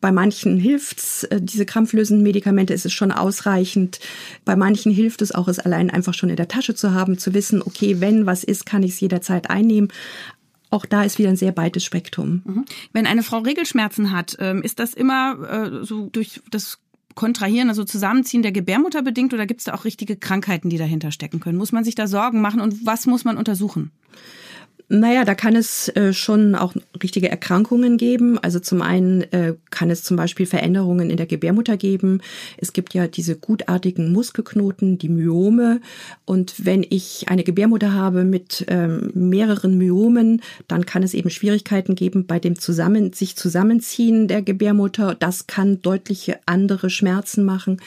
bei 0.00 0.12
manchen 0.12 0.58
hilft's, 0.58 1.24
äh, 1.24 1.40
diese 1.40 1.66
krampflösenden 1.66 2.22
Medikamente 2.22 2.74
ist 2.74 2.86
es 2.86 2.92
schon 2.92 3.12
ausreichend. 3.12 4.00
Bei 4.44 4.56
manchen 4.56 4.92
hilft 4.92 5.22
es 5.22 5.32
auch, 5.32 5.48
es 5.48 5.58
allein 5.58 5.90
einfach 5.90 6.14
schon 6.14 6.30
in 6.30 6.36
der 6.36 6.48
Tasche 6.48 6.74
zu 6.74 6.92
haben, 6.92 7.18
zu 7.18 7.34
wissen, 7.34 7.62
okay, 7.62 8.00
wenn 8.00 8.26
was 8.26 8.44
ist, 8.44 8.66
kann 8.66 8.82
ich 8.82 8.92
es 8.92 9.00
jederzeit 9.00 9.50
einnehmen. 9.50 9.88
Auch 10.70 10.84
da 10.84 11.02
ist 11.02 11.18
wieder 11.18 11.30
ein 11.30 11.36
sehr 11.36 11.52
breites 11.52 11.84
Spektrum. 11.84 12.42
Mhm. 12.44 12.64
Wenn 12.92 13.06
eine 13.06 13.22
Frau 13.22 13.38
Regelschmerzen 13.38 14.12
hat, 14.12 14.36
ähm, 14.38 14.62
ist 14.62 14.78
das 14.78 14.92
immer 14.92 15.80
äh, 15.80 15.84
so 15.84 16.08
durch 16.10 16.40
das 16.50 16.78
Kontrahieren, 17.14 17.68
also 17.68 17.82
Zusammenziehen 17.84 18.42
der 18.42 18.52
Gebärmutter 18.52 19.02
bedingt 19.02 19.34
oder 19.34 19.46
gibt 19.46 19.60
es 19.60 19.64
da 19.64 19.74
auch 19.74 19.84
richtige 19.84 20.16
Krankheiten, 20.16 20.70
die 20.70 20.78
dahinter 20.78 21.10
stecken 21.10 21.40
können? 21.40 21.58
Muss 21.58 21.72
man 21.72 21.82
sich 21.82 21.96
da 21.96 22.06
Sorgen 22.06 22.40
machen 22.40 22.60
und 22.60 22.86
was 22.86 23.06
muss 23.06 23.24
man 23.24 23.36
untersuchen? 23.36 23.90
Naja, 24.90 25.26
da 25.26 25.34
kann 25.34 25.54
es 25.54 25.88
äh, 25.90 26.14
schon 26.14 26.54
auch 26.54 26.72
richtige 27.02 27.28
Erkrankungen 27.28 27.98
geben. 27.98 28.38
Also 28.38 28.58
zum 28.58 28.80
einen 28.80 29.20
äh, 29.32 29.54
kann 29.70 29.90
es 29.90 30.02
zum 30.02 30.16
Beispiel 30.16 30.46
Veränderungen 30.46 31.10
in 31.10 31.18
der 31.18 31.26
Gebärmutter 31.26 31.76
geben. 31.76 32.22
Es 32.56 32.72
gibt 32.72 32.94
ja 32.94 33.06
diese 33.06 33.36
gutartigen 33.36 34.12
Muskelknoten, 34.12 34.96
die 34.96 35.10
Myome. 35.10 35.82
Und 36.24 36.64
wenn 36.64 36.86
ich 36.88 37.26
eine 37.28 37.44
Gebärmutter 37.44 37.92
habe 37.92 38.24
mit 38.24 38.64
ähm, 38.68 39.10
mehreren 39.12 39.76
Myomen, 39.76 40.40
dann 40.68 40.86
kann 40.86 41.02
es 41.02 41.12
eben 41.12 41.28
Schwierigkeiten 41.28 41.94
geben 41.94 42.26
bei 42.26 42.38
dem 42.38 42.58
zusammen, 42.58 43.12
sich 43.12 43.36
Zusammenziehen 43.36 44.26
der 44.26 44.40
Gebärmutter. 44.40 45.14
Das 45.14 45.46
kann 45.46 45.82
deutliche 45.82 46.38
andere 46.46 46.88
Schmerzen 46.88 47.44
machen. 47.44 47.78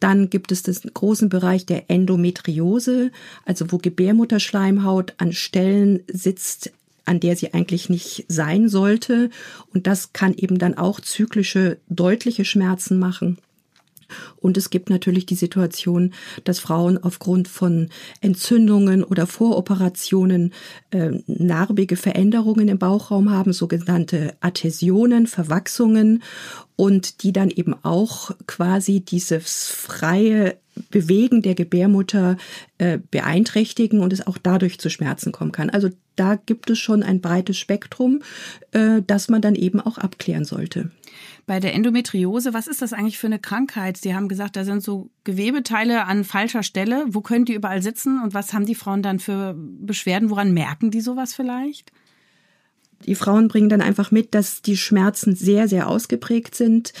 Dann 0.00 0.30
gibt 0.30 0.52
es 0.52 0.62
den 0.62 0.74
großen 0.92 1.28
Bereich 1.28 1.66
der 1.66 1.90
Endometriose, 1.90 3.10
also 3.44 3.72
wo 3.72 3.78
Gebärmutterschleimhaut 3.78 5.14
an 5.18 5.32
Stellen 5.32 6.02
sitzt, 6.08 6.72
an 7.06 7.20
der 7.20 7.36
sie 7.36 7.54
eigentlich 7.54 7.88
nicht 7.88 8.26
sein 8.28 8.68
sollte. 8.68 9.30
Und 9.72 9.86
das 9.86 10.12
kann 10.12 10.34
eben 10.34 10.58
dann 10.58 10.76
auch 10.76 11.00
zyklische, 11.00 11.78
deutliche 11.88 12.44
Schmerzen 12.44 12.98
machen. 12.98 13.38
Und 14.36 14.56
es 14.56 14.70
gibt 14.70 14.90
natürlich 14.90 15.26
die 15.26 15.34
Situation, 15.34 16.12
dass 16.44 16.58
Frauen 16.58 16.98
aufgrund 16.98 17.48
von 17.48 17.88
Entzündungen 18.20 19.04
oder 19.04 19.26
Voroperationen 19.26 20.52
äh, 20.90 21.12
narbige 21.26 21.96
Veränderungen 21.96 22.68
im 22.68 22.78
Bauchraum 22.78 23.30
haben, 23.30 23.52
sogenannte 23.52 24.34
Adhäsionen, 24.40 25.26
Verwachsungen 25.26 26.22
und 26.76 27.22
die 27.22 27.32
dann 27.32 27.50
eben 27.50 27.74
auch 27.82 28.30
quasi 28.46 29.00
dieses 29.00 29.68
freie 29.68 30.56
Bewegen 30.90 31.40
der 31.40 31.54
Gebärmutter 31.54 32.36
äh, 32.76 32.98
beeinträchtigen 33.10 34.00
und 34.00 34.12
es 34.12 34.26
auch 34.26 34.36
dadurch 34.36 34.78
zu 34.78 34.90
Schmerzen 34.90 35.32
kommen 35.32 35.52
kann. 35.52 35.70
Also 35.70 35.88
da 36.16 36.34
gibt 36.34 36.68
es 36.68 36.78
schon 36.78 37.02
ein 37.02 37.20
breites 37.22 37.56
Spektrum, 37.56 38.22
äh, 38.72 39.00
das 39.06 39.28
man 39.28 39.40
dann 39.40 39.54
eben 39.54 39.80
auch 39.80 39.96
abklären 39.96 40.44
sollte. 40.44 40.90
Bei 41.46 41.60
der 41.60 41.74
Endometriose, 41.74 42.54
was 42.54 42.66
ist 42.66 42.82
das 42.82 42.92
eigentlich 42.92 43.18
für 43.18 43.28
eine 43.28 43.38
Krankheit? 43.38 43.96
Sie 43.96 44.14
haben 44.14 44.28
gesagt, 44.28 44.56
da 44.56 44.64
sind 44.64 44.82
so 44.82 45.10
Gewebeteile 45.22 46.04
an 46.04 46.24
falscher 46.24 46.64
Stelle. 46.64 47.04
Wo 47.08 47.20
können 47.20 47.44
die 47.44 47.54
überall 47.54 47.82
sitzen 47.82 48.20
und 48.20 48.34
was 48.34 48.52
haben 48.52 48.66
die 48.66 48.74
Frauen 48.74 49.02
dann 49.02 49.20
für 49.20 49.54
Beschwerden? 49.56 50.30
Woran 50.30 50.52
merken 50.52 50.90
die 50.90 51.00
sowas 51.00 51.34
vielleicht? 51.34 51.92
Die 53.06 53.14
Frauen 53.14 53.46
bringen 53.46 53.68
dann 53.68 53.80
einfach 53.80 54.10
mit, 54.10 54.34
dass 54.34 54.60
die 54.62 54.76
Schmerzen 54.76 55.36
sehr, 55.36 55.68
sehr 55.68 55.88
ausgeprägt 55.88 56.54
sind 56.54 56.92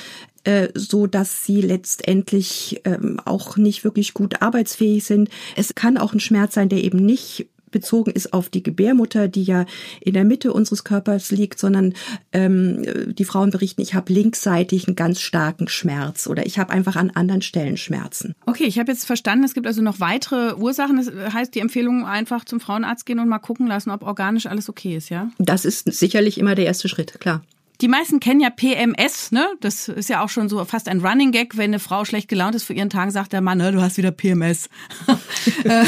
äh, 0.44 0.68
so 0.74 1.08
dass 1.08 1.44
sie 1.44 1.60
letztendlich 1.60 2.80
ähm, 2.84 3.20
auch 3.24 3.56
nicht 3.56 3.82
wirklich 3.82 4.14
gut 4.14 4.42
arbeitsfähig 4.42 5.04
sind. 5.04 5.28
Es 5.56 5.74
kann 5.74 5.98
auch 5.98 6.12
ein 6.12 6.20
Schmerz 6.20 6.54
sein, 6.54 6.68
der 6.68 6.84
eben 6.84 7.04
nicht 7.04 7.48
bezogen 7.70 8.10
ist 8.10 8.32
auf 8.32 8.48
die 8.48 8.62
Gebärmutter, 8.62 9.28
die 9.28 9.44
ja 9.44 9.66
in 10.00 10.14
der 10.14 10.24
Mitte 10.24 10.52
unseres 10.52 10.84
Körpers 10.84 11.30
liegt, 11.30 11.58
sondern 11.58 11.94
ähm, 12.32 13.14
die 13.14 13.24
Frauen 13.24 13.50
berichten, 13.50 13.82
ich 13.82 13.94
habe 13.94 14.12
linksseitig 14.12 14.86
einen 14.86 14.96
ganz 14.96 15.20
starken 15.20 15.68
Schmerz 15.68 16.26
oder 16.26 16.46
ich 16.46 16.58
habe 16.58 16.72
einfach 16.72 16.96
an 16.96 17.10
anderen 17.10 17.42
Stellen 17.42 17.76
Schmerzen. 17.76 18.34
Okay, 18.46 18.64
ich 18.64 18.78
habe 18.78 18.92
jetzt 18.92 19.04
verstanden, 19.04 19.44
es 19.44 19.54
gibt 19.54 19.66
also 19.66 19.82
noch 19.82 20.00
weitere 20.00 20.54
Ursachen. 20.54 20.96
Das 20.96 21.34
heißt, 21.34 21.54
die 21.54 21.60
Empfehlung 21.60 22.06
einfach 22.06 22.44
zum 22.44 22.60
Frauenarzt 22.60 23.06
gehen 23.06 23.18
und 23.18 23.28
mal 23.28 23.38
gucken 23.38 23.66
lassen, 23.66 23.90
ob 23.90 24.02
organisch 24.02 24.46
alles 24.46 24.68
okay 24.68 24.96
ist, 24.96 25.08
ja? 25.08 25.30
Das 25.38 25.64
ist 25.64 25.92
sicherlich 25.92 26.38
immer 26.38 26.54
der 26.54 26.66
erste 26.66 26.88
Schritt, 26.88 27.20
klar. 27.20 27.42
Die 27.80 27.88
meisten 27.88 28.20
kennen 28.20 28.40
ja 28.40 28.50
PMS, 28.50 29.32
ne? 29.32 29.46
Das 29.60 29.88
ist 29.88 30.08
ja 30.08 30.24
auch 30.24 30.28
schon 30.28 30.48
so 30.48 30.64
fast 30.64 30.88
ein 30.88 31.00
Running 31.00 31.30
Gag, 31.30 31.56
wenn 31.56 31.70
eine 31.70 31.78
Frau 31.78 32.04
schlecht 32.04 32.28
gelaunt 32.28 32.54
ist 32.54 32.64
vor 32.64 32.74
ihren 32.74 32.90
Tagen, 32.90 33.10
sagt 33.10 33.32
der 33.32 33.42
Mann, 33.42 33.58
ne, 33.58 33.72
du 33.72 33.82
hast 33.82 33.96
wieder 33.96 34.12
PMS. 34.12 34.68
Äh, 35.64 35.84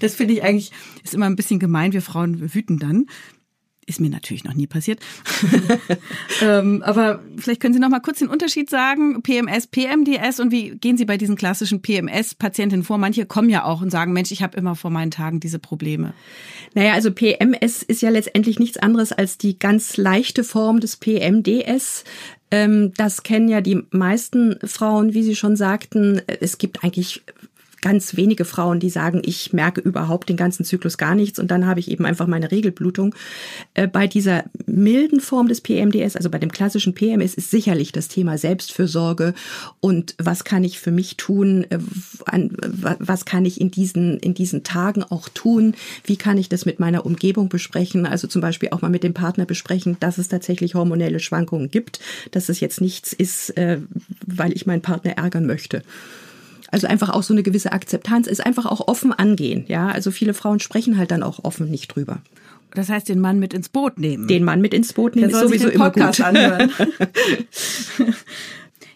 das 0.00 0.14
finde 0.14 0.34
ich 0.34 0.42
eigentlich, 0.42 0.70
ist 1.02 1.14
immer 1.14 1.26
ein 1.26 1.36
bisschen 1.36 1.58
gemein, 1.58 1.92
wir 1.92 2.02
Frauen 2.02 2.54
wüten 2.54 2.78
dann. 2.78 3.06
Ist 3.88 4.00
mir 4.00 4.10
natürlich 4.10 4.44
noch 4.44 4.52
nie 4.52 4.66
passiert. 4.66 5.00
ähm, 6.42 6.82
aber 6.82 7.22
vielleicht 7.38 7.58
können 7.58 7.72
Sie 7.72 7.80
noch 7.80 7.88
mal 7.88 8.00
kurz 8.00 8.18
den 8.18 8.28
Unterschied 8.28 8.68
sagen, 8.68 9.22
PMS, 9.22 9.66
PMDS 9.66 10.40
und 10.40 10.52
wie 10.52 10.76
gehen 10.76 10.98
Sie 10.98 11.06
bei 11.06 11.16
diesen 11.16 11.36
klassischen 11.36 11.80
PMS-Patientinnen 11.80 12.84
vor? 12.84 12.98
Manche 12.98 13.24
kommen 13.24 13.48
ja 13.48 13.64
auch 13.64 13.80
und 13.80 13.88
sagen, 13.88 14.12
Mensch, 14.12 14.30
ich 14.30 14.42
habe 14.42 14.58
immer 14.58 14.74
vor 14.74 14.90
meinen 14.90 15.10
Tagen 15.10 15.40
diese 15.40 15.58
Probleme. 15.58 16.12
Naja, 16.74 16.92
also 16.92 17.10
PMS 17.10 17.82
ist 17.82 18.02
ja 18.02 18.10
letztendlich 18.10 18.58
nichts 18.58 18.76
anderes 18.76 19.12
als 19.12 19.38
die 19.38 19.58
ganz 19.58 19.96
leichte 19.96 20.44
Form 20.44 20.80
des 20.80 20.98
PMDS. 20.98 22.04
Ähm, 22.50 22.92
das 22.94 23.22
kennen 23.22 23.48
ja 23.48 23.62
die 23.62 23.80
meisten 23.90 24.58
Frauen, 24.64 25.14
wie 25.14 25.22
Sie 25.22 25.34
schon 25.34 25.56
sagten. 25.56 26.20
Es 26.26 26.58
gibt 26.58 26.84
eigentlich 26.84 27.22
ganz 27.80 28.16
wenige 28.16 28.44
Frauen, 28.44 28.80
die 28.80 28.90
sagen, 28.90 29.22
ich 29.24 29.52
merke 29.52 29.80
überhaupt 29.80 30.28
den 30.28 30.36
ganzen 30.36 30.64
Zyklus 30.64 30.98
gar 30.98 31.14
nichts 31.14 31.38
und 31.38 31.50
dann 31.50 31.66
habe 31.66 31.80
ich 31.80 31.90
eben 31.90 32.04
einfach 32.04 32.26
meine 32.26 32.50
Regelblutung. 32.50 33.14
Äh, 33.74 33.86
bei 33.86 34.06
dieser 34.06 34.44
milden 34.66 35.20
Form 35.20 35.48
des 35.48 35.60
PMDS, 35.60 36.16
also 36.16 36.30
bei 36.30 36.38
dem 36.38 36.50
klassischen 36.50 36.94
PMS, 36.94 37.34
ist 37.34 37.50
sicherlich 37.50 37.92
das 37.92 38.08
Thema 38.08 38.38
Selbstfürsorge 38.38 39.34
und 39.80 40.14
was 40.18 40.44
kann 40.44 40.64
ich 40.64 40.78
für 40.78 40.90
mich 40.90 41.16
tun, 41.16 41.66
äh, 41.70 41.78
was 42.98 43.24
kann 43.24 43.44
ich 43.44 43.60
in 43.60 43.70
diesen, 43.70 44.18
in 44.18 44.34
diesen 44.34 44.64
Tagen 44.64 45.02
auch 45.02 45.28
tun, 45.28 45.74
wie 46.04 46.16
kann 46.16 46.38
ich 46.38 46.48
das 46.48 46.66
mit 46.66 46.80
meiner 46.80 47.06
Umgebung 47.06 47.48
besprechen, 47.48 48.06
also 48.06 48.26
zum 48.26 48.42
Beispiel 48.42 48.70
auch 48.72 48.82
mal 48.82 48.90
mit 48.90 49.04
dem 49.04 49.14
Partner 49.14 49.46
besprechen, 49.46 49.96
dass 50.00 50.18
es 50.18 50.28
tatsächlich 50.28 50.74
hormonelle 50.74 51.20
Schwankungen 51.20 51.70
gibt, 51.70 52.00
dass 52.32 52.48
es 52.48 52.60
jetzt 52.60 52.80
nichts 52.80 53.12
ist, 53.12 53.56
äh, 53.56 53.78
weil 54.26 54.52
ich 54.52 54.66
meinen 54.66 54.82
Partner 54.82 55.12
ärgern 55.12 55.46
möchte. 55.46 55.82
Also 56.70 56.86
einfach 56.86 57.08
auch 57.08 57.22
so 57.22 57.32
eine 57.32 57.42
gewisse 57.42 57.72
Akzeptanz 57.72 58.26
ist 58.26 58.44
einfach 58.44 58.66
auch 58.66 58.88
offen 58.88 59.12
angehen. 59.12 59.64
Ja, 59.68 59.88
also 59.88 60.10
viele 60.10 60.34
Frauen 60.34 60.60
sprechen 60.60 60.98
halt 60.98 61.10
dann 61.10 61.22
auch 61.22 61.44
offen 61.44 61.70
nicht 61.70 61.88
drüber. 61.88 62.20
Das 62.74 62.90
heißt, 62.90 63.08
den 63.08 63.20
Mann 63.20 63.38
mit 63.38 63.54
ins 63.54 63.70
Boot 63.70 63.98
nehmen. 63.98 64.28
Den 64.28 64.44
Mann 64.44 64.60
mit 64.60 64.74
ins 64.74 64.92
Boot 64.92 65.16
nehmen 65.16 65.30
ist 65.30 65.40
sowieso 65.40 65.68
immer 65.68 65.90
gut. 65.90 66.20
Anhören. 66.20 66.70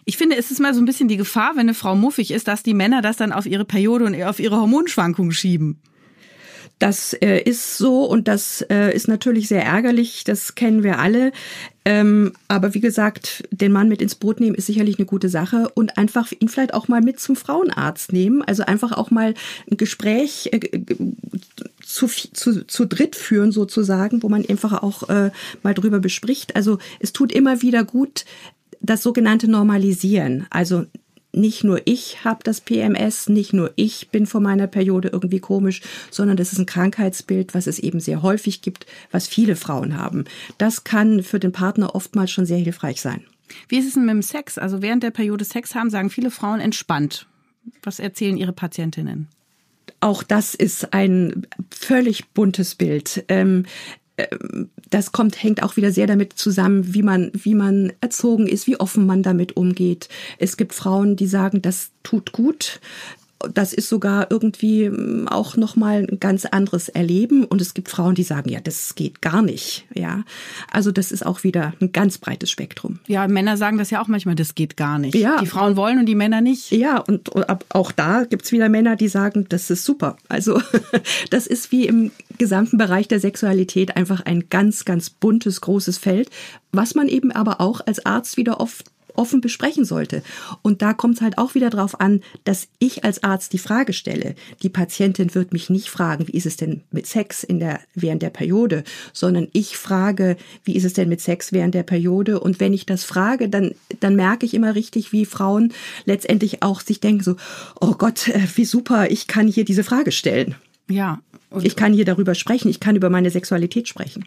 Ich 0.05 0.17
finde, 0.17 0.35
es 0.35 0.51
ist 0.51 0.59
mal 0.59 0.73
so 0.73 0.81
ein 0.81 0.85
bisschen 0.85 1.07
die 1.07 1.17
Gefahr, 1.17 1.51
wenn 1.53 1.61
eine 1.61 1.73
Frau 1.73 1.95
muffig 1.95 2.31
ist, 2.31 2.47
dass 2.47 2.63
die 2.63 2.73
Männer 2.73 3.01
das 3.01 3.17
dann 3.17 3.31
auf 3.31 3.45
ihre 3.45 3.65
Periode 3.65 4.05
und 4.05 4.21
auf 4.23 4.39
ihre 4.39 4.57
Hormonschwankungen 4.57 5.31
schieben. 5.31 5.79
Das 6.83 7.13
äh, 7.13 7.39
ist 7.39 7.77
so 7.77 8.03
und 8.03 8.27
das 8.27 8.61
äh, 8.69 8.93
ist 8.93 9.07
natürlich 9.07 9.47
sehr 9.47 9.63
ärgerlich, 9.63 10.25
das 10.25 10.53
kennen 10.53 10.83
wir 10.83 10.99
alle. 10.99 11.31
Ähm, 11.85 12.33
aber 12.49 12.73
wie 12.73 12.81
gesagt, 12.81 13.45
den 13.51 13.71
Mann 13.71 13.87
mit 13.87 14.01
ins 14.01 14.15
Boot 14.15 14.41
nehmen 14.41 14.53
ist 14.53 14.65
sicherlich 14.65 14.99
eine 14.99 15.05
gute 15.05 15.29
Sache 15.29 15.69
und 15.75 15.97
einfach 15.97 16.33
ihn 16.37 16.49
vielleicht 16.49 16.73
auch 16.73 16.89
mal 16.89 16.99
mit 16.99 17.21
zum 17.21 17.37
Frauenarzt 17.37 18.11
nehmen. 18.11 18.41
Also 18.41 18.63
einfach 18.63 18.91
auch 18.91 19.11
mal 19.11 19.33
ein 19.71 19.77
Gespräch 19.77 20.49
äh, 20.51 20.59
zu, 21.81 22.07
zu, 22.07 22.67
zu 22.67 22.85
dritt 22.85 23.15
führen 23.15 23.53
sozusagen, 23.53 24.21
wo 24.21 24.27
man 24.27 24.45
einfach 24.45 24.83
auch 24.83 25.07
äh, 25.07 25.31
mal 25.61 25.73
drüber 25.73 26.01
bespricht. 26.01 26.57
Also 26.57 26.79
es 26.99 27.13
tut 27.13 27.31
immer 27.31 27.61
wieder 27.61 27.85
gut, 27.85 28.25
das 28.81 29.03
sogenannte 29.03 29.49
Normalisieren. 29.49 30.47
Also 30.49 30.83
nicht 31.33 31.63
nur 31.63 31.81
ich 31.85 32.23
habe 32.23 32.43
das 32.43 32.61
PMS, 32.61 33.27
nicht 33.27 33.53
nur 33.53 33.71
ich 33.75 34.09
bin 34.09 34.25
vor 34.25 34.39
meiner 34.41 34.67
Periode 34.67 35.09
irgendwie 35.09 35.39
komisch, 35.39 35.81
sondern 36.11 36.37
das 36.37 36.53
ist 36.53 36.59
ein 36.59 36.65
Krankheitsbild, 36.65 37.53
was 37.53 37.67
es 37.67 37.79
eben 37.79 37.99
sehr 37.99 38.21
häufig 38.21 38.61
gibt, 38.61 38.85
was 39.11 39.27
viele 39.27 39.55
Frauen 39.55 39.97
haben. 39.97 40.25
Das 40.57 40.83
kann 40.83 41.23
für 41.23 41.39
den 41.39 41.51
Partner 41.51 41.95
oftmals 41.95 42.31
schon 42.31 42.45
sehr 42.45 42.59
hilfreich 42.59 43.01
sein. 43.01 43.23
Wie 43.67 43.77
ist 43.77 43.87
es 43.87 43.93
denn 43.93 44.05
mit 44.05 44.13
dem 44.13 44.21
Sex? 44.21 44.57
Also 44.57 44.81
während 44.81 45.03
der 45.03 45.11
Periode 45.11 45.45
Sex 45.45 45.75
haben, 45.75 45.89
sagen 45.89 46.09
viele 46.09 46.31
Frauen 46.31 46.59
entspannt. 46.59 47.27
Was 47.81 47.99
erzählen 47.99 48.37
ihre 48.37 48.53
Patientinnen? 48.53 49.27
Auch 49.99 50.21
das 50.21 50.53
ist 50.53 50.93
ein 50.93 51.47
völlig 51.71 52.29
buntes 52.29 52.75
Bild. 52.75 53.23
Das 54.89 55.11
kommt, 55.11 55.41
hängt 55.41 55.63
auch 55.63 55.75
wieder 55.75 55.91
sehr 55.91 56.05
damit 56.05 56.33
zusammen, 56.33 56.93
wie 56.93 57.01
man, 57.01 57.31
wie 57.33 57.55
man 57.55 57.93
erzogen 57.99 58.47
ist, 58.47 58.67
wie 58.67 58.79
offen 58.79 59.05
man 59.05 59.23
damit 59.23 59.57
umgeht. 59.57 60.07
Es 60.37 60.55
gibt 60.57 60.73
Frauen, 60.73 61.15
die 61.15 61.27
sagen, 61.27 61.61
das 61.61 61.91
tut 62.03 62.31
gut. 62.31 62.79
Das 63.53 63.73
ist 63.73 63.89
sogar 63.89 64.27
irgendwie 64.29 64.83
ähm, 64.83 65.27
auch 65.27 65.57
nochmal 65.57 66.07
ein 66.09 66.19
ganz 66.19 66.45
anderes 66.45 66.89
Erleben. 66.89 67.45
Und 67.45 67.61
es 67.61 67.73
gibt 67.73 67.89
Frauen, 67.89 68.15
die 68.15 68.23
sagen, 68.23 68.49
ja, 68.49 68.59
das 68.59 68.95
geht 68.95 69.21
gar 69.21 69.41
nicht. 69.41 69.85
Ja, 69.93 70.23
also 70.71 70.91
das 70.91 71.11
ist 71.11 71.25
auch 71.25 71.43
wieder 71.43 71.73
ein 71.81 71.91
ganz 71.91 72.17
breites 72.17 72.49
Spektrum. 72.49 72.99
Ja, 73.07 73.27
Männer 73.27 73.57
sagen 73.57 73.77
das 73.77 73.89
ja 73.89 74.01
auch 74.01 74.07
manchmal, 74.07 74.35
das 74.35 74.55
geht 74.55 74.77
gar 74.77 74.99
nicht. 74.99 75.15
Ja. 75.15 75.37
Die 75.39 75.47
Frauen 75.47 75.75
wollen 75.75 75.99
und 75.99 76.05
die 76.05 76.15
Männer 76.15 76.41
nicht. 76.41 76.71
Ja, 76.71 76.99
und 76.99 77.31
auch 77.73 77.91
da 77.91 78.23
gibt's 78.23 78.51
wieder 78.51 78.69
Männer, 78.69 78.95
die 78.95 79.07
sagen, 79.07 79.45
das 79.49 79.69
ist 79.69 79.85
super. 79.85 80.17
Also 80.29 80.61
das 81.29 81.47
ist 81.47 81.71
wie 81.71 81.87
im 81.87 82.11
gesamten 82.37 82.77
Bereich 82.77 83.07
der 83.07 83.19
Sexualität 83.19 83.95
einfach 83.95 84.21
ein 84.25 84.49
ganz, 84.49 84.85
ganz 84.85 85.09
buntes, 85.09 85.61
großes 85.61 85.97
Feld, 85.97 86.29
was 86.71 86.95
man 86.95 87.07
eben 87.07 87.31
aber 87.31 87.61
auch 87.61 87.81
als 87.85 88.05
Arzt 88.05 88.37
wieder 88.37 88.59
oft 88.59 88.92
offen 89.15 89.41
besprechen 89.41 89.85
sollte. 89.85 90.23
Und 90.61 90.81
da 90.81 90.93
kommt 90.93 91.15
es 91.15 91.21
halt 91.21 91.37
auch 91.37 91.55
wieder 91.55 91.69
darauf 91.69 91.99
an, 91.99 92.21
dass 92.43 92.67
ich 92.79 93.03
als 93.03 93.23
Arzt 93.23 93.53
die 93.53 93.57
Frage 93.57 93.93
stelle. 93.93 94.35
Die 94.61 94.69
Patientin 94.69 95.33
wird 95.35 95.53
mich 95.53 95.69
nicht 95.69 95.89
fragen, 95.89 96.27
wie 96.27 96.33
ist 96.37 96.45
es 96.45 96.57
denn 96.57 96.81
mit 96.91 97.07
Sex 97.07 97.43
in 97.43 97.59
der, 97.59 97.79
während 97.95 98.21
der 98.21 98.29
Periode, 98.29 98.83
sondern 99.13 99.47
ich 99.53 99.77
frage, 99.77 100.37
wie 100.63 100.75
ist 100.75 100.85
es 100.85 100.93
denn 100.93 101.09
mit 101.09 101.21
Sex 101.21 101.51
während 101.51 101.75
der 101.75 101.83
Periode? 101.83 102.39
Und 102.39 102.59
wenn 102.59 102.73
ich 102.73 102.85
das 102.85 103.03
frage, 103.03 103.49
dann, 103.49 103.73
dann 103.99 104.15
merke 104.15 104.45
ich 104.45 104.53
immer 104.53 104.75
richtig, 104.75 105.11
wie 105.11 105.25
Frauen 105.25 105.73
letztendlich 106.05 106.63
auch 106.63 106.81
sich 106.81 106.99
denken 106.99 107.23
so, 107.23 107.35
oh 107.79 107.93
Gott, 107.93 108.27
äh, 108.27 108.47
wie 108.55 108.65
super, 108.65 109.11
ich 109.11 109.27
kann 109.27 109.47
hier 109.47 109.65
diese 109.65 109.83
Frage 109.83 110.11
stellen. 110.11 110.55
Ja. 110.89 111.19
ich 111.61 111.75
kann 111.75 111.93
hier 111.93 112.05
darüber 112.05 112.35
sprechen, 112.35 112.69
ich 112.69 112.79
kann 112.79 112.95
über 112.95 113.09
meine 113.09 113.29
Sexualität 113.29 113.87
sprechen. 113.87 114.25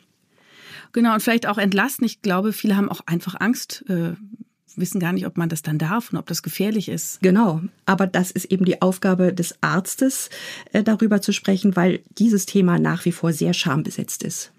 Genau, 0.92 1.12
und 1.14 1.20
vielleicht 1.20 1.46
auch 1.46 1.58
entlasten. 1.58 2.06
Ich 2.06 2.22
glaube, 2.22 2.52
viele 2.52 2.76
haben 2.76 2.88
auch 2.88 3.02
einfach 3.06 3.34
Angst, 3.38 3.84
äh, 3.88 4.12
wissen 4.76 5.00
gar 5.00 5.12
nicht, 5.12 5.26
ob 5.26 5.36
man 5.36 5.48
das 5.48 5.62
dann 5.62 5.78
darf 5.78 6.12
und 6.12 6.18
ob 6.18 6.26
das 6.26 6.42
gefährlich 6.42 6.88
ist. 6.88 7.20
Genau, 7.20 7.60
aber 7.84 8.06
das 8.06 8.30
ist 8.30 8.46
eben 8.46 8.64
die 8.64 8.82
Aufgabe 8.82 9.32
des 9.32 9.54
Arztes, 9.60 10.30
äh, 10.72 10.82
darüber 10.82 11.20
zu 11.20 11.32
sprechen, 11.32 11.76
weil 11.76 12.00
dieses 12.18 12.46
Thema 12.46 12.78
nach 12.78 13.04
wie 13.04 13.12
vor 13.12 13.32
sehr 13.32 13.54
schambesetzt 13.54 14.22
ist. 14.22 14.52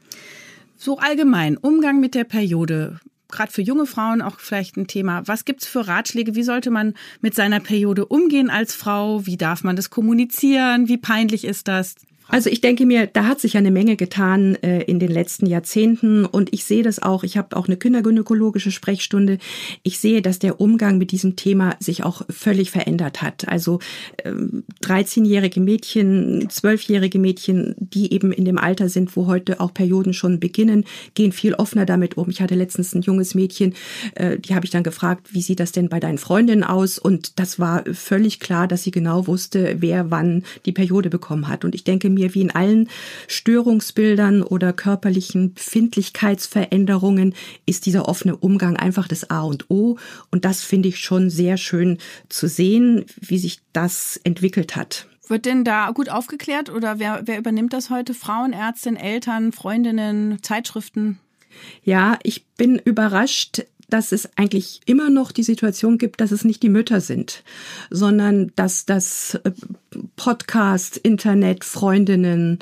So 0.77 0.99
allgemein, 0.99 1.57
Umgang 1.57 1.99
mit 1.99 2.13
der 2.13 2.23
Periode. 2.23 2.99
Gerade 3.29 3.51
für 3.51 3.61
junge 3.61 3.85
Frauen 3.85 4.21
auch 4.21 4.39
vielleicht 4.39 4.77
ein 4.77 4.87
Thema. 4.87 5.27
Was 5.27 5.43
gibt's 5.43 5.67
für 5.67 5.87
Ratschläge? 5.87 6.35
Wie 6.35 6.43
sollte 6.43 6.71
man 6.71 6.93
mit 7.19 7.35
seiner 7.35 7.59
Periode 7.59 8.05
umgehen 8.05 8.49
als 8.49 8.73
Frau? 8.73 9.25
Wie 9.25 9.37
darf 9.37 9.63
man 9.63 9.75
das 9.75 9.89
kommunizieren? 9.89 10.87
Wie 10.87 10.97
peinlich 10.97 11.43
ist 11.43 11.67
das? 11.67 11.95
Also 12.29 12.49
ich 12.49 12.61
denke 12.61 12.85
mir, 12.85 13.07
da 13.07 13.25
hat 13.25 13.39
sich 13.39 13.55
eine 13.55 13.71
Menge 13.71 13.95
getan 13.95 14.55
äh, 14.55 14.81
in 14.81 14.99
den 14.99 15.11
letzten 15.11 15.45
Jahrzehnten 15.45 16.25
und 16.25 16.53
ich 16.53 16.65
sehe 16.65 16.83
das 16.83 17.01
auch. 17.01 17.23
Ich 17.23 17.37
habe 17.37 17.55
auch 17.55 17.67
eine 17.67 17.77
kindergynäkologische 17.77 18.71
Sprechstunde. 18.71 19.37
Ich 19.83 19.99
sehe, 19.99 20.21
dass 20.21 20.39
der 20.39 20.59
Umgang 20.59 20.97
mit 20.97 21.11
diesem 21.11 21.37
Thema 21.37 21.75
sich 21.79 22.03
auch 22.03 22.23
völlig 22.29 22.69
verändert 22.71 23.21
hat. 23.21 23.47
Also 23.47 23.79
ähm, 24.25 24.65
13-jährige 24.83 25.61
Mädchen, 25.61 26.49
12-jährige 26.49 27.17
Mädchen, 27.17 27.75
die 27.79 28.11
eben 28.11 28.33
in 28.33 28.43
dem 28.43 28.57
Alter 28.57 28.89
sind, 28.89 29.15
wo 29.15 29.27
heute 29.27 29.61
auch 29.61 29.73
Perioden 29.73 30.13
schon 30.13 30.39
beginnen, 30.39 30.83
gehen 31.13 31.31
viel 31.31 31.53
offener 31.53 31.85
damit 31.85 32.17
um. 32.17 32.29
Ich 32.29 32.41
hatte 32.41 32.55
letztens 32.55 32.93
ein 32.93 33.03
junges 33.03 33.35
Mädchen, 33.35 33.73
äh, 34.15 34.37
die 34.37 34.53
habe 34.53 34.65
ich 34.65 34.71
dann 34.71 34.83
gefragt, 34.83 35.33
wie 35.33 35.41
sieht 35.41 35.61
das 35.61 35.71
denn 35.71 35.87
bei 35.87 36.01
deinen 36.01 36.17
Freundinnen 36.17 36.65
aus? 36.65 36.99
Und 36.99 37.39
das 37.39 37.57
war 37.57 37.83
völlig 37.93 38.41
klar, 38.41 38.67
dass 38.67 38.83
sie 38.83 38.91
genau 38.91 39.27
wusste, 39.27 39.77
wer 39.79 40.11
wann 40.11 40.43
die 40.65 40.73
Periode 40.73 41.09
bekommen 41.09 41.47
hat. 41.47 41.63
Und 41.63 41.73
ich 41.73 41.85
denke 41.85 42.09
mir, 42.17 42.33
wie 42.33 42.41
in 42.41 42.51
allen 42.51 42.89
Störungsbildern 43.27 44.43
oder 44.43 44.73
körperlichen 44.73 45.53
Befindlichkeitsveränderungen 45.53 47.33
ist 47.65 47.85
dieser 47.85 48.07
offene 48.07 48.35
Umgang 48.35 48.75
einfach 48.75 49.07
das 49.07 49.29
A 49.29 49.41
und 49.41 49.69
O. 49.69 49.97
Und 50.31 50.45
das 50.45 50.63
finde 50.63 50.89
ich 50.89 50.99
schon 50.99 51.29
sehr 51.29 51.57
schön 51.57 51.97
zu 52.29 52.47
sehen, 52.47 53.05
wie 53.19 53.37
sich 53.37 53.59
das 53.73 54.19
entwickelt 54.23 54.75
hat. 54.75 55.07
Wird 55.27 55.45
denn 55.45 55.63
da 55.63 55.91
gut 55.91 56.09
aufgeklärt 56.09 56.69
oder 56.69 56.99
wer, 56.99 57.21
wer 57.25 57.37
übernimmt 57.37 57.73
das 57.73 57.89
heute? 57.89 58.13
Frauenärztinnen, 58.13 58.99
Eltern, 58.99 59.51
Freundinnen, 59.51 60.41
Zeitschriften? 60.41 61.19
Ja, 61.83 62.17
ich 62.23 62.45
bin 62.55 62.77
überrascht, 62.77 63.63
dass 63.89 64.11
es 64.11 64.29
eigentlich 64.35 64.81
immer 64.85 65.09
noch 65.09 65.31
die 65.31 65.43
Situation 65.43 65.97
gibt, 65.97 66.19
dass 66.19 66.31
es 66.31 66.43
nicht 66.43 66.61
die 66.61 66.69
Mütter 66.69 66.99
sind, 67.01 67.43
sondern 67.89 68.51
dass 68.55 68.85
das 68.85 69.35
äh, 69.43 69.51
Podcast, 70.15 70.97
Internet, 70.97 71.63
Freundinnen, 71.63 72.59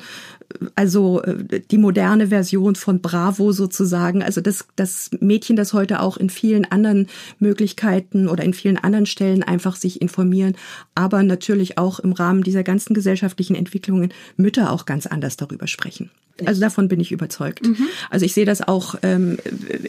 also 0.74 1.22
äh, 1.22 1.60
die 1.70 1.78
moderne 1.78 2.28
Version 2.28 2.76
von 2.76 3.00
Bravo 3.00 3.52
sozusagen, 3.52 4.22
also 4.22 4.40
das, 4.40 4.66
das 4.76 5.10
Mädchen, 5.20 5.56
das 5.56 5.72
heute 5.72 6.00
auch 6.00 6.16
in 6.16 6.30
vielen 6.30 6.64
anderen 6.64 7.08
Möglichkeiten 7.38 8.28
oder 8.28 8.44
in 8.44 8.54
vielen 8.54 8.78
anderen 8.78 9.06
Stellen 9.06 9.42
einfach 9.42 9.76
sich 9.76 10.00
informieren, 10.00 10.56
aber 10.94 11.22
natürlich 11.22 11.76
auch 11.78 11.98
im 11.98 12.12
Rahmen 12.12 12.44
dieser 12.44 12.62
ganzen 12.62 12.94
gesellschaftlichen 12.94 13.56
Entwicklungen 13.56 14.12
Mütter 14.36 14.70
auch 14.70 14.86
ganz 14.86 15.06
anders 15.06 15.36
darüber 15.36 15.66
sprechen. 15.66 16.10
Also 16.44 16.60
davon 16.60 16.88
bin 16.88 17.00
ich 17.00 17.12
überzeugt. 17.12 17.66
Mhm. 17.66 17.88
Also 18.10 18.26
ich 18.26 18.34
sehe 18.34 18.44
das 18.44 18.66
auch 18.66 18.96
ähm, 19.02 19.38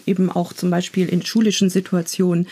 eben 0.05 0.31
auch 0.31 0.53
zum 0.53 0.69
Beispiel 0.69 1.07
in 1.09 1.25
schulischen 1.25 1.69
Situationen, 1.69 2.47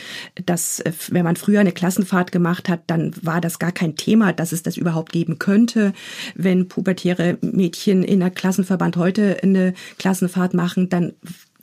dass 0.46 0.82
äh, 0.82 0.92
wenn 1.10 1.24
man 1.24 1.36
früher 1.36 1.62
eine 1.62 1.72
Klassenfahrt 1.72 2.32
gemacht 2.32 2.68
hat, 2.68 2.82
dann 2.88 3.12
war 3.22 3.40
das 3.42 3.60
gar 3.60 3.72
kein 3.72 3.96
Thema, 3.96 4.34
dass 4.34 4.52
es 4.52 4.64
das 4.64 4.78
überhaupt 4.78 5.12
geben 5.12 5.40
könnte. 5.40 5.94
Wenn 6.36 6.68
pubertäre 6.68 7.38
Mädchen 7.42 8.04
in 8.04 8.20
der 8.20 8.32
Klassenverband 8.32 8.98
heute 8.98 9.38
eine 9.42 9.74
Klassenfahrt 9.98 10.54
machen, 10.54 10.90
dann 10.90 11.14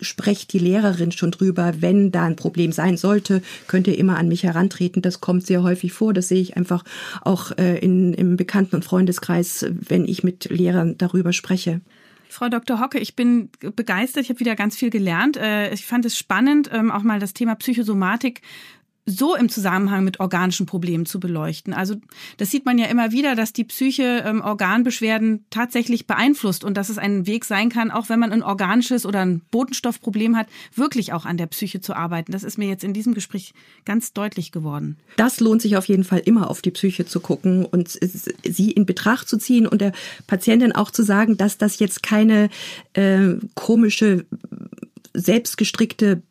sprecht 0.03 0.53
die 0.53 0.59
Lehrerin 0.59 1.13
schon 1.13 1.31
drüber, 1.31 1.75
wenn 1.81 2.11
da 2.11 2.25
ein 2.25 2.37
Problem 2.37 2.73
sein 2.73 2.97
sollte, 2.97 3.43
könnt 3.69 3.87
ihr 3.87 3.99
immer 3.99 4.19
an 4.19 4.29
mich 4.29 4.43
herantreten. 4.43 5.03
Das 5.03 5.21
kommt 5.21 5.47
sehr 5.47 5.63
häufig 5.63 5.93
vor. 5.93 6.13
Das 6.13 6.29
sehe 6.29 6.41
ich 6.41 6.57
einfach 6.57 6.85
auch 7.23 7.53
äh, 7.57 7.79
in, 7.79 8.13
im 8.15 8.37
Bekannten- 8.37 8.77
und 8.77 8.85
Freundeskreis, 8.85 9.67
wenn 9.71 10.05
ich 10.07 10.25
mit 10.25 10.51
Lehrern 10.51 10.97
darüber 10.99 11.33
spreche. 11.33 11.81
Frau 12.33 12.49
Dr. 12.49 12.81
Hocke, 12.81 12.99
ich 12.99 13.15
bin 13.15 13.51
begeistert. 13.61 14.25
Ich 14.25 14.31
habe 14.31 14.41
wieder 14.41 14.57
ganz 14.57 14.77
viel 14.77 14.91
gelernt. 14.91 15.37
Äh, 15.37 15.73
ich 15.73 15.85
fand 15.85 16.05
es 16.07 16.17
spannend, 16.17 16.71
ähm, 16.73 16.91
auch 16.91 17.03
mal 17.03 17.21
das 17.21 17.35
Thema 17.35 17.55
Psychosomatik 17.55 18.41
so 19.05 19.35
im 19.35 19.49
Zusammenhang 19.49 20.05
mit 20.05 20.21
organischen 20.21 20.67
Problemen 20.67 21.07
zu 21.07 21.19
beleuchten. 21.19 21.73
Also 21.73 21.97
das 22.37 22.51
sieht 22.51 22.65
man 22.65 22.79
ja 22.79 22.87
immer 22.87 23.11
wieder, 23.11 23.35
dass 23.35 23.53
die 23.53 23.65
Psyche 23.65 24.23
ähm, 24.25 24.41
Organbeschwerden 24.41 25.45
tatsächlich 25.51 26.07
beeinflusst 26.07 26.63
und 26.63 26.77
dass 26.77 26.89
es 26.89 26.99
ein 26.99 27.27
Weg 27.27 27.45
sein 27.45 27.69
kann, 27.69 27.91
auch 27.91 28.09
wenn 28.09 28.21
man 28.21 28.31
ein 28.31 28.45
organisches 28.45 29.05
oder 29.05 29.21
ein 29.21 29.41
Botenstoffproblem 29.51 30.37
hat, 30.37 30.47
wirklich 30.75 31.13
auch 31.13 31.27
an 31.27 31.37
der 31.37 31.47
Psyche 31.47 31.81
zu 31.81 31.95
arbeiten. 31.95 32.31
Das 32.31 32.45
ist 32.45 32.59
mir 32.59 32.69
jetzt 32.69 32.85
in 32.85 32.93
diesem 32.93 33.13
Gespräch 33.13 33.55
ganz 33.85 34.13
deutlich 34.13 34.53
geworden. 34.53 34.97
Das 35.17 35.41
lohnt 35.41 35.63
sich 35.63 35.77
auf 35.77 35.87
jeden 35.87 36.05
Fall 36.05 36.21
immer 36.21 36.49
auf 36.49 36.63
die 36.63 36.71
Psyche 36.71 37.05
zu 37.05 37.19
gucken 37.19 37.65
und 37.65 37.99
sie 38.45 38.71
in 38.71 38.87
Betracht 38.87 39.29
zu 39.29 39.37
ziehen 39.37 39.67
und 39.67 39.81
der 39.81 39.93
Patientin 40.29 40.73
auch 40.73 40.93
zu 40.93 41.03
sagen, 41.03 41.37
dass 41.37 41.59
das 41.59 41.81
jetzt 41.81 42.05
keine 42.05 42.51
äh, 42.93 43.35
komische 43.55 44.27
selbstgestrickte 45.15 46.23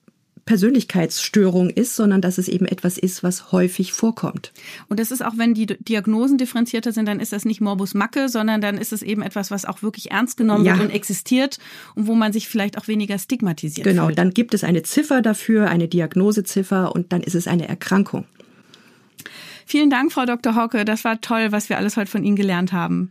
Persönlichkeitsstörung 0.51 1.69
ist, 1.69 1.95
sondern 1.95 2.19
dass 2.19 2.37
es 2.37 2.49
eben 2.49 2.65
etwas 2.65 2.97
ist, 2.97 3.23
was 3.23 3.53
häufig 3.53 3.93
vorkommt. 3.93 4.51
Und 4.89 4.99
das 4.99 5.09
ist 5.09 5.23
auch, 5.23 5.37
wenn 5.37 5.53
die 5.53 5.65
Diagnosen 5.65 6.37
differenzierter 6.37 6.91
sind, 6.91 7.05
dann 7.05 7.21
ist 7.21 7.31
das 7.31 7.45
nicht 7.45 7.61
Morbus 7.61 7.93
Macke, 7.93 8.27
sondern 8.27 8.59
dann 8.59 8.77
ist 8.77 8.91
es 8.91 9.01
eben 9.01 9.21
etwas, 9.21 9.49
was 9.49 9.63
auch 9.63 9.81
wirklich 9.81 10.11
ernst 10.11 10.35
genommen 10.35 10.65
ja. 10.65 10.73
wird 10.73 10.89
und 10.89 10.93
existiert 10.93 11.57
und 11.95 12.07
wo 12.07 12.15
man 12.15 12.33
sich 12.33 12.49
vielleicht 12.49 12.77
auch 12.77 12.89
weniger 12.89 13.17
stigmatisiert 13.17 13.87
Genau, 13.87 14.07
fühlt. 14.07 14.17
dann 14.17 14.31
gibt 14.31 14.53
es 14.53 14.65
eine 14.65 14.83
Ziffer 14.83 15.21
dafür, 15.21 15.69
eine 15.69 15.87
Diagnoseziffer 15.87 16.93
und 16.93 17.13
dann 17.13 17.21
ist 17.21 17.35
es 17.35 17.47
eine 17.47 17.69
Erkrankung. 17.69 18.25
Vielen 19.65 19.89
Dank, 19.89 20.11
Frau 20.11 20.25
Dr. 20.25 20.57
Hocke. 20.57 20.83
Das 20.83 21.05
war 21.05 21.21
toll, 21.21 21.53
was 21.53 21.69
wir 21.69 21.77
alles 21.77 21.95
heute 21.95 22.11
von 22.11 22.25
Ihnen 22.25 22.35
gelernt 22.35 22.73
haben. 22.73 23.09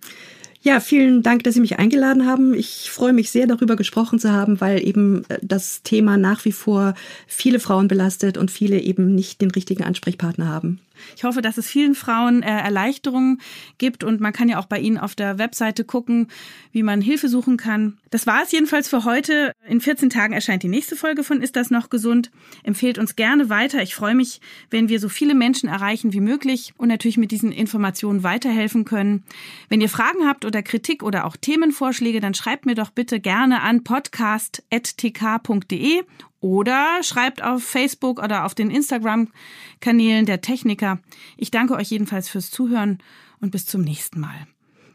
Ja, 0.62 0.78
vielen 0.80 1.22
Dank, 1.22 1.42
dass 1.44 1.54
Sie 1.54 1.60
mich 1.60 1.78
eingeladen 1.78 2.26
haben. 2.26 2.52
Ich 2.52 2.90
freue 2.90 3.14
mich 3.14 3.30
sehr, 3.30 3.46
darüber 3.46 3.76
gesprochen 3.76 4.18
zu 4.18 4.30
haben, 4.30 4.60
weil 4.60 4.86
eben 4.86 5.24
äh, 5.28 5.38
das 5.40 5.82
Thema 5.82 6.18
nach 6.18 6.44
wie 6.44 6.52
vor 6.52 6.94
viele 7.26 7.60
Frauen 7.60 7.88
belastet 7.88 8.36
und 8.36 8.50
viele 8.50 8.78
eben 8.78 9.14
nicht 9.14 9.40
den 9.40 9.50
richtigen 9.50 9.84
Ansprechpartner 9.84 10.48
haben. 10.48 10.78
Ich 11.16 11.24
hoffe, 11.24 11.42
dass 11.42 11.58
es 11.58 11.66
vielen 11.66 11.94
Frauen 11.94 12.42
äh, 12.42 12.46
Erleichterungen 12.46 13.40
gibt 13.78 14.04
und 14.04 14.20
man 14.20 14.32
kann 14.32 14.48
ja 14.48 14.58
auch 14.58 14.66
bei 14.66 14.78
Ihnen 14.78 14.98
auf 14.98 15.14
der 15.14 15.38
Webseite 15.38 15.84
gucken, 15.84 16.28
wie 16.72 16.82
man 16.82 17.00
Hilfe 17.00 17.28
suchen 17.28 17.56
kann. 17.56 17.98
Das 18.10 18.26
war 18.26 18.42
es 18.42 18.52
jedenfalls 18.52 18.88
für 18.88 19.04
heute. 19.04 19.52
In 19.66 19.80
14 19.80 20.10
Tagen 20.10 20.32
erscheint 20.32 20.62
die 20.62 20.68
nächste 20.68 20.96
Folge 20.96 21.24
von 21.24 21.42
Ist 21.42 21.56
das 21.56 21.70
noch 21.70 21.90
gesund? 21.90 22.30
Empfehlt 22.62 22.98
uns 22.98 23.16
gerne 23.16 23.48
weiter. 23.48 23.82
Ich 23.82 23.94
freue 23.94 24.14
mich, 24.14 24.40
wenn 24.70 24.88
wir 24.88 25.00
so 25.00 25.08
viele 25.08 25.34
Menschen 25.34 25.68
erreichen 25.68 26.12
wie 26.12 26.20
möglich 26.20 26.74
und 26.76 26.88
natürlich 26.88 27.18
mit 27.18 27.30
diesen 27.30 27.52
Informationen 27.52 28.22
weiterhelfen 28.22 28.84
können. 28.84 29.24
Wenn 29.68 29.80
ihr 29.80 29.88
Fragen 29.88 30.26
habt 30.26 30.44
oder 30.44 30.62
Kritik 30.62 31.02
oder 31.02 31.24
auch 31.24 31.36
Themenvorschläge, 31.36 32.20
dann 32.20 32.34
schreibt 32.34 32.66
mir 32.66 32.74
doch 32.74 32.90
bitte 32.90 33.20
gerne 33.20 33.62
an 33.62 33.84
podcast.tk.de 33.84 36.02
oder 36.40 37.02
schreibt 37.02 37.42
auf 37.42 37.62
Facebook 37.62 38.22
oder 38.22 38.44
auf 38.44 38.54
den 38.54 38.70
Instagram-Kanälen 38.70 40.26
der 40.26 40.40
Techniker. 40.40 40.98
Ich 41.36 41.50
danke 41.50 41.74
euch 41.74 41.90
jedenfalls 41.90 42.28
fürs 42.28 42.50
Zuhören 42.50 42.98
und 43.40 43.50
bis 43.50 43.66
zum 43.66 43.82
nächsten 43.82 44.20
Mal. 44.20 44.46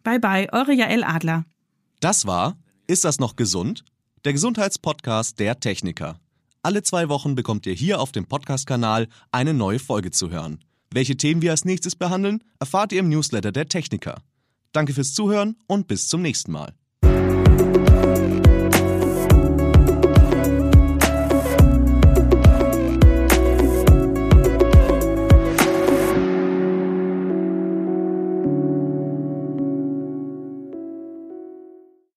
Bye 0.04 0.20
bye, 0.20 0.48
eure 0.52 0.74
Jael 0.74 1.04
Adler. 1.04 1.46
Das 2.00 2.26
war 2.26 2.58
Ist 2.88 3.04
das 3.04 3.20
noch 3.20 3.36
gesund? 3.36 3.84
Der 4.26 4.34
Gesundheitspodcast 4.34 5.40
der 5.40 5.60
Techniker. 5.60 6.20
Alle 6.62 6.82
zwei 6.84 7.10
Wochen 7.10 7.36
bekommt 7.36 7.66
ihr 7.68 7.74
hier 7.74 8.00
auf 8.00 8.12
dem 8.12 8.26
Podcast-Kanal 8.26 9.08
eine 9.32 9.54
neue 9.54 9.80
Folge 9.80 10.12
zu 10.12 10.32
hören. 10.32 10.64
Welche 10.92 11.18
Themen 11.18 11.42
wir 11.42 11.52
als 11.52 11.66
nächstes 11.66 11.96
behandeln, 11.96 12.44
erfahrt 12.60 12.92
ihr 12.92 13.00
im 13.00 13.10
Newsletter 13.10 13.52
der 13.52 13.68
Techniker. 13.68 14.22
Danke 14.72 14.94
fürs 14.94 15.14
Zuhören 15.14 15.58
und 15.68 15.88
bis 15.88 16.08
zum 16.08 16.22
nächsten 16.22 16.52
Mal. 16.52 16.74